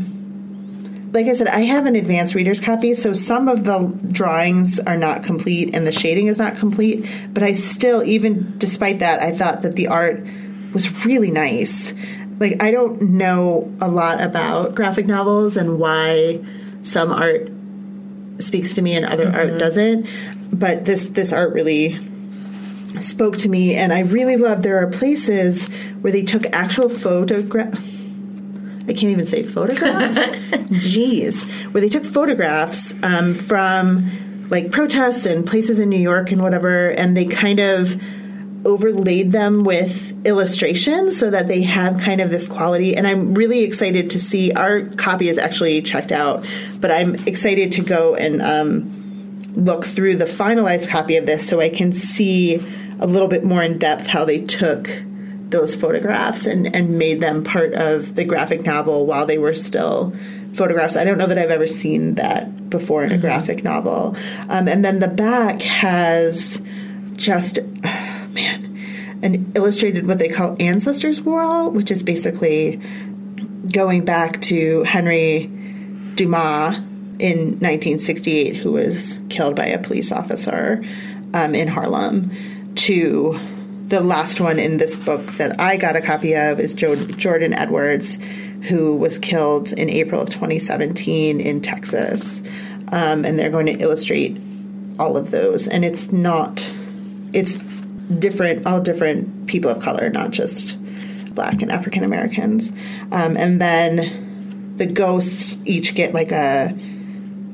like 1.13 1.27
I 1.27 1.35
said, 1.35 1.49
I 1.49 1.61
have 1.61 1.87
an 1.87 1.97
advanced 1.97 2.35
reader's 2.35 2.61
copy, 2.61 2.95
so 2.95 3.13
some 3.13 3.49
of 3.49 3.65
the 3.65 3.79
drawings 4.11 4.81
are 4.81 4.97
not 4.97 5.23
complete 5.23 5.75
and 5.75 5.87
the 5.87 5.93
shading 5.93 6.27
is 6.27 6.39
not 6.39 6.57
complete. 6.57 7.07
But 7.33 7.43
I 7.43 7.55
still, 7.55 8.03
even 8.03 8.59
despite 8.59 8.99
that, 9.01 9.21
I 9.21 9.33
thought 9.33 9.63
that 9.63 9.77
the 9.77 9.89
art 9.89 10.25
was 10.73 11.05
really 11.05 11.31
nice. 11.31 11.95
Like 12.39 12.63
I 12.63 12.71
don't 12.71 13.01
know 13.03 13.75
a 13.81 13.89
lot 13.89 14.21
about 14.21 14.75
graphic 14.75 15.07
novels 15.07 15.57
and 15.57 15.79
why 15.79 16.45
some 16.83 17.11
art 17.11 17.51
speaks 18.39 18.75
to 18.75 18.83
me 18.83 18.95
and 18.95 19.07
other 19.07 19.27
art 19.27 19.49
mm-hmm. 19.49 19.59
doesn't. 19.59 20.09
But 20.53 20.85
this 20.85 21.09
this 21.09 21.33
art 21.33 21.53
really 21.53 21.99
spoke 23.01 23.37
to 23.39 23.49
me, 23.49 23.75
and 23.75 23.93
I 23.93 24.01
really 24.01 24.37
love. 24.37 24.63
There 24.63 24.79
are 24.83 24.89
places 24.89 25.65
where 26.01 26.13
they 26.13 26.23
took 26.23 26.45
actual 26.53 26.89
photograph. 26.89 27.96
I 28.89 28.93
can't 28.93 29.11
even 29.11 29.27
say 29.27 29.43
photographs. 29.43 30.15
Jeez, 30.71 31.43
where 31.73 31.81
they 31.81 31.89
took 31.89 32.05
photographs 32.05 32.95
um, 33.03 33.35
from 33.35 34.47
like 34.49 34.71
protests 34.71 35.27
and 35.27 35.47
places 35.47 35.81
in 35.81 35.89
New 35.89 35.99
York 35.99 36.31
and 36.31 36.41
whatever, 36.41 36.91
and 36.91 37.17
they 37.17 37.25
kind 37.25 37.59
of 37.59 38.01
overlaid 38.65 39.33
them 39.33 39.65
with 39.65 40.15
illustrations 40.27 41.17
so 41.17 41.31
that 41.31 41.47
they 41.47 41.63
have 41.63 42.01
kind 42.01 42.21
of 42.21 42.31
this 42.31 42.47
quality. 42.47 42.97
And 42.97 43.07
I'm 43.07 43.35
really 43.35 43.63
excited 43.63 44.11
to 44.11 44.19
see 44.19 44.53
our 44.53 44.83
copy 44.97 45.29
is 45.29 45.39
actually 45.39 45.83
checked 45.83 46.13
out, 46.13 46.47
but 46.81 46.91
I'm 46.91 47.15
excited 47.27 47.73
to 47.73 47.83
go 47.83 48.15
and 48.15 48.43
um, 48.43 49.53
look 49.55 49.85
through 49.85 50.17
the 50.17 50.25
finalized 50.25 50.89
copy 50.89 51.17
of 51.17 51.27
this 51.27 51.49
so 51.49 51.61
I 51.61 51.69
can 51.69 51.93
see 51.93 52.57
a 52.99 53.07
little 53.07 53.29
bit 53.29 53.45
more 53.45 53.63
in 53.63 53.79
depth 53.79 54.07
how 54.07 54.25
they 54.25 54.41
took 54.41 54.89
those 55.49 55.75
photographs 55.75 56.47
and, 56.47 56.75
and 56.75 56.99
made 56.99 57.21
them 57.21 57.45
part 57.45 57.73
of 57.75 58.15
the 58.15 58.25
graphic 58.25 58.65
novel 58.65 59.07
while 59.07 59.27
they 59.27 59.39
were 59.39 59.55
still 59.55 60.13
photographs. 60.53 60.97
I 60.97 61.05
don't 61.05 61.19
know 61.19 61.27
that 61.27 61.39
I've 61.39 61.51
ever 61.51 61.67
seen 61.67 62.17
that 62.17 62.69
before 62.69 63.05
in 63.05 63.13
a 63.13 63.19
graphic 63.19 63.63
novel. 63.63 64.17
Um, 64.49 64.67
and 64.69 64.85
then 64.85 64.99
the 64.99 65.09
back 65.09 65.63
has 65.63 66.61
just, 67.15 67.59
man, 67.83 68.79
an 69.23 69.53
illustrated 69.55 70.07
what 70.07 70.19
they 70.19 70.29
call 70.29 70.57
ancestors 70.59 71.21
wall, 71.21 71.71
which 71.71 71.91
is 71.91 72.03
basically 72.03 72.81
going 73.73 74.05
back 74.05 74.41
to 74.43 74.83
Henry 74.83 75.47
Dumas 76.15 76.77
in 77.19 77.59
1968, 77.61 78.57
who 78.57 78.73
was 78.73 79.21
killed 79.29 79.55
by 79.55 79.67
a 79.67 79.79
police 79.79 80.13
officer 80.13 80.85
um, 81.35 81.55
in 81.55 81.69
Harlem, 81.69 82.31
to 82.75 83.39
the 83.89 84.01
last 84.01 84.41
one 84.41 84.59
in 84.59 84.79
this 84.79 84.97
book 84.97 85.25
that 85.35 85.61
I 85.61 85.77
got 85.77 85.95
a 85.95 86.01
copy 86.01 86.35
of 86.35 86.59
is 86.59 86.75
jo- 86.75 86.97
Jordan 86.97 87.53
Edwards, 87.53 88.19
who 88.63 88.97
was 88.97 89.19
killed 89.19 89.73
in 89.73 89.89
April 89.89 90.21
of 90.21 90.31
2017 90.31 91.41
in 91.41 91.61
Texas. 91.61 92.43
Um, 92.91 93.25
and 93.25 93.39
they're 93.39 93.51
going 93.51 93.67
to 93.67 93.79
illustrate 93.79 94.41
all 94.99 95.17
of 95.17 95.31
those. 95.31 95.69
And 95.69 95.85
it's 95.85 96.11
not, 96.11 96.69
it's 97.33 97.57
different, 98.19 98.67
all 98.67 98.81
different 98.81 99.47
people 99.47 99.71
of 99.71 99.81
color, 99.81 100.11
not 100.11 100.31
just 100.31 100.77
black 101.35 101.63
and 101.63 101.71
African 101.71 102.03
Americans. 102.03 102.73
Um, 103.13 103.37
and 103.37 103.61
then 103.61 104.75
the 104.77 104.87
ghosts 104.87 105.57
each 105.65 105.95
get 105.95 106.13
like 106.13 106.33
a 106.33 106.77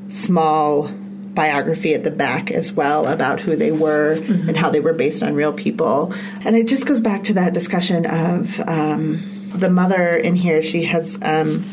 small 0.07 0.89
biography 1.33 1.93
at 1.93 2.03
the 2.03 2.11
back 2.11 2.51
as 2.51 2.71
well 2.71 3.07
about 3.07 3.39
who 3.39 3.55
they 3.55 3.71
were 3.71 4.13
and 4.13 4.55
how 4.55 4.69
they 4.69 4.79
were 4.79 4.93
based 4.93 5.23
on 5.23 5.33
real 5.33 5.53
people. 5.53 6.13
And 6.45 6.55
it 6.55 6.67
just 6.67 6.85
goes 6.85 7.01
back 7.01 7.23
to 7.25 7.33
that 7.33 7.53
discussion 7.53 8.05
of 8.05 8.59
um, 8.67 9.49
the 9.53 9.69
mother 9.69 10.15
in 10.15 10.35
here. 10.35 10.61
She 10.61 10.83
has 10.83 11.17
um, 11.21 11.63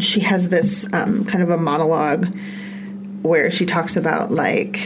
she 0.00 0.20
has 0.20 0.48
this 0.48 0.86
um, 0.92 1.24
kind 1.24 1.42
of 1.42 1.50
a 1.50 1.56
monologue 1.56 2.34
where 3.22 3.50
she 3.50 3.66
talks 3.66 3.96
about 3.96 4.30
like 4.30 4.76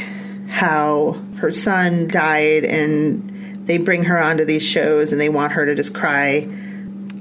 how 0.48 1.12
her 1.38 1.52
son 1.52 2.08
died 2.08 2.64
and 2.64 3.66
they 3.66 3.78
bring 3.78 4.04
her 4.04 4.18
onto 4.18 4.44
these 4.44 4.62
shows 4.62 5.12
and 5.12 5.20
they 5.20 5.28
want 5.28 5.52
her 5.52 5.66
to 5.66 5.74
just 5.74 5.92
cry 5.92 6.48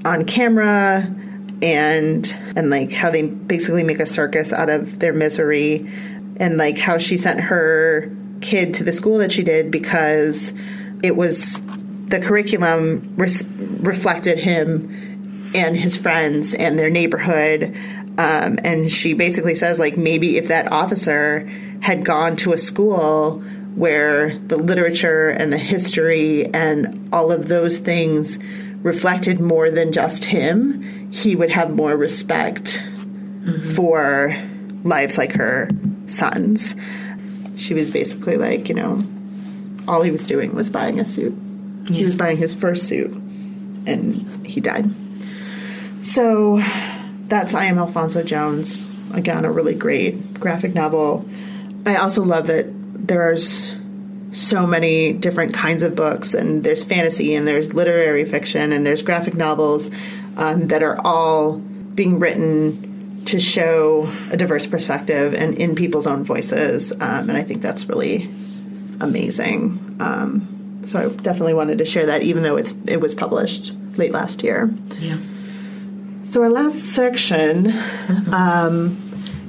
on 0.04 0.24
camera 0.24 1.14
and 1.60 2.36
and 2.56 2.70
like 2.70 2.92
how 2.92 3.10
they 3.10 3.22
basically 3.22 3.82
make 3.82 4.00
a 4.00 4.06
circus 4.06 4.52
out 4.52 4.70
of 4.70 4.98
their 5.00 5.12
misery 5.12 5.90
and 6.38 6.56
like 6.56 6.78
how 6.78 6.98
she 6.98 7.16
sent 7.16 7.40
her 7.40 8.10
kid 8.40 8.74
to 8.74 8.84
the 8.84 8.92
school 8.92 9.18
that 9.18 9.32
she 9.32 9.42
did 9.42 9.70
because 9.70 10.54
it 11.02 11.16
was 11.16 11.62
the 12.06 12.20
curriculum 12.20 13.14
res- 13.16 13.48
reflected 13.80 14.38
him 14.38 15.50
and 15.54 15.76
his 15.76 15.96
friends 15.96 16.54
and 16.54 16.78
their 16.78 16.90
neighborhood 16.90 17.76
um, 18.18 18.58
and 18.64 18.90
she 18.90 19.14
basically 19.14 19.54
says 19.54 19.78
like 19.78 19.96
maybe 19.96 20.36
if 20.36 20.48
that 20.48 20.70
officer 20.72 21.46
had 21.80 22.04
gone 22.04 22.36
to 22.36 22.52
a 22.52 22.58
school 22.58 23.40
where 23.74 24.36
the 24.38 24.56
literature 24.56 25.28
and 25.28 25.52
the 25.52 25.58
history 25.58 26.52
and 26.52 27.08
all 27.12 27.30
of 27.30 27.48
those 27.48 27.78
things 27.78 28.38
reflected 28.82 29.40
more 29.40 29.70
than 29.70 29.92
just 29.92 30.24
him 30.24 30.82
he 31.12 31.34
would 31.34 31.50
have 31.50 31.74
more 31.74 31.96
respect 31.96 32.84
for 33.74 34.36
lives 34.84 35.18
like 35.18 35.32
her 35.32 35.68
sons. 36.08 36.74
She 37.56 37.74
was 37.74 37.90
basically 37.90 38.36
like, 38.36 38.68
you 38.68 38.74
know, 38.74 39.02
all 39.86 40.02
he 40.02 40.10
was 40.10 40.26
doing 40.26 40.54
was 40.54 40.70
buying 40.70 41.00
a 41.00 41.04
suit. 41.04 41.36
He 41.88 42.04
was 42.04 42.16
buying 42.16 42.36
his 42.36 42.54
first 42.54 42.86
suit 42.86 43.10
and 43.86 44.46
he 44.46 44.60
died. 44.60 44.90
So 46.00 46.62
that's 47.26 47.54
I 47.54 47.64
Am 47.66 47.78
Alfonso 47.78 48.22
Jones. 48.22 48.84
Again, 49.12 49.44
a 49.44 49.50
really 49.50 49.74
great 49.74 50.34
graphic 50.34 50.74
novel. 50.74 51.28
I 51.86 51.96
also 51.96 52.22
love 52.22 52.48
that 52.48 52.66
there's 52.68 53.74
so 54.30 54.66
many 54.66 55.12
different 55.12 55.54
kinds 55.54 55.82
of 55.82 55.94
books, 55.94 56.34
and 56.34 56.62
there's 56.62 56.84
fantasy, 56.84 57.34
and 57.34 57.48
there's 57.48 57.72
literary 57.72 58.26
fiction, 58.26 58.72
and 58.72 58.86
there's 58.86 59.02
graphic 59.02 59.34
novels 59.34 59.90
um, 60.36 60.68
that 60.68 60.82
are 60.82 61.00
all 61.00 61.56
being 61.58 62.18
written 62.18 62.87
to 63.28 63.38
show 63.38 64.08
a 64.30 64.36
diverse 64.36 64.66
perspective 64.66 65.34
and 65.34 65.56
in 65.56 65.74
people's 65.74 66.06
own 66.06 66.24
voices. 66.24 66.92
Um, 66.92 67.28
and 67.28 67.36
I 67.36 67.42
think 67.42 67.62
that's 67.62 67.88
really 67.88 68.28
amazing. 69.00 69.96
Um, 70.00 70.82
so 70.86 70.98
I 70.98 71.08
definitely 71.22 71.54
wanted 71.54 71.78
to 71.78 71.84
share 71.84 72.06
that, 72.06 72.22
even 72.22 72.42
though 72.42 72.56
it's 72.56 72.72
it 72.86 73.00
was 73.00 73.14
published 73.14 73.74
late 73.98 74.12
last 74.12 74.42
year. 74.42 74.70
Yeah. 74.98 75.18
So 76.24 76.42
our 76.42 76.50
last 76.50 76.78
section 76.94 77.72
um, 78.32 78.96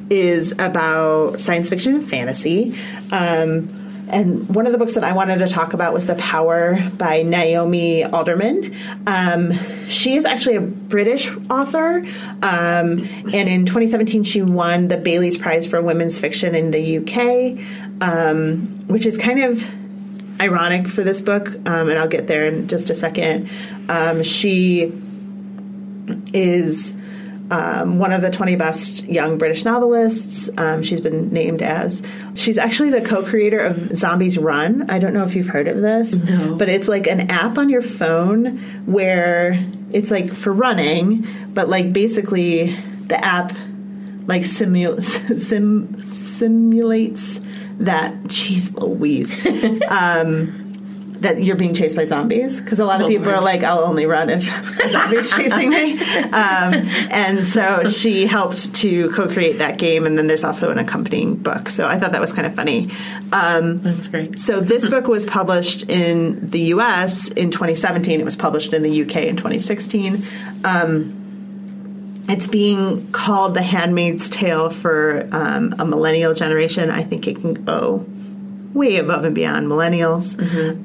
is 0.09 0.53
about 0.53 1.39
science 1.39 1.69
fiction 1.69 1.95
and 1.95 2.07
fantasy. 2.07 2.75
Um, 3.11 3.88
and 4.09 4.53
one 4.53 4.65
of 4.65 4.71
the 4.71 4.77
books 4.77 4.95
that 4.95 5.03
I 5.03 5.13
wanted 5.13 5.39
to 5.39 5.47
talk 5.47 5.73
about 5.73 5.93
was 5.93 6.05
The 6.05 6.15
Power 6.15 6.89
by 6.97 7.21
Naomi 7.21 8.03
Alderman. 8.03 8.75
Um, 9.05 9.51
she 9.87 10.15
is 10.15 10.25
actually 10.25 10.55
a 10.55 10.61
British 10.61 11.31
author, 11.49 11.99
um, 12.41 13.07
and 13.31 13.33
in 13.33 13.65
2017 13.65 14.23
she 14.23 14.41
won 14.41 14.87
the 14.87 14.97
Bailey's 14.97 15.37
Prize 15.37 15.67
for 15.67 15.81
Women's 15.81 16.17
Fiction 16.17 16.55
in 16.55 16.71
the 16.71 16.97
UK, 16.97 17.59
um, 18.01 18.87
which 18.87 19.05
is 19.05 19.17
kind 19.17 19.41
of 19.41 19.69
ironic 20.41 20.87
for 20.87 21.03
this 21.03 21.21
book, 21.21 21.49
um, 21.65 21.89
and 21.89 21.99
I'll 21.99 22.07
get 22.07 22.27
there 22.27 22.47
in 22.47 22.67
just 22.67 22.89
a 22.89 22.95
second. 22.95 23.49
Um, 23.89 24.23
she 24.23 24.91
is 26.33 26.95
um, 27.51 27.97
one 27.99 28.11
of 28.13 28.21
the 28.21 28.29
20 28.29 28.55
best 28.55 29.05
young 29.05 29.37
British 29.37 29.65
novelists. 29.65 30.49
Um, 30.57 30.83
she's 30.83 31.01
been 31.01 31.31
named 31.31 31.61
as. 31.61 32.03
She's 32.35 32.57
actually 32.57 32.91
the 32.91 33.01
co 33.01 33.23
creator 33.23 33.59
of 33.59 33.95
Zombies 33.95 34.37
Run. 34.37 34.89
I 34.89 34.99
don't 34.99 35.13
know 35.13 35.23
if 35.23 35.35
you've 35.35 35.47
heard 35.47 35.67
of 35.67 35.81
this, 35.81 36.23
No. 36.23 36.55
but 36.55 36.69
it's 36.69 36.87
like 36.87 37.07
an 37.07 37.31
app 37.31 37.57
on 37.57 37.69
your 37.69 37.81
phone 37.81 38.57
where 38.85 39.65
it's 39.91 40.11
like 40.11 40.31
for 40.31 40.53
running, 40.53 41.25
but 41.53 41.69
like 41.69 41.91
basically 41.91 42.75
the 43.07 43.23
app 43.23 43.51
like 44.27 44.43
simu- 44.43 45.01
sim- 45.39 45.97
simulates 45.99 47.41
that. 47.79 48.13
Jeez 48.25 48.73
Louise. 48.79 49.33
um, 49.89 50.68
that 51.21 51.43
you're 51.43 51.55
being 51.55 51.73
chased 51.73 51.95
by 51.95 52.05
zombies 52.05 52.61
because 52.61 52.79
a 52.79 52.85
lot 52.85 53.01
of 53.01 53.07
Oh, 53.07 53.09
people 53.09 53.29
are 53.29 53.41
like, 53.41 53.63
I'll 53.63 53.83
only 53.83 54.05
run 54.05 54.29
if 54.29 54.43
a 54.85 54.89
zombie's 54.91 55.31
chasing 55.35 55.69
me. 55.69 55.93
Um, 56.25 56.73
and 57.11 57.43
so 57.45 57.83
she 57.85 58.25
helped 58.25 58.75
to 58.75 59.09
co 59.11 59.27
create 59.27 59.57
that 59.59 59.77
game, 59.77 60.05
and 60.05 60.17
then 60.17 60.27
there's 60.27 60.43
also 60.43 60.71
an 60.71 60.77
accompanying 60.77 61.35
book. 61.35 61.69
So 61.69 61.87
I 61.87 61.99
thought 61.99 62.11
that 62.13 62.21
was 62.21 62.33
kind 62.33 62.47
of 62.47 62.55
funny. 62.55 62.89
Um, 63.31 63.81
That's 63.81 64.07
great. 64.07 64.39
so 64.39 64.59
this 64.59 64.87
book 64.87 65.07
was 65.07 65.25
published 65.25 65.89
in 65.89 66.45
the 66.45 66.59
U.S. 66.75 67.29
in 67.29 67.51
2017. 67.51 68.19
It 68.19 68.23
was 68.23 68.35
published 68.35 68.73
in 68.73 68.81
the 68.81 68.91
U.K. 68.91 69.27
in 69.29 69.35
2016. 69.35 70.25
Um, 70.63 71.15
it's 72.29 72.47
being 72.47 73.11
called 73.11 73.55
The 73.55 73.61
Handmaid's 73.61 74.29
Tale 74.29 74.69
for 74.69 75.27
um, 75.31 75.73
a 75.79 75.85
millennial 75.85 76.33
generation. 76.33 76.91
I 76.91 77.03
think 77.03 77.27
it 77.27 77.41
can 77.41 77.53
go 77.55 78.05
way 78.73 78.97
above 78.97 79.25
and 79.25 79.35
beyond 79.35 79.67
millennials. 79.67 80.35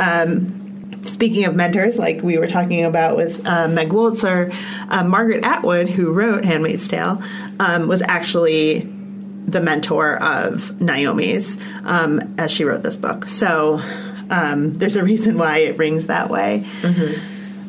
Um, 0.01 1.05
speaking 1.07 1.45
of 1.45 1.55
mentors, 1.55 1.99
like 1.99 2.23
we 2.23 2.39
were 2.39 2.47
talking 2.47 2.85
about 2.85 3.17
with 3.17 3.47
uh, 3.47 3.69
Meg 3.69 3.91
Wolitzer, 3.91 4.55
uh, 4.89 5.05
Margaret 5.05 5.45
Atwood, 5.45 5.89
who 5.89 6.13
wrote 6.13 6.45
Handmaid's 6.45 6.89
Tale, 6.89 7.23
um, 7.61 7.89
was 7.89 8.01
actually 8.03 8.81
the 9.47 9.61
mentor 9.61 10.17
of 10.23 10.81
Naomi's 10.81 11.59
um, 11.85 12.35
as 12.39 12.51
she 12.51 12.65
wrote 12.65 12.83
this 12.83 12.97
book. 12.97 13.29
So 13.29 13.81
um, 14.31 14.73
there's 14.73 14.97
a 14.97 15.05
reason 15.05 15.37
why 15.37 15.59
it 15.59 15.77
rings 15.77 16.07
that 16.07 16.31
way. 16.31 16.65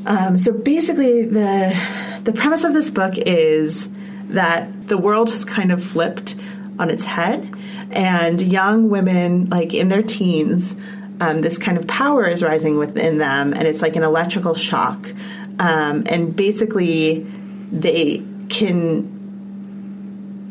Um, 0.05 0.37
so 0.37 0.53
basically, 0.53 1.25
the 1.25 1.75
the 2.23 2.31
premise 2.31 2.63
of 2.63 2.73
this 2.73 2.89
book 2.91 3.15
is 3.17 3.89
that 4.29 4.87
the 4.87 4.97
world 4.97 5.29
has 5.31 5.43
kind 5.43 5.71
of 5.71 5.83
flipped 5.83 6.35
on 6.79 6.89
its 6.89 7.03
head, 7.05 7.51
and 7.91 8.41
young 8.41 8.89
women, 8.89 9.49
like 9.49 9.73
in 9.73 9.87
their 9.87 10.03
teens, 10.03 10.75
um, 11.21 11.41
this 11.41 11.57
kind 11.57 11.77
of 11.77 11.87
power 11.87 12.27
is 12.27 12.43
rising 12.43 12.77
within 12.77 13.17
them, 13.17 13.53
and 13.53 13.67
it's 13.67 13.81
like 13.81 13.95
an 13.95 14.03
electrical 14.03 14.53
shock. 14.53 15.11
Um, 15.59 16.03
and 16.07 16.35
basically, 16.35 17.25
they 17.71 18.21
can 18.49 19.13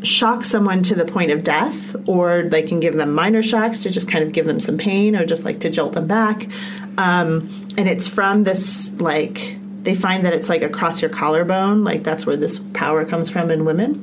shock 0.03 0.45
someone 0.45 0.83
to 0.83 0.95
the 0.95 1.05
point 1.05 1.31
of 1.31 1.45
death, 1.45 1.97
or 2.07 2.43
they 2.43 2.63
can 2.63 2.81
give 2.81 2.95
them 2.95 3.13
minor 3.13 3.43
shocks 3.43 3.83
to 3.83 3.91
just 3.91 4.11
kind 4.11 4.25
of 4.25 4.33
give 4.33 4.47
them 4.47 4.61
some 4.61 4.79
pain, 4.79 5.17
or 5.17 5.27
just 5.27 5.45
like 5.45 5.61
to 5.61 5.71
jolt 5.71 5.93
them 5.93 6.07
back. 6.07 6.49
Um, 6.97 7.51
and 7.77 7.89
it's 7.89 8.09
from 8.09 8.45
this 8.45 8.93
like 9.01 9.57
they 9.83 9.95
find 9.95 10.25
that 10.25 10.33
it's 10.33 10.49
like 10.49 10.63
across 10.63 11.03
your 11.03 11.11
collarbone, 11.11 11.85
like 11.85 12.03
that's 12.03 12.25
where 12.25 12.37
this 12.37 12.59
power 12.73 13.05
comes 13.05 13.29
from 13.29 13.51
in 13.51 13.67
women. 13.67 14.03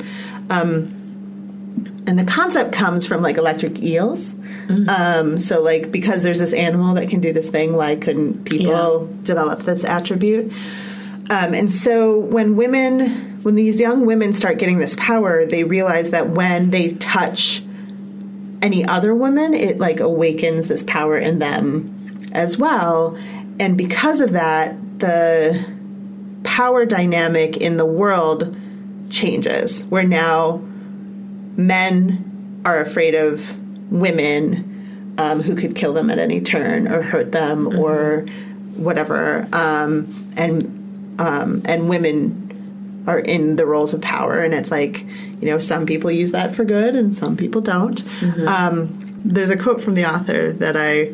Um, 0.49 1.00
and 2.07 2.17
the 2.17 2.25
concept 2.25 2.71
comes 2.71 3.05
from 3.05 3.21
like 3.21 3.37
electric 3.37 3.81
eels. 3.83 4.35
Um, 4.89 5.37
so 5.37 5.61
like 5.61 5.91
because 5.91 6.23
there's 6.23 6.39
this 6.39 6.53
animal 6.53 6.95
that 6.95 7.09
can 7.09 7.19
do 7.19 7.31
this 7.33 7.49
thing, 7.49 7.73
why 7.73 7.95
couldn't 7.95 8.45
people 8.45 9.07
develop 9.23 9.61
this 9.61 9.83
attribute? 9.83 10.51
Um, 11.29 11.53
and 11.53 11.69
so 11.69 12.17
when 12.17 12.55
women, 12.55 13.43
when 13.43 13.55
these 13.55 13.79
young 13.79 14.05
women 14.05 14.33
start 14.33 14.57
getting 14.57 14.79
this 14.79 14.95
power, 14.97 15.45
they 15.45 15.63
realize 15.63 16.09
that 16.09 16.29
when 16.29 16.71
they 16.71 16.93
touch 16.95 17.63
any 18.61 18.85
other 18.85 19.13
woman, 19.13 19.53
it 19.53 19.77
like 19.77 19.99
awakens 19.99 20.67
this 20.67 20.83
power 20.83 21.17
in 21.17 21.39
them 21.39 22.29
as 22.33 22.57
well. 22.57 23.17
And 23.59 23.77
because 23.77 24.21
of 24.21 24.31
that, 24.33 24.99
the 24.99 25.65
power 26.43 26.85
dynamic 26.85 27.57
in 27.57 27.77
the 27.77 27.85
world 27.85 28.55
changes, 29.09 29.83
where 29.85 30.03
now 30.03 30.61
men 31.67 32.61
are 32.65 32.79
afraid 32.79 33.15
of 33.15 33.57
women 33.91 35.15
um, 35.17 35.41
who 35.41 35.55
could 35.55 35.75
kill 35.75 35.93
them 35.93 36.09
at 36.09 36.19
any 36.19 36.41
turn 36.41 36.87
or 36.87 37.01
hurt 37.01 37.31
them 37.31 37.79
or 37.79 38.25
whatever, 38.75 39.47
um, 39.53 40.33
and 40.37 41.19
um, 41.19 41.61
and 41.65 41.89
women 41.89 43.03
are 43.07 43.19
in 43.19 43.55
the 43.55 43.65
roles 43.65 43.93
of 43.93 44.01
power, 44.01 44.39
and 44.39 44.53
it's 44.53 44.71
like 44.71 45.01
you 45.03 45.49
know 45.49 45.59
some 45.59 45.85
people 45.85 46.11
use 46.11 46.31
that 46.31 46.55
for 46.55 46.63
good 46.63 46.95
and 46.95 47.15
some 47.15 47.35
people 47.37 47.61
don't. 47.61 48.01
Um, 48.47 49.21
there's 49.23 49.49
a 49.49 49.57
quote 49.57 49.81
from 49.81 49.95
the 49.95 50.05
author 50.05 50.53
that 50.53 50.75
I 50.75 51.13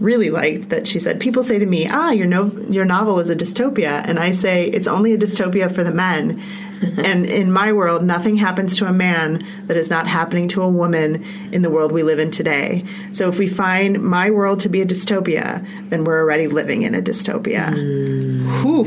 really 0.00 0.30
liked 0.30 0.68
that 0.68 0.86
she 0.86 0.98
said 0.98 1.18
people 1.18 1.42
say 1.42 1.58
to 1.58 1.64
me 1.64 1.88
ah 1.88 2.10
your 2.10 2.26
no 2.26 2.52
your 2.68 2.84
novel 2.84 3.18
is 3.18 3.30
a 3.30 3.36
dystopia 3.36 4.06
and 4.06 4.18
i 4.18 4.30
say 4.30 4.66
it's 4.66 4.86
only 4.86 5.14
a 5.14 5.16
dystopia 5.16 5.72
for 5.72 5.82
the 5.82 5.90
men 5.90 6.38
and 6.98 7.26
in 7.26 7.50
my 7.52 7.72
world 7.72 8.02
nothing 8.02 8.36
happens 8.36 8.76
to 8.76 8.86
a 8.86 8.92
man 8.92 9.44
that 9.66 9.76
is 9.76 9.90
not 9.90 10.06
happening 10.06 10.48
to 10.48 10.62
a 10.62 10.68
woman 10.68 11.24
in 11.52 11.62
the 11.62 11.70
world 11.70 11.92
we 11.92 12.02
live 12.02 12.18
in 12.18 12.30
today 12.30 12.84
so 13.12 13.28
if 13.28 13.38
we 13.38 13.48
find 13.48 14.02
my 14.02 14.30
world 14.30 14.60
to 14.60 14.68
be 14.68 14.80
a 14.80 14.86
dystopia 14.86 15.66
then 15.90 16.04
we're 16.04 16.20
already 16.20 16.46
living 16.46 16.82
in 16.82 16.94
a 16.94 17.02
dystopia 17.02 17.72
Whew. 18.62 18.84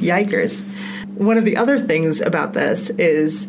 yikers 0.00 0.64
one 1.14 1.38
of 1.38 1.44
the 1.44 1.56
other 1.56 1.78
things 1.78 2.20
about 2.20 2.52
this 2.52 2.90
is 2.90 3.46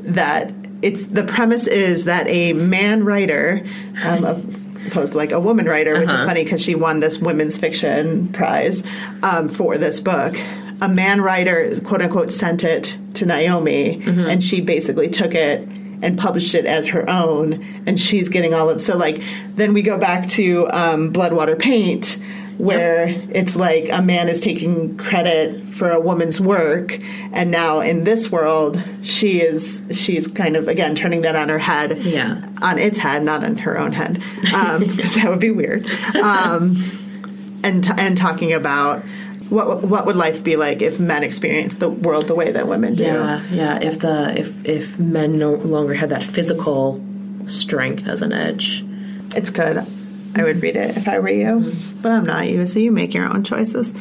that 0.00 0.52
it's 0.82 1.06
the 1.06 1.24
premise 1.24 1.66
is 1.66 2.04
that 2.04 2.28
a 2.28 2.52
man 2.52 3.04
writer 3.04 3.66
um, 4.04 4.24
of 4.24 4.66
opposed 4.86 5.12
to 5.12 5.18
like 5.18 5.32
a 5.32 5.40
woman 5.40 5.66
writer, 5.66 5.98
which 5.98 6.12
is 6.12 6.24
funny 6.24 6.44
because 6.44 6.62
she 6.62 6.74
won 6.74 7.00
this 7.00 7.18
women's 7.18 7.58
fiction 7.58 8.28
prize 8.28 8.84
um, 9.22 9.48
for 9.48 9.78
this 9.78 10.00
book. 10.00 10.36
A 10.80 10.88
man 10.88 11.20
writer, 11.22 11.70
quote 11.84 12.02
unquote, 12.02 12.30
sent 12.32 12.62
it 12.64 12.96
to 13.14 13.24
Naomi, 13.26 14.02
and 14.06 14.42
she 14.42 14.60
basically 14.60 15.08
took 15.08 15.34
it 15.34 15.66
and 16.02 16.18
published 16.18 16.54
it 16.54 16.66
as 16.66 16.86
her 16.88 17.08
own, 17.08 17.64
and 17.86 17.98
she's 17.98 18.28
getting 18.28 18.52
all 18.52 18.68
of. 18.68 18.82
So 18.82 18.96
like, 18.96 19.22
then 19.54 19.72
we 19.72 19.80
go 19.82 19.96
back 19.96 20.28
to 20.30 20.68
um, 20.70 21.10
Blood 21.10 21.32
Water 21.32 21.56
Paint. 21.56 22.18
Where 22.58 23.04
it's 23.32 23.54
like 23.54 23.90
a 23.90 24.00
man 24.00 24.30
is 24.30 24.40
taking 24.40 24.96
credit 24.96 25.68
for 25.68 25.90
a 25.90 26.00
woman's 26.00 26.40
work, 26.40 26.98
and 27.34 27.50
now 27.50 27.80
in 27.80 28.04
this 28.04 28.32
world, 28.32 28.82
she 29.02 29.42
is 29.42 29.82
she's 29.92 30.26
kind 30.26 30.56
of 30.56 30.66
again 30.66 30.94
turning 30.94 31.20
that 31.20 31.36
on 31.36 31.50
her 31.50 31.58
head 31.58 31.98
Yeah. 31.98 32.48
on 32.62 32.78
its 32.78 32.96
head, 32.96 33.24
not 33.24 33.44
on 33.44 33.56
her 33.58 33.78
own 33.78 33.92
head, 33.92 34.22
because 34.40 35.16
that 35.16 35.26
would 35.28 35.38
be 35.38 35.50
weird. 35.50 35.86
Um, 36.16 36.76
and 37.62 37.84
t- 37.84 37.92
and 37.98 38.16
talking 38.16 38.54
about 38.54 39.04
what 39.50 39.82
what 39.82 40.06
would 40.06 40.16
life 40.16 40.42
be 40.42 40.56
like 40.56 40.82
if 40.82 40.98
men 40.98 41.22
experienced 41.22 41.78
the 41.80 41.88
world 41.88 42.26
the 42.26 42.34
way 42.34 42.52
that 42.52 42.66
women 42.68 42.94
do. 42.94 43.04
Yeah, 43.04 43.42
yeah. 43.50 43.78
If 43.80 44.00
the 44.00 44.38
if 44.38 44.64
if 44.64 44.98
men 44.98 45.38
no 45.38 45.54
longer 45.54 45.94
had 45.94 46.10
that 46.10 46.22
physical 46.22 47.00
strength 47.46 48.06
as 48.08 48.22
an 48.22 48.32
edge, 48.32 48.84
It's 49.36 49.50
good. 49.50 49.84
I 50.34 50.42
would 50.44 50.60
read 50.62 50.76
it 50.76 50.96
if 50.96 51.08
I 51.08 51.18
were 51.18 51.30
you, 51.30 51.72
but 52.02 52.12
I'm 52.12 52.24
not 52.26 52.48
you, 52.48 52.66
so 52.66 52.78
you 52.78 52.92
make 52.92 53.14
your 53.14 53.24
own 53.26 53.42
choices. 53.44 53.92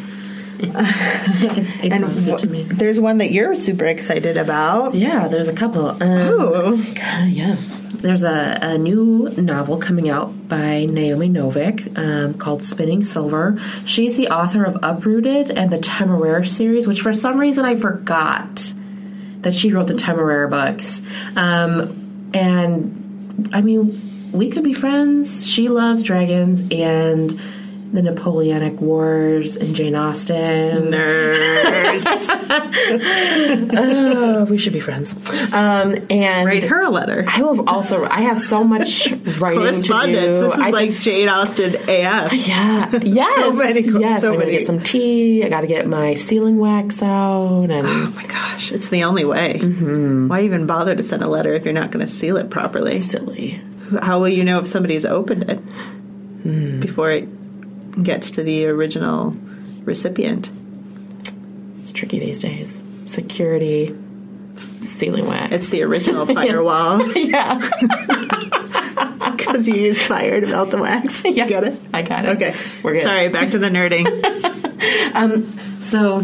And 0.62 2.02
sounds 2.04 2.22
good 2.22 2.39
to 2.39 2.48
me. 2.48 2.64
there's 2.64 3.00
one 3.00 3.18
that 3.20 3.32
you're 3.32 3.56
super 3.56 3.86
excited 3.86 4.38
about. 4.38 4.96
Yeah, 4.96 5.28
there's 5.28 5.50
a 5.50 5.54
couple. 5.54 5.89
Um, 6.02 6.02
Ooh. 6.02 6.84
yeah. 7.28 7.58
There's 8.06 8.22
a, 8.22 8.60
a 8.62 8.78
new 8.78 9.30
novel 9.36 9.80
coming 9.80 10.10
out 10.12 10.47
by 10.47 10.86
Naomi 10.86 11.28
Novik 11.28 11.97
um, 11.97 12.36
called 12.36 12.64
Spinning 12.64 13.03
Silver. 13.03 13.60
She's 13.84 14.16
the 14.16 14.28
author 14.28 14.64
of 14.64 14.78
Uprooted 14.84 15.49
and 15.49 15.74
the 15.74 15.80
Temeraire 15.80 16.47
series, 16.47 16.88
which 16.88 17.01
for 17.01 17.14
some 17.14 17.39
reason 17.39 17.66
I 17.66 17.76
forgot 17.76 18.74
that 19.41 19.56
she 19.56 19.74
wrote 19.74 19.88
the 19.88 19.95
Temeraire 19.95 20.47
books. 20.51 21.01
Um, 21.36 22.30
and 22.32 23.49
I 23.51 23.62
mean, 23.62 24.32
we 24.32 24.51
could 24.51 24.64
be 24.64 24.76
friends. 24.76 25.49
She 25.49 25.68
loves 25.68 26.03
dragons 26.03 26.62
and 26.70 27.41
the 27.94 28.02
Napoleonic 28.02 28.82
Wars 28.82 29.56
and 29.56 29.76
Jane 29.76 29.96
Austen. 29.96 30.92
Nerds. 30.92 32.32
Oh, 33.78 34.46
we 34.46 34.58
should 34.58 34.74
be 34.74 34.80
friends. 34.80 35.16
Um, 35.54 35.96
and 36.10 36.46
Write 36.46 36.64
her 36.64 36.82
a 36.84 36.90
letter. 36.90 37.26
I 37.28 37.42
will 37.42 37.68
also. 37.68 38.04
I 38.06 38.22
have 38.22 38.38
so 38.40 38.64
much 38.64 39.08
writing 39.40 39.60
to 39.60 39.66
Correspondence. 39.66 40.26
do. 40.36 40.42
This 40.44 40.54
is 40.54 40.60
I 40.60 40.70
like 40.70 40.88
just- 40.90 41.04
Jane 41.04 41.30
Austen 41.30 41.76
AF. 41.88 42.34
Yeah. 42.48 42.92
Yes. 43.02 43.56
many- 43.56 43.82
yes. 43.82 44.22
so 44.22 44.28
I'm 44.28 44.34
gonna 44.34 44.46
many. 44.46 44.52
get 44.52 44.66
some 44.68 44.80
tea. 44.80 45.44
I 45.44 45.50
got 45.50 45.62
to 45.62 45.68
get 45.68 45.88
my 45.88 46.14
sealing 46.16 46.58
wax 46.58 47.02
out, 47.02 47.64
and 47.72 47.88
Oh 47.88 48.14
my 48.16 48.26
gosh, 48.26 48.72
it's 48.72 48.90
the 48.90 49.04
only 49.06 49.26
way. 49.26 49.60
Why 49.60 50.42
even 50.42 50.68
bother 50.68 50.96
to 50.96 51.04
send 51.04 51.24
a 51.24 51.28
letter 51.28 51.54
if 51.56 51.66
you're 51.66 51.74
not 51.74 51.92
going 51.92 52.06
to 52.06 52.12
seal 52.12 52.38
it 52.38 52.50
properly? 52.50 53.00
silly. 53.00 53.62
How 54.02 54.20
will 54.20 54.30
you 54.30 54.44
know 54.44 54.60
if 54.60 54.68
somebody's 54.68 55.06
opened 55.06 55.44
it 55.50 56.80
before 56.82 57.12
it 57.12 57.28
gets 58.02 58.32
to 58.32 58.43
the 58.43 58.68
original 58.68 59.36
recipient? 59.84 60.50
It's 61.80 61.91
tricky 61.91 62.20
these 62.20 62.39
days. 62.39 62.84
Security. 63.06 63.96
sealing 64.84 65.28
wax. 65.28 65.54
It's 65.54 65.70
the 65.70 65.84
original 65.84 66.26
firewall 66.34 67.06
yeah, 67.16 67.56
because 69.36 69.68
you 69.68 69.76
use 69.76 70.02
fire 70.02 70.41
to 70.41 70.48
melt 70.48 70.72
the 70.72 70.78
wax. 70.78 71.24
Yeah. 71.24 71.43
You 71.43 71.50
get 71.50 71.64
it? 71.66 71.80
I 71.93 72.02
got 72.02 72.26
it. 72.26 72.36
Okay. 72.38 72.56
We're 72.84 72.93
good. 72.93 73.04
Sorry, 73.04 73.30
back 73.30 73.52
to 73.52 73.60
the 73.60 73.70
nerding. 73.70 74.06
So 75.82 76.24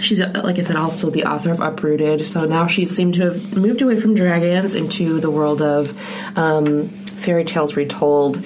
she's 0.00 0.20
uh, 0.20 0.40
like 0.44 0.58
I 0.58 0.62
said, 0.62 0.76
also 0.76 1.10
the 1.10 1.24
author 1.24 1.50
of 1.50 1.60
Uprooted. 1.60 2.26
So 2.26 2.44
now 2.44 2.66
she 2.66 2.84
seemed 2.84 3.14
to 3.14 3.32
have 3.32 3.56
moved 3.56 3.82
away 3.82 3.98
from 4.00 4.14
dragons 4.14 4.74
into 4.74 5.20
the 5.20 5.30
world 5.30 5.60
of 5.60 5.92
um, 6.38 6.88
fairy 6.88 7.44
tales 7.44 7.76
retold, 7.76 8.42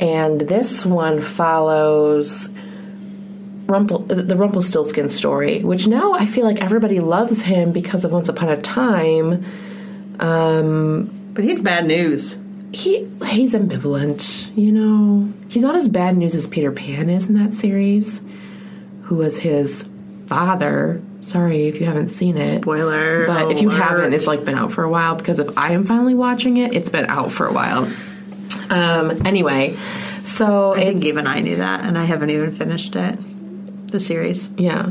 and 0.00 0.40
this 0.40 0.84
one 0.84 1.20
follows. 1.20 2.50
Rumpel, 3.66 4.08
the 4.08 4.34
Rumpelstiltskin 4.34 5.08
story, 5.08 5.62
which 5.62 5.86
now 5.86 6.14
I 6.14 6.26
feel 6.26 6.44
like 6.44 6.60
everybody 6.60 6.98
loves 6.98 7.40
him 7.40 7.70
because 7.70 8.04
of 8.04 8.10
Once 8.10 8.28
Upon 8.28 8.48
a 8.48 8.56
Time. 8.56 9.44
Um, 10.18 11.30
but 11.34 11.44
he's 11.44 11.60
bad 11.60 11.86
news. 11.86 12.36
He 12.72 13.08
he's 13.26 13.54
ambivalent, 13.54 14.50
you 14.56 14.72
know. 14.72 15.32
He's 15.48 15.62
not 15.62 15.76
as 15.76 15.88
bad 15.88 16.16
news 16.16 16.34
as 16.34 16.48
Peter 16.48 16.72
Pan 16.72 17.08
is 17.08 17.28
in 17.28 17.36
that 17.36 17.54
series, 17.54 18.22
who 19.02 19.16
was 19.16 19.38
his 19.38 19.88
father. 20.26 21.00
Sorry 21.20 21.68
if 21.68 21.78
you 21.78 21.86
haven't 21.86 22.08
seen 22.08 22.36
it. 22.36 22.62
Spoiler. 22.62 23.26
But 23.26 23.52
if 23.52 23.62
you 23.62 23.68
haven't, 23.68 24.14
it's 24.14 24.26
like 24.26 24.44
been 24.44 24.56
out 24.56 24.72
for 24.72 24.82
a 24.82 24.90
while 24.90 25.14
because 25.14 25.38
if 25.38 25.56
I 25.56 25.72
am 25.72 25.84
finally 25.84 26.14
watching 26.14 26.56
it, 26.56 26.74
it's 26.74 26.90
been 26.90 27.06
out 27.06 27.30
for 27.30 27.46
a 27.46 27.52
while. 27.52 27.88
Um, 28.70 29.26
anyway, 29.26 29.76
so 30.22 30.74
I 30.74 30.80
it, 30.80 30.84
think 30.84 31.04
even 31.04 31.26
I 31.26 31.40
knew 31.40 31.56
that, 31.56 31.84
and 31.84 31.98
I 31.98 32.04
haven't 32.04 32.30
even 32.30 32.54
finished 32.54 32.96
it. 32.96 33.18
The 33.88 34.00
series. 34.00 34.48
yeah. 34.56 34.88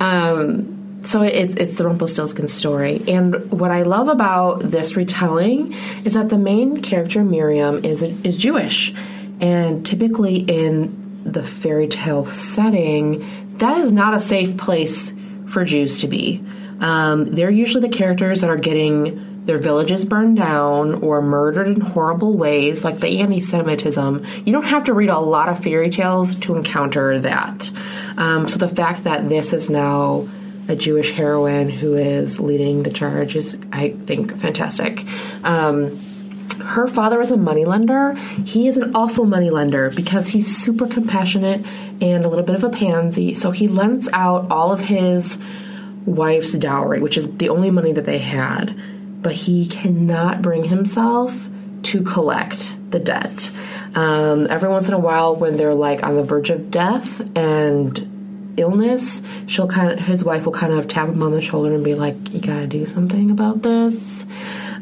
Um, 0.00 1.00
so 1.04 1.22
it, 1.22 1.58
it's 1.60 1.78
the 1.78 1.86
Rumpelstiltskin 1.86 2.48
story, 2.48 3.02
and 3.08 3.50
what 3.52 3.70
I 3.70 3.82
love 3.82 4.08
about 4.08 4.60
this 4.60 4.96
retelling 4.96 5.72
is 6.04 6.14
that 6.14 6.28
the 6.28 6.38
main 6.38 6.80
character 6.80 7.22
Miriam 7.22 7.84
is 7.84 8.02
is 8.02 8.36
Jewish, 8.36 8.92
and 9.40 9.86
typically 9.86 10.36
in 10.38 11.22
the 11.24 11.44
fairy 11.44 11.86
tale 11.86 12.24
setting, 12.24 13.56
that 13.58 13.78
is 13.78 13.92
not 13.92 14.14
a 14.14 14.18
safe 14.20 14.56
place 14.56 15.14
for 15.46 15.64
Jews 15.64 16.00
to 16.00 16.08
be. 16.08 16.44
Um, 16.80 17.34
they're 17.34 17.50
usually 17.50 17.88
the 17.88 17.96
characters 17.96 18.40
that 18.40 18.50
are 18.50 18.56
getting 18.56 19.27
their 19.48 19.56
villages 19.56 20.04
burned 20.04 20.36
down 20.36 20.96
or 20.96 21.22
murdered 21.22 21.68
in 21.68 21.80
horrible 21.80 22.36
ways, 22.36 22.84
like 22.84 23.00
the 23.00 23.20
anti 23.20 23.40
Semitism. 23.40 24.22
You 24.44 24.52
don't 24.52 24.66
have 24.66 24.84
to 24.84 24.92
read 24.92 25.08
a 25.08 25.18
lot 25.18 25.48
of 25.48 25.64
fairy 25.64 25.88
tales 25.88 26.34
to 26.40 26.54
encounter 26.54 27.18
that. 27.20 27.70
Um, 28.18 28.46
so 28.46 28.58
the 28.58 28.68
fact 28.68 29.04
that 29.04 29.30
this 29.30 29.54
is 29.54 29.70
now 29.70 30.28
a 30.68 30.76
Jewish 30.76 31.12
heroine 31.12 31.70
who 31.70 31.96
is 31.96 32.38
leading 32.38 32.82
the 32.82 32.90
charge 32.90 33.36
is, 33.36 33.56
I 33.72 33.92
think, 33.92 34.36
fantastic. 34.36 35.06
Um, 35.42 35.98
her 36.62 36.86
father 36.86 37.18
is 37.22 37.30
a 37.30 37.38
moneylender. 37.38 38.16
He 38.44 38.68
is 38.68 38.76
an 38.76 38.94
awful 38.94 39.24
moneylender 39.24 39.88
because 39.92 40.28
he's 40.28 40.54
super 40.54 40.86
compassionate 40.86 41.64
and 42.02 42.22
a 42.22 42.28
little 42.28 42.44
bit 42.44 42.54
of 42.54 42.64
a 42.64 42.68
pansy. 42.68 43.34
So 43.34 43.50
he 43.50 43.66
lends 43.66 44.10
out 44.12 44.50
all 44.50 44.72
of 44.72 44.80
his 44.80 45.38
wife's 46.04 46.52
dowry, 46.52 47.00
which 47.00 47.16
is 47.16 47.34
the 47.38 47.48
only 47.48 47.70
money 47.70 47.92
that 47.92 48.04
they 48.04 48.18
had. 48.18 48.78
But 49.20 49.32
he 49.32 49.66
cannot 49.66 50.42
bring 50.42 50.64
himself 50.64 51.48
to 51.84 52.02
collect 52.02 52.76
the 52.90 52.98
debt. 52.98 53.50
Um, 53.94 54.46
every 54.50 54.68
once 54.68 54.88
in 54.88 54.94
a 54.94 54.98
while, 54.98 55.36
when 55.36 55.56
they're 55.56 55.74
like 55.74 56.04
on 56.04 56.16
the 56.16 56.22
verge 56.22 56.50
of 56.50 56.70
death 56.70 57.20
and 57.36 58.54
illness, 58.56 59.22
she'll 59.46 59.68
kind 59.68 59.92
of 59.92 59.98
his 59.98 60.24
wife 60.24 60.44
will 60.44 60.52
kind 60.52 60.72
of 60.72 60.88
tap 60.88 61.08
him 61.08 61.22
on 61.22 61.32
the 61.32 61.40
shoulder 61.40 61.74
and 61.74 61.84
be 61.84 61.94
like, 61.94 62.14
"You 62.32 62.40
got 62.40 62.60
to 62.60 62.66
do 62.66 62.84
something 62.86 63.30
about 63.30 63.62
this." 63.62 64.24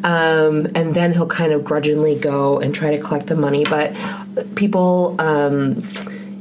Um, 0.05 0.68
and 0.74 0.95
then 0.95 1.12
he'll 1.12 1.26
kind 1.26 1.53
of 1.53 1.64
grudgingly 1.64 2.16
go 2.16 2.59
and 2.61 2.74
try 2.74 2.97
to 2.97 3.03
collect 3.03 3.26
the 3.26 3.34
money. 3.34 3.64
But 3.64 3.95
people, 4.55 5.16
um, 5.18 5.89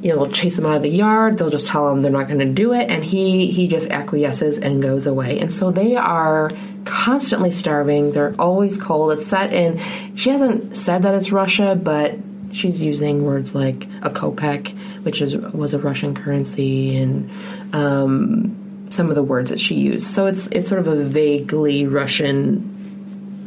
you 0.02 0.10
know, 0.10 0.24
they'll 0.24 0.32
chase 0.32 0.58
him 0.58 0.66
out 0.66 0.76
of 0.76 0.82
the 0.82 0.90
yard. 0.90 1.38
They'll 1.38 1.50
just 1.50 1.68
tell 1.68 1.90
him 1.90 2.02
they're 2.02 2.12
not 2.12 2.28
going 2.28 2.40
to 2.40 2.46
do 2.46 2.74
it, 2.74 2.90
and 2.90 3.04
he 3.04 3.52
he 3.52 3.68
just 3.68 3.90
acquiesces 3.90 4.60
and 4.60 4.82
goes 4.82 5.08
away. 5.08 5.40
And 5.40 5.52
so 5.52 5.72
they 5.72 5.96
are 5.96 6.50
constantly 6.86 7.52
starving. 7.52 8.12
They're 8.12 8.36
always 8.40 8.78
cold. 8.82 9.12
It's 9.14 9.28
set 9.28 9.52
in. 9.54 9.80
She 10.16 10.30
hasn't 10.30 10.78
said 10.78 11.04
that 11.04 11.14
it's 11.14 11.32
Russia, 11.32 11.76
but 11.82 12.16
she's 12.52 12.82
using 12.82 13.24
words 13.24 13.54
like 13.54 13.86
a 14.02 14.10
kopeck, 14.10 14.70
which 15.04 15.22
is 15.22 15.36
was 15.36 15.74
a 15.74 15.80
Russian 15.80 16.16
currency, 16.16 16.98
and 16.98 17.30
um, 17.74 18.88
some 18.92 19.10
of 19.10 19.16
the 19.16 19.24
words 19.24 19.50
that 19.50 19.60
she 19.60 19.76
used. 19.76 20.08
So 20.08 20.28
it's 20.28 20.48
it's 20.48 20.68
sort 20.70 20.80
of 20.80 20.88
a 20.88 21.04
vaguely 21.04 21.86
Russian 21.88 22.72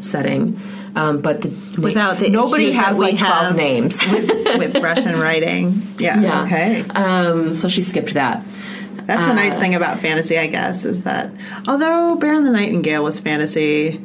setting. 0.01 0.61
Um, 0.95 1.20
but 1.20 1.43
the, 1.43 1.80
Without 1.80 2.18
the 2.18 2.28
nobody 2.28 2.72
has 2.72 2.99
like 2.99 3.18
twelve 3.18 3.55
names. 3.55 4.01
with 4.11 4.76
Russian 4.76 5.18
writing. 5.20 5.82
Yeah. 5.99 6.20
Yeah. 6.20 6.45
Okay. 6.45 6.80
Um, 6.89 7.57
so 7.57 7.68
she 7.68 7.82
skipped 7.82 8.14
that. 8.14 8.43
That's 9.09 9.27
the 9.27 9.35
nice 9.35 9.59
thing 9.59 9.75
about 9.75 9.99
fantasy, 10.01 10.39
I 10.39 10.47
guess, 10.47 10.85
is 10.85 11.03
that 11.03 11.31
although 11.67 12.15
Bear 12.17 12.35
and 12.35 12.47
the 12.47 12.51
Nightingale 12.51 13.03
was 13.03 13.19
fantasy, 13.19 14.01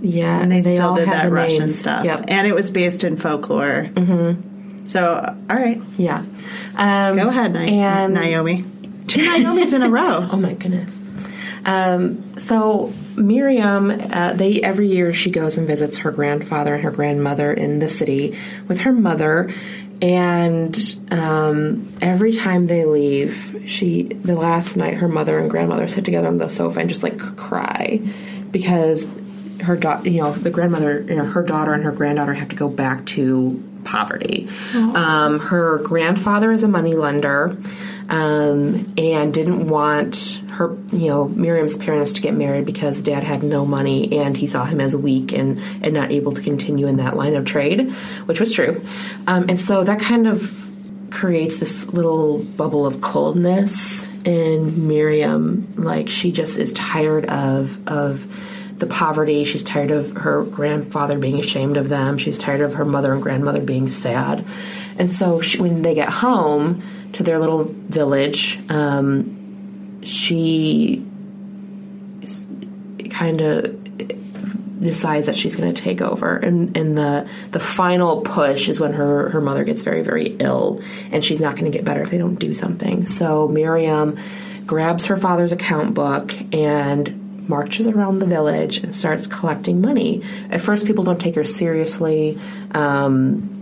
Yeah, 0.00 0.40
and 0.42 0.50
they, 0.50 0.62
still 0.62 0.80
all 0.90 0.96
did 0.96 1.06
that 1.08 1.30
Russian 1.30 1.58
names. 1.66 1.78
stuff, 1.78 2.04
Yep. 2.04 2.24
and 2.28 2.46
it 2.46 2.54
was 2.54 2.70
based 2.70 3.04
in 3.04 3.16
folklore. 3.18 3.88
Mm-hmm. 3.92 4.86
So, 4.86 5.36
all 5.50 5.56
right, 5.56 5.80
Yeah. 5.96 6.24
Um, 6.76 7.16
go 7.16 7.28
ahead, 7.28 7.52
Ni- 7.52 7.78
And 7.78 8.14
Naomi. 8.14 8.64
Two 9.06 9.20
Naomis 9.20 9.74
in 9.74 9.82
a 9.82 9.90
row. 9.90 10.26
oh 10.32 10.36
my 10.38 10.54
goodness. 10.54 10.98
Um, 11.66 12.36
so 12.38 12.92
Miriam, 13.16 13.90
uh, 13.90 14.32
they 14.32 14.62
every 14.62 14.88
year 14.88 15.12
she 15.12 15.30
goes 15.30 15.58
and 15.58 15.66
visits 15.66 15.98
her 15.98 16.10
grandfather 16.10 16.74
and 16.74 16.84
her 16.84 16.90
grandmother 16.90 17.52
in 17.52 17.80
the 17.80 17.88
city 17.88 18.38
with 18.68 18.80
her 18.80 18.92
mother. 18.92 19.50
And 20.00 20.96
um, 21.10 21.92
every 22.00 22.32
time 22.32 22.66
they 22.66 22.84
leave, 22.84 23.64
she 23.66 24.04
the 24.04 24.36
last 24.36 24.76
night 24.76 24.94
her 24.94 25.08
mother 25.08 25.38
and 25.38 25.50
grandmother 25.50 25.88
sit 25.88 26.04
together 26.04 26.28
on 26.28 26.38
the 26.38 26.48
sofa 26.48 26.80
and 26.80 26.88
just 26.88 27.02
like 27.02 27.18
cry 27.18 28.00
because 28.50 29.06
her 29.62 29.76
daughter, 29.76 30.08
you 30.08 30.20
know, 30.22 30.32
the 30.32 30.50
grandmother, 30.50 31.02
you 31.02 31.16
know, 31.16 31.24
her 31.24 31.42
daughter 31.42 31.72
and 31.72 31.82
her 31.84 31.92
granddaughter 31.92 32.34
have 32.34 32.48
to 32.48 32.56
go 32.56 32.68
back 32.68 33.04
to 33.06 33.62
poverty. 33.84 34.48
Um, 34.74 35.40
her 35.40 35.78
grandfather 35.78 36.52
is 36.52 36.62
a 36.62 36.68
money 36.68 36.94
lender 36.94 37.56
um, 38.08 38.92
and 38.96 39.34
didn't 39.34 39.68
want 39.68 40.37
her, 40.58 40.76
you 40.92 41.08
know, 41.08 41.28
Miriam's 41.28 41.76
parents 41.76 42.12
to 42.14 42.20
get 42.20 42.34
married 42.34 42.66
because 42.66 43.00
dad 43.00 43.22
had 43.22 43.42
no 43.42 43.64
money 43.64 44.18
and 44.18 44.36
he 44.36 44.46
saw 44.46 44.64
him 44.64 44.80
as 44.80 44.96
weak 44.96 45.32
and, 45.32 45.60
and 45.82 45.94
not 45.94 46.10
able 46.10 46.32
to 46.32 46.42
continue 46.42 46.86
in 46.86 46.96
that 46.96 47.16
line 47.16 47.34
of 47.34 47.44
trade, 47.44 47.90
which 48.26 48.40
was 48.40 48.52
true. 48.52 48.84
Um, 49.26 49.46
and 49.48 49.58
so 49.58 49.84
that 49.84 50.00
kind 50.00 50.26
of 50.26 50.68
creates 51.10 51.58
this 51.58 51.86
little 51.86 52.40
bubble 52.40 52.86
of 52.86 53.00
coldness 53.00 54.08
in 54.24 54.88
Miriam. 54.88 55.72
Like 55.76 56.08
she 56.08 56.32
just 56.32 56.58
is 56.58 56.72
tired 56.72 57.24
of 57.26 57.78
of 57.88 58.26
the 58.78 58.86
poverty. 58.86 59.44
She's 59.44 59.62
tired 59.62 59.90
of 59.90 60.12
her 60.18 60.44
grandfather 60.44 61.18
being 61.18 61.38
ashamed 61.38 61.76
of 61.76 61.88
them. 61.88 62.18
She's 62.18 62.38
tired 62.38 62.60
of 62.60 62.74
her 62.74 62.84
mother 62.84 63.12
and 63.12 63.22
grandmother 63.22 63.60
being 63.60 63.88
sad. 63.88 64.44
And 64.98 65.12
so 65.12 65.40
she, 65.40 65.60
when 65.60 65.82
they 65.82 65.94
get 65.94 66.08
home 66.08 66.82
to 67.14 67.22
their 67.22 67.38
little 67.38 67.64
village, 67.64 68.60
um, 68.68 69.37
she 70.02 71.04
kind 73.10 73.40
of 73.40 73.74
decides 74.80 75.26
that 75.26 75.34
she's 75.34 75.56
going 75.56 75.74
to 75.74 75.82
take 75.82 76.00
over 76.00 76.36
and 76.36 76.76
and 76.76 76.96
the 76.96 77.28
the 77.50 77.58
final 77.58 78.20
push 78.20 78.68
is 78.68 78.78
when 78.78 78.92
her 78.92 79.28
her 79.30 79.40
mother 79.40 79.64
gets 79.64 79.82
very 79.82 80.02
very 80.02 80.36
ill 80.38 80.80
and 81.10 81.24
she's 81.24 81.40
not 81.40 81.56
going 81.56 81.64
to 81.64 81.76
get 81.76 81.84
better 81.84 82.00
if 82.00 82.10
they 82.10 82.18
don't 82.18 82.36
do 82.36 82.52
something 82.54 83.04
so 83.04 83.48
Miriam 83.48 84.16
grabs 84.66 85.06
her 85.06 85.16
father's 85.16 85.50
account 85.50 85.94
book 85.94 86.32
and 86.54 87.48
marches 87.48 87.88
around 87.88 88.20
the 88.20 88.26
village 88.26 88.78
and 88.78 88.94
starts 88.94 89.26
collecting 89.26 89.80
money 89.80 90.22
at 90.50 90.60
first 90.60 90.86
people 90.86 91.02
don't 91.02 91.20
take 91.20 91.34
her 91.34 91.44
seriously 91.44 92.38
um, 92.70 93.58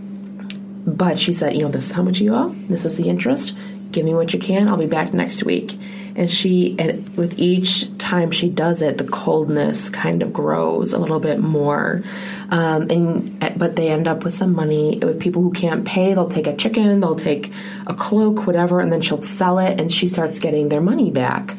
but 0.87 1.19
she 1.19 1.33
said, 1.33 1.53
you 1.53 1.63
know, 1.63 1.67
this 1.67 1.89
is 1.89 1.91
how 1.91 2.01
much 2.01 2.19
you 2.19 2.33
owe. 2.33 2.55
This 2.69 2.85
is 2.85 2.95
the 2.95 3.09
interest. 3.09 3.57
Give 3.91 4.05
me 4.05 4.13
what 4.15 4.33
you 4.33 4.39
can. 4.39 4.69
I'll 4.69 4.77
be 4.77 4.85
back 4.85 5.13
next 5.13 5.43
week. 5.43 5.77
And 6.17 6.31
she, 6.31 6.75
and 6.79 7.07
with 7.15 7.37
each 7.37 7.95
time 7.99 8.31
she 8.31 8.49
does 8.49 8.81
it, 8.81 8.97
the 8.97 9.03
coldness 9.03 9.89
kind 9.91 10.23
of 10.23 10.33
grows 10.33 10.91
a 10.91 10.97
little 10.97 11.19
bit 11.19 11.39
more. 11.39 12.03
Um, 12.49 12.89
and 12.89 13.57
but 13.59 13.75
they 13.75 13.89
end 13.89 14.07
up 14.07 14.23
with 14.23 14.33
some 14.33 14.55
money 14.55 14.97
with 14.97 15.19
people 15.19 15.43
who 15.43 15.51
can't 15.51 15.85
pay. 15.85 16.15
They'll 16.15 16.27
take 16.27 16.47
a 16.47 16.55
chicken, 16.55 17.01
they'll 17.01 17.15
take 17.15 17.53
a 17.85 17.93
cloak, 17.93 18.47
whatever, 18.47 18.79
and 18.79 18.91
then 18.91 19.01
she'll 19.01 19.21
sell 19.21 19.59
it, 19.59 19.79
and 19.79 19.93
she 19.93 20.07
starts 20.07 20.39
getting 20.39 20.69
their 20.69 20.81
money 20.81 21.11
back. 21.11 21.55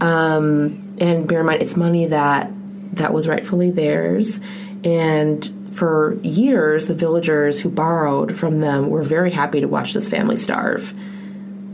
Um, 0.00 0.96
and 1.00 1.26
bear 1.26 1.40
in 1.40 1.46
mind, 1.46 1.62
it's 1.62 1.76
money 1.76 2.06
that 2.06 2.50
that 2.96 3.12
was 3.12 3.26
rightfully 3.26 3.70
theirs, 3.72 4.40
and 4.84 5.52
for 5.72 6.14
years, 6.22 6.86
the 6.86 6.94
villagers 6.94 7.60
who 7.60 7.68
borrowed 7.68 8.38
from 8.38 8.60
them 8.60 8.88
were 8.88 9.02
very 9.02 9.30
happy 9.30 9.60
to 9.60 9.68
watch 9.68 9.92
this 9.92 10.08
family 10.08 10.36
starve. 10.36 10.94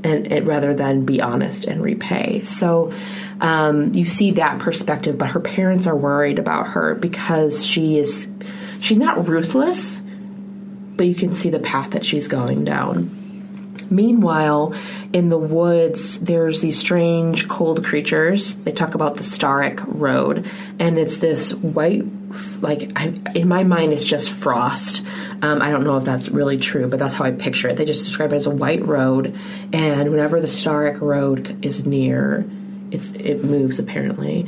And 0.04 0.46
rather 0.46 0.74
than 0.74 1.04
be 1.04 1.20
honest 1.20 1.64
and 1.64 1.80
repay. 1.80 2.42
So 2.42 2.92
um, 3.40 3.94
you 3.94 4.04
see 4.04 4.32
that 4.32 4.58
perspective, 4.58 5.16
but 5.16 5.30
her 5.30 5.40
parents 5.40 5.86
are 5.86 5.96
worried 5.96 6.38
about 6.38 6.68
her 6.68 6.94
because 6.94 7.64
she 7.64 7.98
is 7.98 8.30
she's 8.80 8.98
not 8.98 9.28
ruthless, 9.28 10.00
but 10.96 11.06
you 11.06 11.14
can 11.14 11.34
see 11.34 11.50
the 11.50 11.60
path 11.60 11.90
that 11.90 12.04
she's 12.04 12.28
going 12.28 12.64
down. 12.64 13.18
Meanwhile, 13.90 14.74
in 15.12 15.28
the 15.28 15.38
woods, 15.38 16.18
there's 16.18 16.62
these 16.62 16.78
strange 16.78 17.46
cold 17.48 17.84
creatures. 17.84 18.54
They 18.54 18.72
talk 18.72 18.94
about 18.94 19.16
the 19.16 19.22
Staryk 19.22 19.84
Road, 19.86 20.50
and 20.78 20.98
it's 20.98 21.18
this 21.18 21.52
white, 21.52 22.04
like 22.62 22.92
I, 22.96 23.14
in 23.34 23.48
my 23.48 23.64
mind, 23.64 23.92
it's 23.92 24.06
just 24.06 24.30
frost. 24.30 25.02
Um, 25.42 25.60
I 25.60 25.70
don't 25.70 25.84
know 25.84 25.96
if 25.96 26.04
that's 26.04 26.28
really 26.28 26.58
true, 26.58 26.88
but 26.88 26.98
that's 26.98 27.14
how 27.14 27.24
I 27.24 27.32
picture 27.32 27.68
it. 27.68 27.76
They 27.76 27.84
just 27.84 28.04
describe 28.04 28.32
it 28.32 28.36
as 28.36 28.46
a 28.46 28.50
white 28.50 28.84
road, 28.84 29.38
and 29.72 30.10
whenever 30.10 30.40
the 30.40 30.46
Staryk 30.46 31.00
Road 31.00 31.64
is 31.64 31.86
near, 31.86 32.44
it 32.90 33.44
moves 33.44 33.78
apparently. 33.78 34.46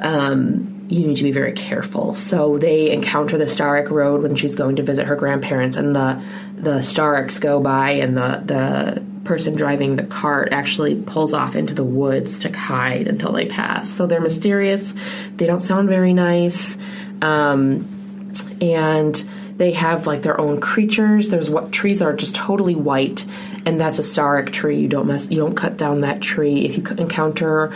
Um, 0.00 0.86
you 0.88 1.06
need 1.06 1.16
to 1.16 1.22
be 1.22 1.32
very 1.32 1.52
careful. 1.52 2.14
So 2.14 2.58
they 2.58 2.90
encounter 2.90 3.38
the 3.38 3.44
Staryk 3.44 3.90
Road 3.90 4.22
when 4.22 4.36
she's 4.36 4.54
going 4.54 4.76
to 4.76 4.82
visit 4.82 5.06
her 5.06 5.16
grandparents, 5.16 5.76
and 5.76 5.94
the 5.94 6.22
the 6.56 6.78
Staryks 6.78 7.40
go 7.40 7.60
by, 7.60 7.92
and 7.92 8.16
the 8.16 8.42
the 8.44 9.02
person 9.24 9.54
driving 9.54 9.96
the 9.96 10.02
cart 10.02 10.50
actually 10.52 10.94
pulls 10.94 11.32
off 11.32 11.56
into 11.56 11.74
the 11.74 11.84
woods 11.84 12.40
to 12.40 12.56
hide 12.56 13.08
until 13.08 13.32
they 13.32 13.46
pass. 13.46 13.90
So 13.90 14.06
they're 14.06 14.20
mysterious. 14.20 14.94
They 15.36 15.46
don't 15.46 15.60
sound 15.60 15.88
very 15.88 16.12
nice, 16.12 16.76
um, 17.22 18.32
and 18.60 19.14
they 19.56 19.72
have 19.72 20.06
like 20.06 20.22
their 20.22 20.40
own 20.40 20.60
creatures. 20.60 21.28
There's 21.28 21.48
what 21.48 21.72
trees 21.72 22.00
that 22.00 22.06
are 22.06 22.16
just 22.16 22.34
totally 22.34 22.74
white, 22.74 23.24
and 23.66 23.80
that's 23.80 23.98
a 23.98 24.02
Staryk 24.02 24.52
tree. 24.52 24.80
You 24.80 24.88
don't 24.88 25.06
mess. 25.06 25.30
You 25.30 25.38
don't 25.38 25.54
cut 25.54 25.76
down 25.76 26.00
that 26.02 26.20
tree. 26.20 26.64
If 26.64 26.76
you 26.76 26.84
encounter 26.96 27.72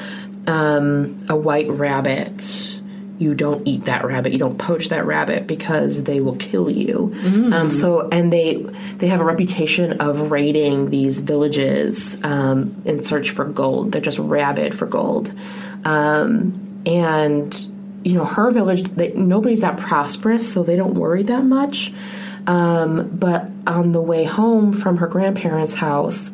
um, 0.47 1.17
a 1.29 1.37
white 1.37 1.69
rabbit 1.69 2.79
you 3.19 3.35
don't 3.35 3.67
eat 3.67 3.85
that 3.87 4.05
rabbit, 4.05 4.33
you 4.33 4.39
don't 4.39 4.59
poach 4.59 4.89
that 4.89 5.05
rabbit 5.05 5.47
because 5.47 6.05
they 6.05 6.21
will 6.21 6.37
kill 6.37 6.71
you. 6.71 7.13
Mm. 7.15 7.53
Um, 7.53 7.71
so, 7.71 8.09
and 8.09 8.33
they 8.33 8.57
they 8.97 9.09
have 9.09 9.21
a 9.21 9.25
reputation 9.25 10.01
of 10.01 10.31
raiding 10.31 10.91
these 10.91 11.19
villages 11.19 12.23
um, 12.23 12.81
in 12.85 13.03
search 13.03 13.31
for 13.31 13.45
gold. 13.45 13.93
They're 13.93 14.01
just 14.01 14.19
rabid 14.19 14.77
for 14.77 14.87
gold, 14.87 15.35
um, 15.85 16.83
and 16.87 17.53
you 18.05 18.15
know 18.15 18.25
her 18.25 18.51
village. 18.51 18.83
They, 18.85 19.13
nobody's 19.13 19.61
that 19.61 19.77
prosperous, 19.79 20.53
so 20.53 20.63
they 20.63 20.77
don't 20.77 20.95
worry 20.95 21.25
that 21.25 21.45
much. 21.45 21.93
Um, 22.47 23.09
but 23.09 23.51
on 23.67 23.93
the 23.93 24.01
way 24.01 24.25
home 24.25 24.73
from 24.73 24.99
her 24.99 25.07
grandparents' 25.07 25.75
house, 25.75 26.31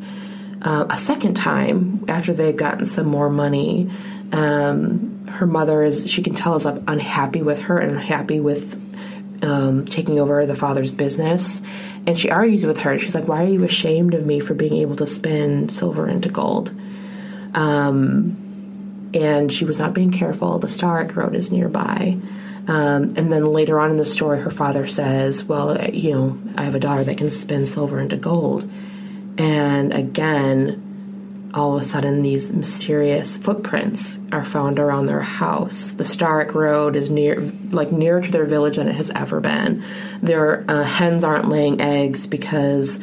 uh, 0.61 0.85
a 0.89 0.97
second 0.97 1.35
time 1.35 2.05
after 2.07 2.33
they've 2.33 2.55
gotten 2.55 2.85
some 2.85 3.07
more 3.07 3.29
money. 3.29 3.89
Um, 4.31 5.27
her 5.27 5.45
mother 5.45 5.83
is 5.83 6.09
she 6.09 6.23
can 6.23 6.33
tell 6.33 6.55
is 6.55 6.65
unhappy 6.65 7.41
with 7.41 7.63
her 7.63 7.77
and 7.77 7.91
unhappy 7.91 8.39
with 8.39 8.81
um, 9.43 9.85
taking 9.85 10.19
over 10.19 10.45
the 10.45 10.55
father's 10.55 10.91
business 10.91 11.61
and 12.07 12.17
she 12.17 12.29
argues 12.29 12.65
with 12.65 12.79
her 12.79 12.97
she's 12.97 13.13
like 13.13 13.27
why 13.27 13.43
are 13.43 13.49
you 13.49 13.63
ashamed 13.63 14.13
of 14.13 14.25
me 14.25 14.39
for 14.39 14.53
being 14.53 14.77
able 14.77 14.95
to 14.95 15.05
spin 15.05 15.69
silver 15.69 16.07
into 16.07 16.29
gold 16.29 16.71
um, 17.53 18.44
and 19.15 19.51
she 19.51 19.65
was 19.65 19.79
not 19.79 19.93
being 19.93 20.11
careful 20.11 20.59
the 20.59 20.67
Staryk 20.67 21.15
Road 21.15 21.35
is 21.35 21.51
nearby 21.51 22.17
um, 22.67 23.13
and 23.15 23.31
then 23.31 23.45
later 23.45 23.79
on 23.79 23.91
in 23.91 23.97
the 23.97 24.05
story 24.05 24.39
her 24.41 24.51
father 24.51 24.87
says 24.87 25.43
well 25.45 25.89
you 25.89 26.13
know 26.13 26.37
i 26.57 26.63
have 26.63 26.75
a 26.75 26.79
daughter 26.79 27.03
that 27.03 27.17
can 27.17 27.31
spin 27.31 27.65
silver 27.65 27.99
into 27.99 28.17
gold 28.17 28.69
and 29.37 29.93
again 29.93 30.85
all 31.55 31.77
of 31.77 31.81
a 31.81 31.85
sudden 31.85 32.21
these 32.21 32.51
mysterious 32.51 33.37
footprints 33.37 34.19
are 34.33 34.43
found 34.43 34.77
around 34.77 35.05
their 35.05 35.21
house. 35.21 35.91
The 35.93 36.03
Staryk 36.03 36.53
Road 36.53 36.97
is 36.97 37.09
near, 37.09 37.39
like 37.71 37.93
nearer 37.93 38.21
to 38.21 38.29
their 38.29 38.43
village 38.43 38.75
than 38.75 38.89
it 38.89 38.95
has 38.95 39.09
ever 39.11 39.39
been. 39.39 39.81
Their 40.21 40.65
uh, 40.67 40.83
hens 40.83 41.23
aren't 41.23 41.47
laying 41.47 41.79
eggs 41.79 42.27
because 42.27 42.99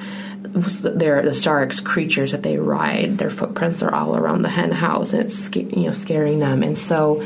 they're 0.53 1.22
the 1.22 1.30
Staryk's 1.30 1.80
creatures 1.80 2.32
that 2.32 2.42
they 2.42 2.59
ride. 2.59 3.18
Their 3.18 3.30
footprints 3.30 3.82
are 3.82 3.94
all 3.94 4.16
around 4.16 4.42
the 4.42 4.50
hen 4.50 4.70
house, 4.70 5.12
and 5.12 5.22
it's 5.22 5.55
you 5.57 5.86
know 5.86 5.92
scaring 5.92 6.40
them. 6.40 6.62
And 6.62 6.76
so 6.76 7.22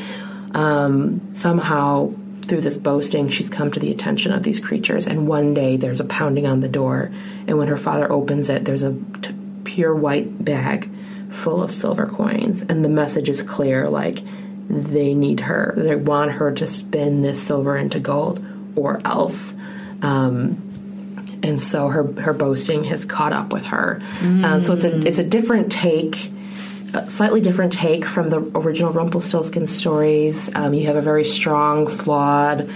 um, 0.53 1.27
somehow 1.35 2.12
through 2.43 2.61
this 2.61 2.79
boasting, 2.79 3.29
she's 3.29 3.51
come 3.51 3.72
to 3.72 3.81
the 3.81 3.91
attention 3.91 4.33
of 4.33 4.43
these 4.43 4.61
creatures. 4.61 5.07
And 5.07 5.27
one 5.27 5.55
day 5.55 5.77
there's 5.77 6.01
a 6.01 6.05
pounding 6.05 6.47
on 6.47 6.61
the 6.61 6.68
door, 6.68 7.11
and 7.47 7.59
when 7.59 7.68
her 7.68 7.77
father 7.77 8.11
opens 8.11 8.49
it, 8.49 8.64
there's 8.64 8.83
a 8.83 8.93
t- 9.22 9.35
pure 9.64 9.95
white 9.95 10.45
bag 10.45 10.89
full 11.31 11.62
of 11.62 11.72
silver 11.72 12.07
coins, 12.07 12.62
and 12.62 12.85
the 12.85 12.89
message 12.89 13.29
is 13.29 13.43
clear 13.43 13.89
like 13.89 14.22
they 14.68 15.14
need 15.14 15.41
her. 15.41 15.74
They 15.77 15.97
want 15.97 16.33
her 16.33 16.53
to 16.53 16.66
spin 16.66 17.22
this 17.22 17.43
silver 17.43 17.77
into 17.77 18.01
gold 18.01 18.45
or 18.77 19.01
else. 19.05 19.55
Um, 20.03 20.66
and 21.43 21.61
so 21.61 21.89
her 21.89 22.05
her 22.20 22.32
boasting 22.32 22.84
has 22.84 23.05
caught 23.05 23.32
up 23.32 23.53
with 23.53 23.66
her. 23.66 24.01
Mm. 24.18 24.45
Um, 24.45 24.61
so 24.61 24.72
it's 24.72 24.84
a 24.84 25.07
it's 25.07 25.18
a 25.18 25.24
different 25.24 25.70
take, 25.70 26.30
a 26.95 27.09
slightly 27.11 27.41
different 27.41 27.72
take 27.72 28.05
from 28.05 28.30
the 28.30 28.39
original 28.55 28.93
Rumpelstiltskin 28.93 29.66
stories. 29.66 30.55
Um, 30.55 30.74
you 30.74 30.87
have 30.87 30.97
a 30.97 31.03
very 31.03 31.24
strong, 31.24 31.87
flawed 31.87 32.70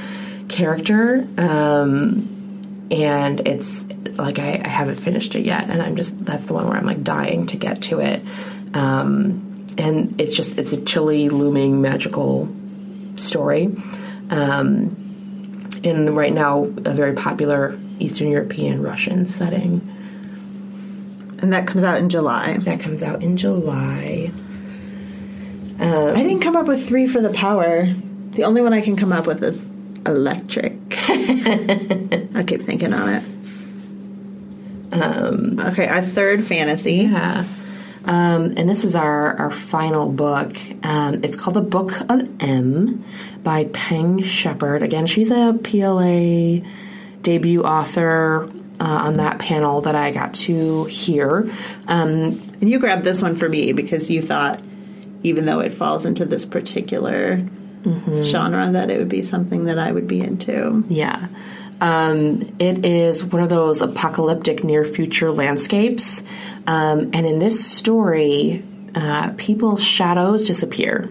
character, 0.49 1.27
um, 1.39 2.89
and 2.91 3.47
it's 3.47 3.85
like 4.19 4.39
I, 4.39 4.61
I, 4.65 4.69
haven't 4.69 4.97
finished 4.97 5.35
it 5.35 5.45
yet, 5.45 5.71
and 5.71 5.81
I'm 5.83 5.97
just 5.97 6.25
that's 6.25 6.45
the 6.45 6.55
one 6.55 6.67
where 6.67 6.77
I'm 6.77 6.87
like 6.87 7.03
dying 7.03 7.47
to 7.49 7.57
get 7.57 7.83
to 7.85 8.01
it. 8.01 8.23
Um, 8.75 9.67
and 9.79 10.21
it's 10.21 10.35
just 10.37 10.59
it's 10.59 10.73
a 10.73 10.81
chilly, 10.85 11.29
looming, 11.29 11.81
magical 11.81 12.49
story. 13.17 13.75
Um, 14.31 14.97
in 15.83 16.15
right 16.15 16.33
now 16.33 16.65
a 16.65 16.93
very 16.93 17.15
popular 17.15 17.79
Eastern 18.01 18.29
European 18.29 18.83
Russian 18.83 19.25
setting. 19.25 19.87
And 21.41 21.53
that 21.53 21.67
comes 21.67 21.85
out 21.85 21.99
in 21.99 22.09
July. 22.09 22.59
That 22.59 22.81
comes 22.81 23.03
out 23.03 23.23
in 23.23 23.37
July. 23.37 24.31
Um, 25.79 26.09
I 26.09 26.23
didn't 26.23 26.41
come 26.41 26.57
up 26.57 26.67
with 26.67 26.87
three 26.87 27.07
for 27.07 27.23
the 27.23 27.33
power. 27.33 27.93
The 28.33 28.45
only 28.45 28.61
one 28.61 28.75
I 28.75 28.83
can 28.83 28.97
come 28.97 29.13
up 29.13 29.27
with 29.27 29.43
is 29.43 29.65
electric. 30.07 30.75
I 31.09 32.45
keep 32.47 32.63
thinking 32.63 32.93
on 32.93 33.09
it. 33.09 33.25
Um, 34.93 35.59
okay, 35.61 35.87
our 35.87 36.03
third 36.03 36.47
fantasy. 36.47 36.95
Yeah. 36.95 37.47
Um, 38.05 38.55
and 38.57 38.69
this 38.69 38.85
is 38.85 38.97
our, 38.97 39.37
our 39.37 39.51
final 39.51 40.09
book. 40.09 40.57
Um, 40.83 41.21
it's 41.23 41.37
called 41.37 41.55
The 41.55 41.61
Book 41.61 42.01
of 42.11 42.43
M 42.43 43.05
by 43.43 43.65
Peng 43.73 44.23
Shepherd. 44.23 44.83
Again, 44.83 45.07
she's 45.07 45.31
a 45.31 45.59
PLA 45.63 46.67
debut 47.23 47.63
author 47.63 48.49
uh, 48.81 49.03
on 49.05 49.19
that 49.19 49.39
panel 49.39 49.83
that 49.83 49.95
I 49.95 50.11
got 50.11 50.35
to 50.35 50.85
hear. 50.85 51.51
Um, 51.87 52.41
and 52.61 52.69
you 52.69 52.79
grabbed 52.79 53.05
this 53.05 53.21
one 53.21 53.37
for 53.37 53.49
me 53.49 53.73
because 53.73 54.11
you 54.11 54.23
thought, 54.23 54.61
even 55.23 55.45
though 55.45 55.61
it 55.61 55.75
falls 55.75 56.07
into 56.07 56.25
this 56.25 56.45
particular 56.45 57.37
mm-hmm. 57.37 58.23
genre, 58.23 58.71
that 58.73 58.91
it 58.91 58.99
would 58.99 59.09
be 59.09 59.23
something 59.23 59.67
that 59.67 59.79
I 59.79 59.93
would 59.93 60.09
be 60.09 60.21
into. 60.21 60.85
Yeah. 60.89 61.29
Um, 61.81 62.41
it 62.59 62.85
is 62.85 63.25
one 63.25 63.43
of 63.43 63.49
those 63.49 63.81
apocalyptic 63.81 64.65
near 64.65 64.85
future 64.85 65.31
landscapes. 65.31 66.23
Um, 66.67 67.11
and 67.13 67.27
in 67.27 67.39
this 67.39 67.67
story, 67.67 68.63
uh, 68.95 69.33
people's 69.37 69.83
shadows 69.83 70.45
disappear. 70.45 71.11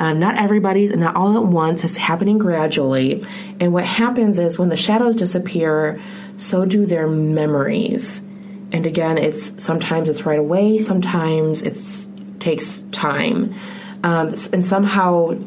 Um, 0.00 0.18
not 0.18 0.36
everybody's, 0.36 0.90
and 0.90 1.00
not 1.00 1.14
all 1.14 1.36
at 1.36 1.44
once. 1.44 1.84
It's 1.84 1.96
happening 1.96 2.38
gradually. 2.38 3.24
And 3.60 3.72
what 3.72 3.84
happens 3.84 4.38
is 4.38 4.58
when 4.58 4.68
the 4.68 4.76
shadows 4.76 5.16
disappear, 5.16 6.00
so 6.36 6.64
do 6.64 6.84
their 6.84 7.06
memories. 7.06 8.20
And 8.72 8.86
again, 8.86 9.18
it's 9.18 9.62
sometimes 9.62 10.08
it's 10.08 10.26
right 10.26 10.38
away, 10.38 10.78
sometimes 10.78 11.62
it 11.62 11.78
takes 12.40 12.80
time. 12.90 13.54
Um, 14.02 14.34
and 14.52 14.66
somehow 14.66 15.38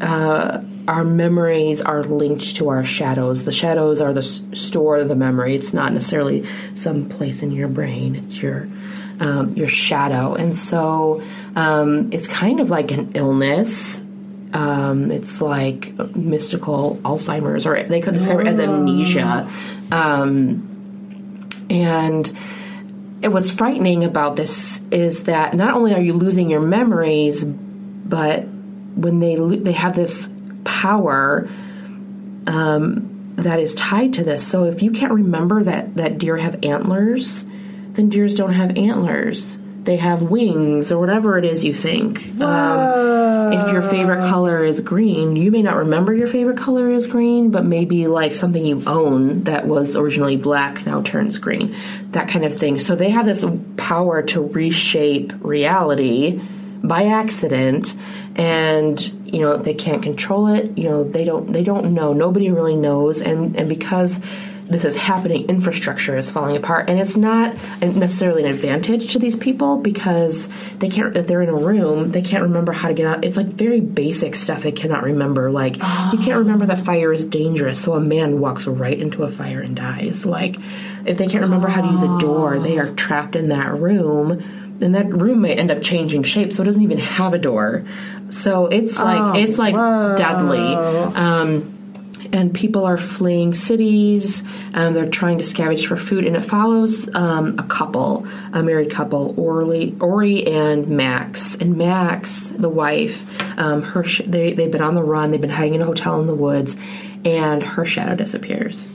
uh, 0.00 0.62
our 0.88 1.04
memories 1.04 1.80
are 1.80 2.02
linked 2.02 2.56
to 2.56 2.68
our 2.68 2.84
shadows. 2.84 3.44
The 3.44 3.52
shadows 3.52 4.00
are 4.00 4.12
the 4.12 4.22
store 4.22 4.96
of 4.96 5.08
the 5.08 5.14
memory. 5.14 5.54
It's 5.54 5.72
not 5.72 5.92
necessarily 5.92 6.44
some 6.74 7.08
place 7.08 7.42
in 7.42 7.52
your 7.52 7.68
brain. 7.68 8.16
It's 8.16 8.42
your 8.42 8.68
um, 9.20 9.54
your 9.54 9.68
shadow, 9.68 10.34
and 10.34 10.56
so 10.56 11.22
um, 11.54 12.10
it's 12.12 12.28
kind 12.28 12.60
of 12.60 12.70
like 12.70 12.90
an 12.92 13.12
illness. 13.14 14.02
Um, 14.54 15.10
it's 15.10 15.40
like 15.40 15.94
mystical 16.14 16.98
Alzheimer's, 17.02 17.66
or 17.66 17.82
they 17.82 18.00
could 18.00 18.14
describe 18.14 18.40
it 18.40 18.46
as 18.46 18.58
amnesia. 18.58 19.48
Um, 19.90 20.68
and 21.70 22.28
what's 23.22 23.50
frightening 23.50 24.04
about 24.04 24.36
this 24.36 24.80
is 24.90 25.24
that 25.24 25.54
not 25.54 25.74
only 25.74 25.94
are 25.94 26.00
you 26.00 26.12
losing 26.12 26.50
your 26.50 26.60
memories, 26.60 27.44
but 27.44 28.44
when 28.94 29.20
they 29.20 29.36
they 29.36 29.72
have 29.72 29.96
this 29.96 30.28
power 30.64 31.48
um, 32.46 33.32
that 33.36 33.58
is 33.60 33.74
tied 33.74 34.14
to 34.14 34.24
this. 34.24 34.46
So 34.46 34.64
if 34.64 34.82
you 34.82 34.90
can't 34.90 35.12
remember 35.12 35.62
that 35.62 35.96
that 35.96 36.18
deer 36.18 36.36
have 36.36 36.62
antlers, 36.62 37.44
then 37.92 38.08
deers 38.08 38.36
don't 38.36 38.52
have 38.52 38.76
antlers. 38.76 39.56
They 39.84 39.96
have 39.96 40.22
wings 40.22 40.92
or 40.92 40.98
whatever 40.98 41.38
it 41.38 41.44
is 41.44 41.64
you 41.64 41.74
think. 41.74 42.40
Um, 42.40 43.52
if 43.52 43.72
your 43.72 43.82
favorite 43.82 44.20
color 44.28 44.64
is 44.64 44.80
green, 44.80 45.34
you 45.36 45.50
may 45.50 45.62
not 45.62 45.76
remember 45.76 46.14
your 46.14 46.28
favorite 46.28 46.56
color 46.56 46.90
is 46.90 47.06
green, 47.06 47.50
but 47.50 47.64
maybe 47.64 48.06
like 48.06 48.34
something 48.34 48.64
you 48.64 48.82
own 48.86 49.44
that 49.44 49.66
was 49.66 49.96
originally 49.96 50.36
black 50.36 50.86
now 50.86 51.02
turns 51.02 51.38
green. 51.38 51.74
That 52.10 52.28
kind 52.28 52.44
of 52.44 52.56
thing. 52.56 52.78
So 52.78 52.94
they 52.94 53.10
have 53.10 53.26
this 53.26 53.44
power 53.76 54.22
to 54.22 54.40
reshape 54.40 55.32
reality 55.40 56.40
by 56.84 57.06
accident 57.06 57.94
and 58.34 59.00
you 59.24 59.40
know 59.40 59.56
they 59.56 59.74
can't 59.74 60.02
control 60.02 60.48
it 60.48 60.76
you 60.76 60.88
know 60.88 61.04
they 61.04 61.24
don't 61.24 61.52
they 61.52 61.62
don't 61.62 61.94
know 61.94 62.12
nobody 62.12 62.50
really 62.50 62.74
knows 62.74 63.20
and 63.20 63.54
and 63.56 63.68
because 63.68 64.20
this 64.72 64.84
is 64.84 64.96
happening 64.96 65.48
infrastructure 65.48 66.16
is 66.16 66.30
falling 66.30 66.56
apart 66.56 66.88
and 66.88 66.98
it's 66.98 67.16
not 67.16 67.54
necessarily 67.80 68.44
an 68.44 68.50
advantage 68.50 69.12
to 69.12 69.18
these 69.18 69.36
people 69.36 69.76
because 69.78 70.48
they 70.78 70.88
can't 70.88 71.16
if 71.16 71.26
they're 71.26 71.42
in 71.42 71.48
a 71.48 71.54
room 71.54 72.10
they 72.12 72.22
can't 72.22 72.42
remember 72.42 72.72
how 72.72 72.88
to 72.88 72.94
get 72.94 73.06
out. 73.06 73.24
It's 73.24 73.36
like 73.36 73.46
very 73.46 73.80
basic 73.80 74.34
stuff 74.34 74.62
they 74.62 74.72
cannot 74.72 75.02
remember 75.04 75.50
like 75.50 75.76
you 75.76 76.18
can't 76.18 76.38
remember 76.38 76.66
that 76.66 76.84
fire 76.84 77.12
is 77.12 77.26
dangerous 77.26 77.80
so 77.82 77.94
a 77.94 78.00
man 78.00 78.40
walks 78.40 78.66
right 78.66 78.98
into 78.98 79.22
a 79.24 79.30
fire 79.30 79.60
and 79.60 79.76
dies. 79.76 80.26
Like 80.26 80.56
if 81.06 81.18
they 81.18 81.26
can't 81.26 81.44
remember 81.44 81.68
how 81.68 81.82
to 81.82 81.88
use 81.88 82.02
a 82.02 82.18
door 82.18 82.58
they 82.58 82.78
are 82.78 82.90
trapped 82.94 83.36
in 83.36 83.48
that 83.48 83.72
room 83.74 84.42
and 84.80 84.94
that 84.96 85.06
room 85.06 85.42
may 85.42 85.54
end 85.54 85.70
up 85.70 85.80
changing 85.80 86.24
shape 86.24 86.52
so 86.52 86.62
it 86.62 86.66
doesn't 86.66 86.82
even 86.82 86.98
have 86.98 87.34
a 87.34 87.38
door. 87.38 87.84
So 88.30 88.66
it's 88.66 88.98
like 88.98 89.20
Oh, 89.20 89.38
it's 89.38 89.58
like 89.58 89.74
whoa. 89.76 90.14
deadly. 90.16 90.74
Um, 91.14 91.71
and 92.32 92.54
people 92.54 92.84
are 92.84 92.96
fleeing 92.96 93.52
cities. 93.52 94.42
Um, 94.74 94.94
they're 94.94 95.08
trying 95.08 95.38
to 95.38 95.44
scavenge 95.44 95.86
for 95.86 95.96
food, 95.96 96.24
and 96.24 96.34
it 96.34 96.42
follows 96.42 97.12
um, 97.14 97.56
a 97.58 97.62
couple, 97.64 98.26
a 98.52 98.62
married 98.62 98.90
couple, 98.90 99.34
Orly, 99.38 99.94
Ori 100.00 100.46
and 100.46 100.88
Max. 100.88 101.54
And 101.56 101.76
Max, 101.76 102.50
the 102.50 102.70
wife, 102.70 103.58
um, 103.58 103.82
her 103.82 104.02
sh- 104.02 104.22
they 104.24 104.54
they've 104.54 104.70
been 104.70 104.82
on 104.82 104.94
the 104.94 105.02
run. 105.02 105.30
They've 105.30 105.40
been 105.40 105.50
hiding 105.50 105.74
in 105.74 105.82
a 105.82 105.84
hotel 105.84 106.20
in 106.20 106.26
the 106.26 106.34
woods, 106.34 106.76
and 107.24 107.62
her 107.62 107.84
shadow 107.84 108.16
disappears. 108.16 108.90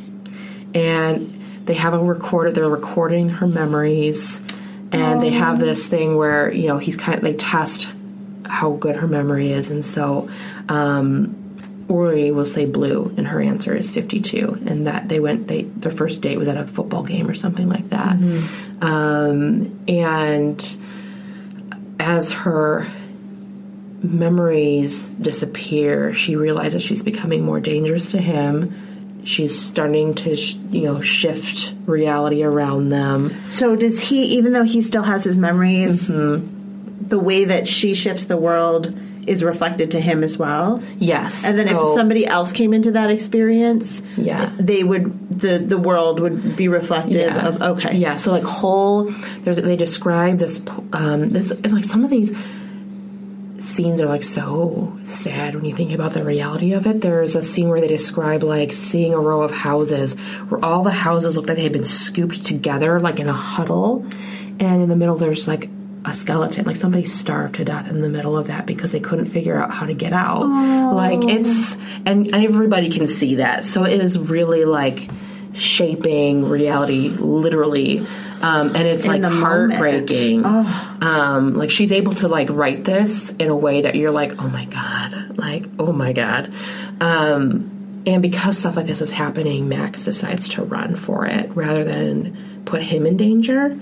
And 0.73 1.33
they 1.65 1.75
have 1.75 1.93
a 1.93 1.99
recorder. 1.99 2.51
They're 2.51 2.69
recording 2.69 3.29
her 3.29 3.47
memories, 3.47 4.41
and 4.91 5.21
they 5.21 5.31
have 5.31 5.59
this 5.59 5.85
thing 5.85 6.17
where 6.17 6.51
you 6.51 6.67
know 6.67 6.79
he's 6.79 6.95
kind 6.95 7.17
of 7.17 7.23
they 7.23 7.35
test 7.35 7.87
how 8.45 8.71
good 8.71 8.95
her 8.95 9.07
memory 9.07 9.51
is, 9.51 9.69
and 9.69 9.85
so. 9.85 10.29
Um, 10.69 11.43
Ori 11.89 12.31
will 12.31 12.45
say 12.45 12.65
blue, 12.65 13.13
and 13.17 13.27
her 13.27 13.41
answer 13.41 13.75
is 13.75 13.89
52. 13.91 14.63
And 14.65 14.87
that 14.87 15.07
they 15.09 15.19
went, 15.19 15.47
they 15.47 15.63
their 15.63 15.91
first 15.91 16.21
date 16.21 16.37
was 16.37 16.47
at 16.47 16.57
a 16.57 16.65
football 16.65 17.03
game 17.03 17.29
or 17.29 17.33
something 17.35 17.69
like 17.69 17.89
that. 17.89 18.17
Um, 18.81 19.79
and 19.87 20.77
as 21.99 22.31
her 22.31 22.87
memories 24.03 25.13
disappear, 25.13 26.13
she 26.13 26.35
realizes 26.35 26.83
she's 26.83 27.03
becoming 27.03 27.43
more 27.43 27.59
dangerous 27.59 28.11
to 28.11 28.19
him. 28.19 29.21
She's 29.25 29.57
starting 29.59 30.13
to, 30.15 30.35
sh- 30.35 30.55
you 30.71 30.83
know, 30.83 31.01
shift 31.01 31.73
reality 31.85 32.43
around 32.43 32.89
them. 32.89 33.35
So 33.49 33.75
does 33.75 34.01
he, 34.01 34.23
even 34.37 34.53
though 34.53 34.63
he 34.63 34.81
still 34.81 35.03
has 35.03 35.23
his 35.23 35.37
memories, 35.37 36.09
Mm-hmm. 36.09 37.07
the 37.07 37.19
way 37.19 37.45
that 37.45 37.67
she 37.67 37.93
shifts 37.93 38.25
the 38.25 38.37
world 38.37 38.97
is 39.27 39.43
reflected 39.43 39.91
to 39.91 39.99
him 39.99 40.23
as 40.23 40.37
well? 40.37 40.81
Yes. 40.97 41.43
And 41.45 41.57
then 41.57 41.67
so- 41.69 41.89
if 41.89 41.95
somebody 41.95 42.25
else 42.25 42.51
came 42.51 42.73
into 42.73 42.91
that 42.93 43.09
experience, 43.11 44.01
Yeah. 44.17 44.49
they 44.57 44.83
would 44.83 45.39
the 45.39 45.59
the 45.59 45.77
world 45.77 46.19
would 46.19 46.55
be 46.55 46.67
reflective 46.67 47.15
Yeah. 47.31 47.47
of 47.47 47.61
okay. 47.77 47.95
Yeah. 47.97 48.15
So 48.15 48.31
like 48.31 48.43
whole, 48.43 49.11
there's 49.41 49.57
they 49.57 49.75
describe 49.75 50.37
this 50.39 50.61
um, 50.93 51.29
this 51.29 51.51
like 51.69 51.83
some 51.85 52.03
of 52.03 52.09
these 52.09 52.31
scenes 53.59 53.99
are 53.99 54.05
like 54.05 54.21
so 54.23 54.95
sad 55.03 55.55
when 55.55 55.65
you 55.65 55.73
think 55.73 55.91
about 55.91 56.13
the 56.13 56.23
reality 56.23 56.73
of 56.73 56.85
it. 56.85 57.01
There's 57.01 57.35
a 57.35 57.41
scene 57.41 57.69
where 57.69 57.81
they 57.81 57.87
describe 57.87 58.43
like 58.43 58.71
seeing 58.71 59.13
a 59.13 59.19
row 59.19 59.41
of 59.41 59.51
houses 59.51 60.13
where 60.49 60.63
all 60.63 60.83
the 60.83 60.91
houses 60.91 61.35
look 61.35 61.47
like 61.47 61.57
they 61.57 61.63
had 61.63 61.73
been 61.73 61.83
scooped 61.85 62.45
together 62.45 62.99
like 62.99 63.19
in 63.19 63.27
a 63.27 63.33
huddle, 63.33 64.05
and 64.59 64.81
in 64.83 64.89
the 64.89 64.95
middle 64.95 65.15
there's 65.17 65.47
like 65.47 65.69
a 66.07 66.13
skeleton, 66.13 66.65
like 66.65 66.77
somebody 66.77 67.03
starved 67.03 67.55
to 67.55 67.65
death 67.65 67.89
in 67.89 68.01
the 68.01 68.09
middle 68.09 68.37
of 68.37 68.47
that 68.47 68.65
because 68.65 68.91
they 68.91 68.99
couldn't 68.99 69.25
figure 69.25 69.57
out 69.57 69.71
how 69.71 69.85
to 69.85 69.93
get 69.93 70.13
out. 70.13 70.47
Like 70.93 71.23
it's 71.23 71.75
and, 72.05 72.33
everybody 72.33 72.89
can 72.89 73.07
see 73.07 73.35
that. 73.35 73.65
So 73.65 73.83
it 73.83 73.99
is 73.99 74.17
really 74.17 74.63
like 74.63 75.09
shaping 75.53 76.47
reality 76.47 77.09
literally. 77.09 78.05
Um, 78.41 78.75
and 78.75 78.87
it's 78.87 79.05
like 79.05 79.21
the 79.21 79.29
moment. 79.29 79.73
heartbreaking. 79.73 80.45
Um, 80.45 81.53
like 81.55 81.71
she's 81.71 81.91
able 81.91 82.13
to 82.15 82.27
like 82.27 82.49
write 82.49 82.85
this 82.85 83.31
in 83.31 83.49
a 83.49 83.55
way 83.55 83.81
that 83.81 83.95
you're 83.95 84.11
like, 84.11 84.41
oh 84.41 84.47
my 84.47 84.65
god, 84.65 85.37
like 85.37 85.65
oh 85.77 85.91
my 85.91 86.13
god. 86.13 86.53
Um, 87.01 88.03
and 88.05 88.21
because 88.21 88.57
stuff 88.57 88.77
like 88.77 88.85
this 88.85 89.01
is 89.01 89.11
happening, 89.11 89.67
Max 89.67 90.05
decides 90.05 90.47
to 90.49 90.63
run 90.63 90.95
for 90.95 91.25
it 91.25 91.53
rather 91.53 91.83
than 91.83 92.61
put 92.63 92.81
him 92.81 93.05
in 93.05 93.17
danger. 93.17 93.77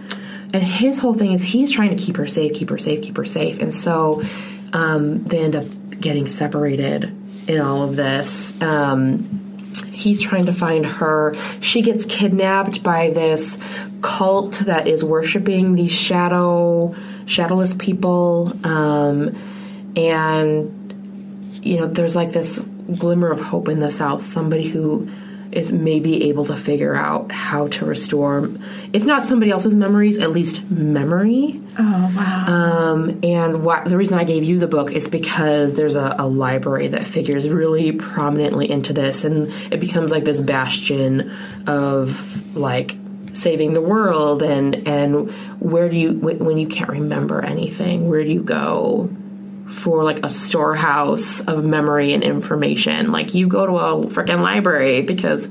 And 0.55 0.63
his 0.63 0.99
whole 0.99 1.13
thing 1.13 1.33
is 1.33 1.43
he's 1.43 1.69
trying 1.69 1.89
to 1.89 2.01
keep 2.01 2.15
her 2.15 2.27
safe, 2.27 2.53
keep 2.53 2.69
her 2.69 2.77
safe, 2.77 3.01
keep 3.01 3.17
her 3.17 3.25
safe. 3.25 3.59
And 3.59 3.73
so 3.73 4.23
um, 4.71 5.25
they 5.25 5.39
end 5.39 5.53
up 5.53 5.65
getting 5.99 6.29
separated 6.29 7.13
in 7.49 7.59
all 7.59 7.83
of 7.83 7.97
this. 7.97 8.53
Um, 8.61 9.59
he's 9.91 10.21
trying 10.21 10.45
to 10.45 10.53
find 10.53 10.85
her. 10.85 11.35
She 11.59 11.81
gets 11.81 12.05
kidnapped 12.05 12.83
by 12.83 13.09
this 13.09 13.57
cult 14.01 14.59
that 14.59 14.87
is 14.87 15.03
worshiping 15.03 15.75
these 15.75 15.91
shadow, 15.91 16.95
shadowless 17.25 17.73
people. 17.73 18.53
Um, 18.65 19.35
and, 19.97 21.59
you 21.65 21.81
know, 21.81 21.87
there's 21.87 22.15
like 22.15 22.31
this 22.31 22.59
glimmer 22.59 23.29
of 23.29 23.41
hope 23.41 23.67
in 23.67 23.79
the 23.79 23.91
South. 23.91 24.25
Somebody 24.25 24.69
who 24.69 25.11
is 25.55 25.71
maybe 25.71 26.29
able 26.29 26.45
to 26.45 26.55
figure 26.55 26.93
out 26.93 27.31
how 27.31 27.67
to 27.69 27.85
restore, 27.85 28.49
if 28.91 29.05
not 29.05 29.25
somebody 29.25 29.51
else's 29.51 29.73
memories, 29.73 30.19
at 30.19 30.29
least 30.29 30.69
memory. 30.69 31.61
Oh 31.79 32.13
wow. 32.15 32.45
Um, 32.47 33.19
and 33.23 33.63
what, 33.63 33.85
the 33.85 33.97
reason 33.97 34.19
I 34.19 34.25
gave 34.25 34.43
you 34.43 34.59
the 34.59 34.67
book 34.67 34.91
is 34.91 35.07
because 35.07 35.73
there's 35.73 35.95
a, 35.95 36.15
a 36.19 36.27
library 36.27 36.89
that 36.89 37.07
figures 37.07 37.47
really 37.49 37.93
prominently 37.93 38.69
into 38.69 38.93
this, 38.93 39.23
and 39.23 39.51
it 39.71 39.79
becomes 39.79 40.11
like 40.11 40.25
this 40.25 40.41
bastion 40.41 41.31
of 41.67 42.55
like 42.55 42.97
saving 43.31 43.73
the 43.73 43.81
world. 43.81 44.43
And 44.43 44.87
and 44.87 45.31
where 45.59 45.89
do 45.89 45.97
you 45.97 46.11
when, 46.11 46.39
when 46.39 46.57
you 46.57 46.67
can't 46.67 46.89
remember 46.89 47.43
anything, 47.43 48.09
where 48.09 48.23
do 48.23 48.29
you 48.29 48.43
go? 48.43 49.09
For 49.69 50.03
like 50.03 50.23
a 50.25 50.29
storehouse 50.29 51.41
of 51.41 51.65
memory 51.65 52.13
and 52.13 52.23
information, 52.23 53.11
like 53.11 53.33
you 53.33 53.47
go 53.47 53.65
to 53.65 53.73
a 53.73 54.05
freaking 54.07 54.41
library 54.41 55.01
because 55.01 55.47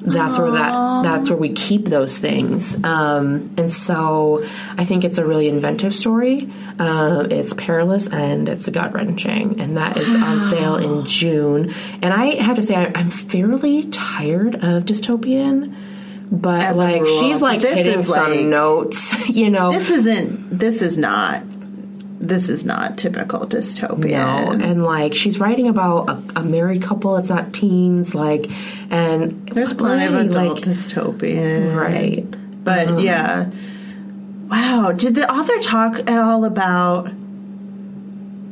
that's 0.00 0.38
where 0.38 0.52
that 0.52 1.02
that's 1.02 1.28
where 1.28 1.36
we 1.38 1.52
keep 1.52 1.84
those 1.86 2.18
things. 2.18 2.82
Um, 2.84 3.52
and 3.58 3.70
so 3.70 4.44
i 4.78 4.84
think 4.84 5.04
it's 5.04 5.18
a 5.18 5.24
really 5.26 5.48
inventive 5.48 5.94
story. 5.94 6.48
Uh, 6.78 7.26
it's 7.30 7.52
perilous 7.54 8.08
and 8.08 8.48
it's 8.48 8.68
gut 8.68 8.94
wrenching 8.94 9.60
and 9.60 9.76
that 9.76 9.96
is 9.96 10.08
on 10.08 10.38
sale 10.40 10.76
in 10.76 11.04
june. 11.04 11.74
And 12.00 12.14
i 12.14 12.36
have 12.42 12.56
to 12.56 12.62
say 12.62 12.76
I, 12.76 12.92
i'm 12.94 13.10
fairly 13.10 13.84
tired 13.90 14.54
of 14.54 14.84
dystopian 14.84 15.74
but 16.30 16.62
As 16.62 16.76
like 16.78 17.04
she's 17.06 17.42
like 17.42 17.60
This 17.60 17.74
hitting 17.78 18.00
is 18.00 18.06
some 18.06 18.30
like- 18.30 18.40
notes 18.46 19.28
you 19.36 19.50
know? 19.50 19.72
this 19.72 19.90
isn't. 19.90 20.58
This 20.58 20.80
is 20.82 20.96
not. 20.96 21.42
This 22.20 22.48
is 22.48 22.64
not 22.64 22.98
typical 22.98 23.40
dystopian. 23.46 24.10
No, 24.10 24.50
and 24.66 24.82
like 24.82 25.14
she's 25.14 25.38
writing 25.38 25.68
about 25.68 26.08
a, 26.10 26.22
a 26.40 26.42
married 26.42 26.82
couple. 26.82 27.16
It's 27.16 27.28
not 27.28 27.52
teens, 27.52 28.14
like, 28.14 28.46
and 28.90 29.48
There's 29.50 29.72
plenty 29.72 30.04
of 30.06 30.14
adult 30.14 30.56
like- 30.56 30.64
dystopian. 30.64 31.76
right. 31.76 32.24
But 32.64 32.88
uh-huh. 32.88 32.98
yeah. 32.98 33.50
Wow. 34.48 34.92
Did 34.92 35.14
the 35.14 35.30
author 35.32 35.58
talk 35.60 35.98
at 36.00 36.18
all 36.18 36.44
about 36.44 37.10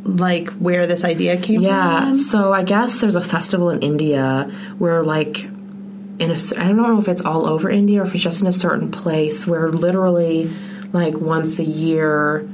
like 0.05 0.49
where 0.51 0.87
this 0.87 1.05
idea 1.05 1.37
came 1.37 1.61
Yeah, 1.61 2.01
from? 2.01 2.09
Yeah, 2.11 2.15
so 2.23 2.53
I 2.53 2.63
guess 2.63 3.01
there's 3.01 3.17
a 3.17 3.23
festival 3.23 3.71
in 3.71 3.81
India 3.83 4.51
where 4.79 5.03
like 5.03 5.43
in 5.45 6.31
a 6.31 6.37
I 6.57 6.69
don't 6.69 6.77
know 6.77 6.99
if 6.99 7.09
it's 7.09 7.23
all 7.25 7.47
over 7.47 7.69
India 7.69 8.01
or 8.01 8.05
if 8.05 8.15
it's 8.15 8.23
just 8.23 8.41
in 8.41 8.47
a 8.47 8.53
certain 8.53 8.91
place 8.91 9.47
where 9.47 9.71
literally 9.71 10.51
like 10.93 11.15
once 11.15 11.59
a 11.59 11.65
year 11.65 12.49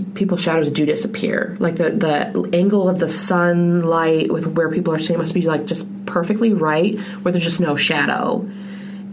people's 0.00 0.42
shadows 0.42 0.70
do 0.70 0.86
disappear. 0.86 1.56
Like 1.60 1.76
the 1.76 1.90
the 1.90 2.50
angle 2.52 2.88
of 2.88 2.98
the 2.98 3.08
sunlight 3.08 4.32
with 4.32 4.46
where 4.46 4.70
people 4.70 4.94
are 4.94 4.98
sitting 4.98 5.18
must 5.18 5.34
be 5.34 5.42
like 5.42 5.66
just 5.66 5.86
perfectly 6.06 6.52
right 6.54 6.98
where 6.98 7.32
there's 7.32 7.44
just 7.44 7.60
no 7.60 7.76
shadow. 7.76 8.48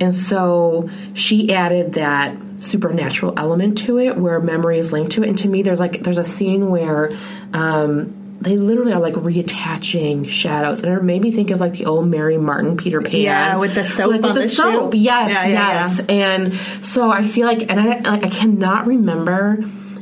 And 0.02 0.16
so 0.16 0.90
she 1.14 1.54
added 1.54 1.94
that 1.94 2.62
supernatural 2.62 3.34
element 3.38 3.80
to 3.80 4.00
it 4.00 4.18
where 4.18 4.40
memory 4.40 4.80
is 4.80 4.94
linked 4.94 5.14
to 5.14 5.24
it. 5.24 5.30
And 5.30 5.38
to 5.40 5.48
me, 5.50 5.62
there's 5.62 5.80
like, 5.80 6.04
there's 6.04 6.18
a 6.18 6.24
scene 6.24 6.70
where 6.70 7.12
um, 7.52 8.38
they 8.42 8.56
literally 8.56 8.94
are 8.94 9.02
like 9.02 9.16
reattaching 9.16 10.30
shadows, 10.30 10.84
and 10.84 10.94
it 10.94 11.04
made 11.04 11.22
me 11.22 11.32
think 11.32 11.52
of 11.52 11.60
like 11.60 11.74
the 11.74 11.86
old 11.86 12.08
Mary 12.08 12.38
Martin 12.38 12.78
Peter 12.78 13.02
Pan. 13.02 13.20
Yeah, 13.20 13.58
with 13.58 13.76
the 13.76 13.84
soap 13.84 14.12
like, 14.12 14.24
on 14.24 14.34
with 14.34 14.36
the 14.36 14.42
the 14.44 14.50
soap. 14.50 14.94
Yes, 14.96 15.30
Yeah, 15.30 15.46
yeah, 15.46 15.88
yes. 15.88 16.00
And 16.08 16.56
so 16.86 17.12
I 17.12 17.28
feel 17.28 17.46
like, 17.46 17.70
and 17.70 17.80
I 17.80 18.00
like 18.00 18.24
I 18.24 18.30
cannot 18.30 18.88
remember 18.88 19.58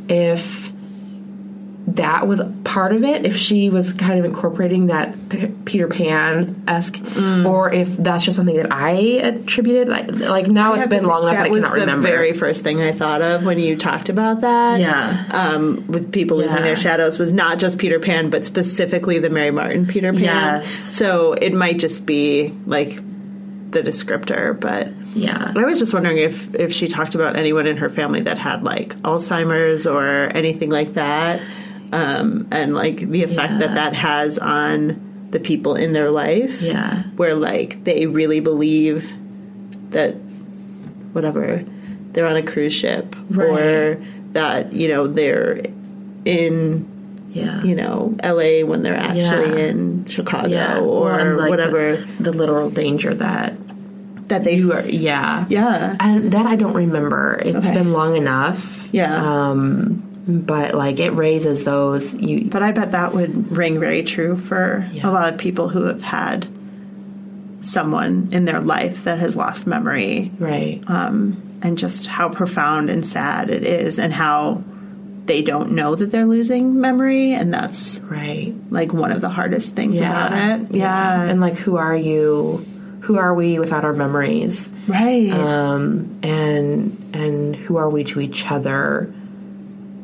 if 0.09 0.71
that 1.91 2.27
was 2.27 2.41
part 2.65 2.91
of 2.93 3.03
it. 3.05 3.25
If 3.25 3.37
she 3.37 3.69
was 3.69 3.93
kind 3.93 4.19
of 4.19 4.25
incorporating 4.25 4.87
that 4.87 5.29
P- 5.29 5.47
Peter 5.63 5.87
Pan 5.87 6.61
esque, 6.67 6.95
Mm. 6.97 7.49
or 7.49 7.71
if 7.73 7.95
that's 7.95 8.25
just 8.25 8.35
something 8.35 8.57
that 8.57 8.73
I 8.73 8.91
attributed. 8.91 9.87
Like, 9.87 10.11
like 10.19 10.47
now 10.47 10.73
it's 10.73 10.87
been 10.87 11.05
long 11.05 11.23
enough 11.23 11.35
that, 11.35 11.45
I 11.45 11.49
was 11.49 11.63
cannot 11.63 11.75
the 11.75 11.81
remember. 11.81 12.07
very 12.09 12.33
first 12.33 12.61
thing 12.63 12.81
I 12.81 12.91
thought 12.91 13.21
of 13.21 13.45
when 13.45 13.57
you 13.57 13.77
talked 13.77 14.09
about 14.09 14.41
that. 14.41 14.81
Yeah. 14.81 15.23
um, 15.31 15.85
with 15.87 16.11
people 16.11 16.37
losing 16.37 16.57
Yeah. 16.57 16.63
their 16.63 16.75
shadows 16.75 17.17
was 17.19 17.31
not 17.31 17.57
just 17.57 17.77
Peter 17.77 17.99
Pan, 17.99 18.29
but 18.29 18.43
specifically 18.43 19.19
the 19.19 19.29
Mary 19.29 19.51
Martin 19.51 19.85
Peter 19.85 20.11
Pan. 20.11 20.21
Yes. 20.23 20.67
So 20.93 21.33
it 21.33 21.53
might 21.53 21.79
just 21.79 22.05
be 22.05 22.53
like 22.65 22.99
the 23.81 23.89
descriptor, 23.89 24.59
but 24.59 24.89
yeah. 25.15 25.51
I 25.55 25.65
was 25.65 25.79
just 25.79 25.93
wondering 25.93 26.17
if 26.17 26.53
if 26.55 26.71
she 26.73 26.87
talked 26.87 27.15
about 27.15 27.35
anyone 27.35 27.67
in 27.67 27.77
her 27.77 27.89
family 27.89 28.21
that 28.21 28.37
had 28.37 28.63
like 28.63 28.95
Alzheimer's 28.97 29.85
or 29.87 30.31
anything 30.35 30.69
like 30.69 30.91
that, 30.93 31.41
um, 31.91 32.47
and 32.51 32.73
like 32.75 32.97
the 32.99 33.23
effect 33.23 33.53
Yeah. 33.53 33.59
that 33.59 33.75
that 33.75 33.93
has 33.93 34.37
on 34.39 35.27
the 35.31 35.39
people 35.39 35.75
in 35.75 35.93
their 35.93 36.09
life. 36.11 36.61
Yeah. 36.61 37.03
where 37.17 37.35
like 37.35 37.83
they 37.83 38.05
really 38.07 38.39
believe 38.39 39.11
that 39.91 40.15
whatever 41.13 41.63
they're 42.13 42.25
on 42.27 42.35
a 42.35 42.43
cruise 42.43 42.73
ship 42.73 43.15
or 43.37 43.97
that 44.33 44.73
you 44.73 44.87
know 44.87 45.07
they're 45.07 45.61
in 46.25 46.85
Yeah. 47.33 47.61
you 47.63 47.75
know 47.75 48.15
LA 48.23 48.65
when 48.65 48.83
they're 48.83 48.95
actually 48.95 49.59
Yeah. 49.61 49.67
in 49.69 50.05
Chicago 50.05 50.47
yeah. 50.47 50.79
or 50.79 51.11
Well, 51.11 51.37
like, 51.37 51.49
whatever 51.49 51.95
The, 51.97 52.23
the 52.23 52.31
literal 52.33 52.69
danger 52.69 53.13
that 53.13 53.53
that 54.27 54.43
they 54.43 54.55
you 54.55 54.73
are. 54.73 54.81
Yeah. 54.87 55.45
yeah 55.49 55.95
And 55.99 56.31
that 56.33 56.45
I 56.45 56.55
don't 56.55 56.73
remember. 56.73 57.41
It's 57.45 57.55
Okay. 57.57 57.73
been 57.73 57.93
long 57.93 58.15
enough. 58.15 58.87
Yeah. 58.91 59.15
Um, 59.15 60.03
but 60.27 60.73
like 60.75 60.99
it 60.99 61.11
raises 61.11 61.63
those. 61.63 62.13
You. 62.13 62.45
but 62.49 62.61
I 62.61 62.71
bet 62.73 62.91
that 62.91 63.13
would 63.13 63.51
ring 63.55 63.79
very 63.79 64.03
true 64.03 64.35
for 64.35 64.87
Yeah. 64.91 65.09
a 65.09 65.11
lot 65.11 65.33
of 65.33 65.39
people 65.39 65.69
who 65.69 65.83
have 65.83 66.01
had 66.01 66.47
someone 67.61 68.29
in 68.31 68.45
their 68.45 68.59
life 68.59 69.03
that 69.05 69.17
has 69.19 69.35
lost 69.35 69.65
memory 69.67 70.31
Right. 70.39 70.81
um, 70.87 71.41
and 71.61 71.77
just 71.77 72.07
how 72.07 72.29
profound 72.29 72.89
and 72.89 73.05
sad 73.05 73.49
it 73.49 73.65
is 73.65 73.97
and 73.99 74.13
how 74.13 74.63
they 75.25 75.41
don't 75.41 75.71
know 75.71 75.95
that 75.95 76.11
they're 76.11 76.25
losing 76.27 76.79
memory 76.79 77.33
and 77.33 77.53
that's 77.53 77.99
right. 78.09 78.53
like 78.69 78.93
one 78.93 79.11
of 79.11 79.21
the 79.21 79.29
hardest 79.29 79.75
things 79.75 79.95
Yeah. 79.99 80.27
about 80.27 80.61
it 80.61 80.75
yeah, 80.75 81.23
And 81.23 81.41
like, 81.41 81.57
who 81.57 81.75
are 81.77 81.95
you? 81.95 82.65
Who 83.07 83.17
are 83.17 83.33
we 83.33 83.57
without 83.57 83.85
our 83.85 83.93
memories? 83.93 84.69
right 84.87 85.31
Um, 85.31 86.19
and 86.23 87.15
and 87.15 87.55
who 87.55 87.77
are 87.77 87.89
we 87.89 88.03
to 88.05 88.19
each 88.19 88.49
other 88.51 89.13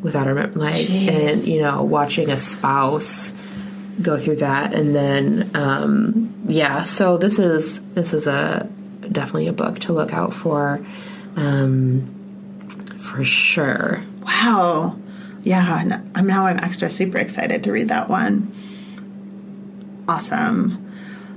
without 0.02 0.28
our 0.28 0.34
mem- 0.34 0.54
like? 0.54 0.76
Jeez. 0.76 1.10
And 1.10 1.44
you 1.48 1.62
know, 1.62 1.84
watching 1.84 2.30
a 2.30 2.38
spouse 2.38 3.34
go 4.02 4.18
through 4.18 4.38
that, 4.38 4.74
and 4.74 4.96
then 4.96 5.52
um, 5.54 6.34
yeah. 6.48 6.84
So 6.84 7.18
this 7.18 7.40
is 7.40 7.82
this 7.94 8.14
is 8.14 8.26
a 8.26 8.70
definitely 9.02 9.48
a 9.48 9.54
book 9.54 9.80
to 9.80 9.94
look 9.94 10.14
out 10.14 10.34
for, 10.34 10.80
um, 11.36 12.06
for 13.00 13.24
sure. 13.24 14.02
wow 14.22 14.98
yeah 15.44 16.00
i'm 16.16 16.26
now 16.26 16.48
i'm 16.48 16.58
extra 16.60 16.90
super 16.90 17.18
excited 17.18 17.66
to 17.66 17.72
read 17.72 17.90
that 17.90 18.10
one 18.10 18.50
awesome 20.08 20.83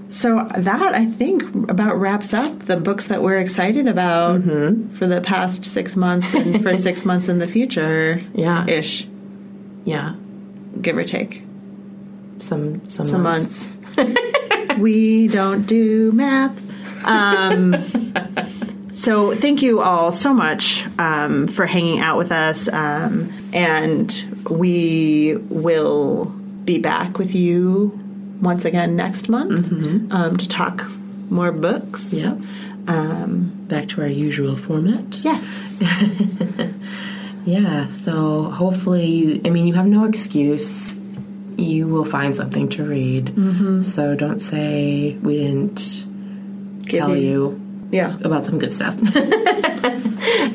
so 0.08 0.44
that 0.56 0.94
i 0.94 1.04
think 1.04 1.42
about 1.68 1.98
wraps 1.98 2.32
up 2.32 2.58
the 2.60 2.76
books 2.76 3.06
that 3.08 3.22
we're 3.22 3.38
excited 3.38 3.86
about 3.88 4.40
for 4.94 5.06
the 5.06 5.20
past 5.20 5.64
six 5.64 5.96
months 5.96 6.32
and 6.34 6.62
for 6.62 6.76
six 6.88 7.04
months 7.04 7.28
in 7.28 7.38
the 7.38 7.48
future 7.48 8.22
Yeah. 8.34 8.64
ish 8.68 9.06
Yeah, 9.84 10.14
give 10.80 10.96
or 10.96 11.04
take 11.04 11.42
some 12.38 12.86
some, 12.88 13.06
some 13.06 13.22
months. 13.22 13.68
months. 13.96 14.20
we 14.78 15.26
don't 15.28 15.66
do 15.66 16.12
math. 16.12 16.56
Um, 17.06 17.74
so 18.92 19.34
thank 19.34 19.62
you 19.62 19.80
all 19.80 20.12
so 20.12 20.34
much 20.34 20.84
um, 20.98 21.46
for 21.46 21.66
hanging 21.66 22.00
out 22.00 22.18
with 22.18 22.30
us, 22.32 22.68
um, 22.68 23.32
and 23.52 24.42
we 24.50 25.36
will 25.48 26.26
be 26.64 26.78
back 26.78 27.16
with 27.18 27.34
you 27.34 27.98
once 28.40 28.64
again 28.64 28.96
next 28.96 29.28
month 29.28 29.70
um, 30.12 30.36
to 30.36 30.48
talk 30.48 30.88
more 31.30 31.52
books. 31.52 32.12
Yep. 32.12 32.38
Um, 32.88 33.52
Back 33.68 33.88
to 33.88 34.02
our 34.02 34.06
usual 34.08 34.56
format. 34.56 35.18
yes. 35.22 35.82
Yeah, 37.44 37.86
so 37.86 38.44
hopefully, 38.50 39.06
you, 39.06 39.40
I 39.44 39.50
mean, 39.50 39.68
you 39.68 39.74
have 39.74 39.86
no 39.86 40.04
excuse. 40.04 40.96
You 41.56 41.86
will 41.86 42.04
find 42.04 42.34
something 42.34 42.68
to 42.70 42.82
read. 42.82 43.26
Mm-hmm. 43.26 43.82
So 43.82 44.16
don't 44.16 44.40
say 44.40 45.16
we 45.22 45.36
didn't 45.36 46.04
Give 46.86 47.02
tell 47.06 47.16
you 47.16 47.60
Yeah. 47.92 48.16
about 48.24 48.46
some 48.46 48.58
good 48.58 48.72
stuff. 48.72 48.96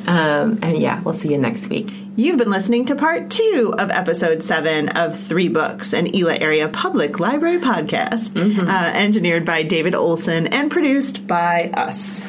um, 0.08 0.60
and 0.62 0.78
yeah, 0.78 1.00
we'll 1.02 1.14
see 1.14 1.32
you 1.32 1.38
next 1.38 1.68
week. 1.70 1.94
You've 2.18 2.38
been 2.38 2.50
listening 2.50 2.86
to 2.88 2.96
part 2.96 3.30
two 3.30 3.74
of 3.78 3.90
episode 3.90 4.44
seven 4.44 4.90
of 4.90 5.18
Three 5.18 5.48
Books, 5.48 5.94
an 5.94 6.14
Ela 6.14 6.36
Area 6.36 6.68
Public 6.68 7.22
Library 7.22 7.60
podcast, 7.60 8.38
uh, 8.38 8.98
engineered 8.98 9.46
by 9.46 9.64
David 9.64 9.96
Olson 9.96 10.48
and 10.48 10.70
produced 10.70 11.26
by 11.26 11.72
us. 11.74 12.24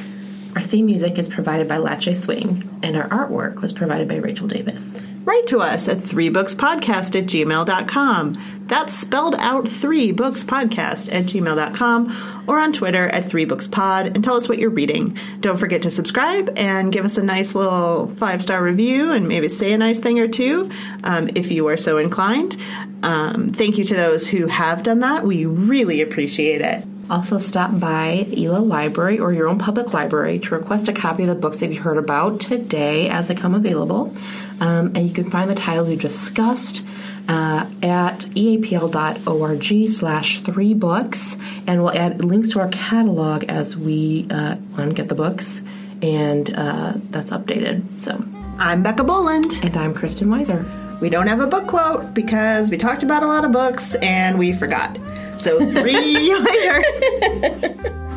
Our 0.54 0.62
theme 0.62 0.86
music 0.86 1.18
is 1.18 1.28
provided 1.28 1.66
by 1.66 1.78
Lache 1.78 2.14
Swing, 2.16 2.78
and 2.82 2.96
our 2.96 3.08
artwork 3.08 3.60
was 3.60 3.72
provided 3.72 4.06
by 4.06 4.16
Rachel 4.16 4.46
Davis. 4.46 5.02
Write 5.24 5.46
to 5.48 5.60
us 5.60 5.86
at 5.88 5.98
threebookspodcast 5.98 7.16
at 7.16 7.26
gmail.com. 7.26 8.34
That's 8.66 8.92
spelled 8.92 9.36
out 9.36 9.68
three 9.68 10.10
books 10.10 10.42
podcast 10.42 11.12
at 11.12 11.26
gmail.com 11.26 12.44
or 12.48 12.58
on 12.58 12.72
Twitter 12.72 13.08
at 13.08 13.24
threebookspod 13.24 14.14
and 14.14 14.24
tell 14.24 14.34
us 14.34 14.48
what 14.48 14.58
you're 14.58 14.70
reading. 14.70 15.16
Don't 15.40 15.58
forget 15.58 15.82
to 15.82 15.90
subscribe 15.90 16.52
and 16.56 16.92
give 16.92 17.04
us 17.04 17.18
a 17.18 17.22
nice 17.22 17.54
little 17.54 18.08
five 18.16 18.42
star 18.42 18.62
review 18.62 19.12
and 19.12 19.28
maybe 19.28 19.48
say 19.48 19.72
a 19.72 19.78
nice 19.78 20.00
thing 20.00 20.18
or 20.18 20.26
two 20.26 20.68
um, 21.04 21.30
if 21.36 21.52
you 21.52 21.68
are 21.68 21.76
so 21.76 21.98
inclined. 21.98 22.56
Um, 23.04 23.50
thank 23.50 23.78
you 23.78 23.84
to 23.84 23.94
those 23.94 24.26
who 24.26 24.46
have 24.48 24.82
done 24.82 25.00
that. 25.00 25.24
We 25.24 25.46
really 25.46 26.00
appreciate 26.00 26.60
it. 26.60 26.84
Also, 27.12 27.36
stop 27.36 27.78
by 27.78 28.26
Ela 28.34 28.60
Library 28.60 29.18
or 29.18 29.34
your 29.34 29.46
own 29.46 29.58
public 29.58 29.92
library 29.92 30.38
to 30.38 30.54
request 30.54 30.88
a 30.88 30.94
copy 30.94 31.24
of 31.24 31.28
the 31.28 31.34
books 31.34 31.60
that 31.60 31.70
you 31.70 31.78
heard 31.78 31.98
about 31.98 32.40
today 32.40 33.10
as 33.10 33.28
they 33.28 33.34
come 33.34 33.54
available. 33.54 34.14
Um, 34.60 34.92
and 34.94 35.06
you 35.06 35.12
can 35.12 35.30
find 35.30 35.50
the 35.50 35.54
title 35.54 35.84
we 35.84 35.96
discussed 35.96 36.82
uh, 37.28 37.66
at 37.82 38.20
eapl.org 38.20 39.88
slash 39.90 40.40
three 40.40 40.72
books. 40.72 41.36
And 41.66 41.82
we'll 41.82 41.92
add 41.92 42.24
links 42.24 42.52
to 42.52 42.60
our 42.60 42.68
catalog 42.68 43.44
as 43.44 43.76
we 43.76 44.26
uh, 44.30 44.54
get 44.94 45.10
the 45.10 45.14
books. 45.14 45.62
And 46.00 46.50
uh, 46.54 46.94
that's 47.10 47.30
updated. 47.30 48.00
So, 48.00 48.24
I'm 48.56 48.82
Becca 48.82 49.04
Boland. 49.04 49.60
and 49.62 49.76
I'm 49.76 49.92
Christen 49.92 50.28
Weiser. 50.28 50.81
We 51.02 51.10
don't 51.10 51.26
have 51.26 51.40
a 51.40 51.48
book 51.48 51.66
quote 51.66 52.14
because 52.14 52.70
we 52.70 52.78
talked 52.78 53.02
about 53.02 53.24
a 53.24 53.26
lot 53.26 53.44
of 53.44 53.50
books 53.50 53.96
and 53.96 54.38
we 54.38 54.52
forgot. 54.52 54.96
So, 55.36 55.58
three 55.58 56.32
later. 56.38 58.02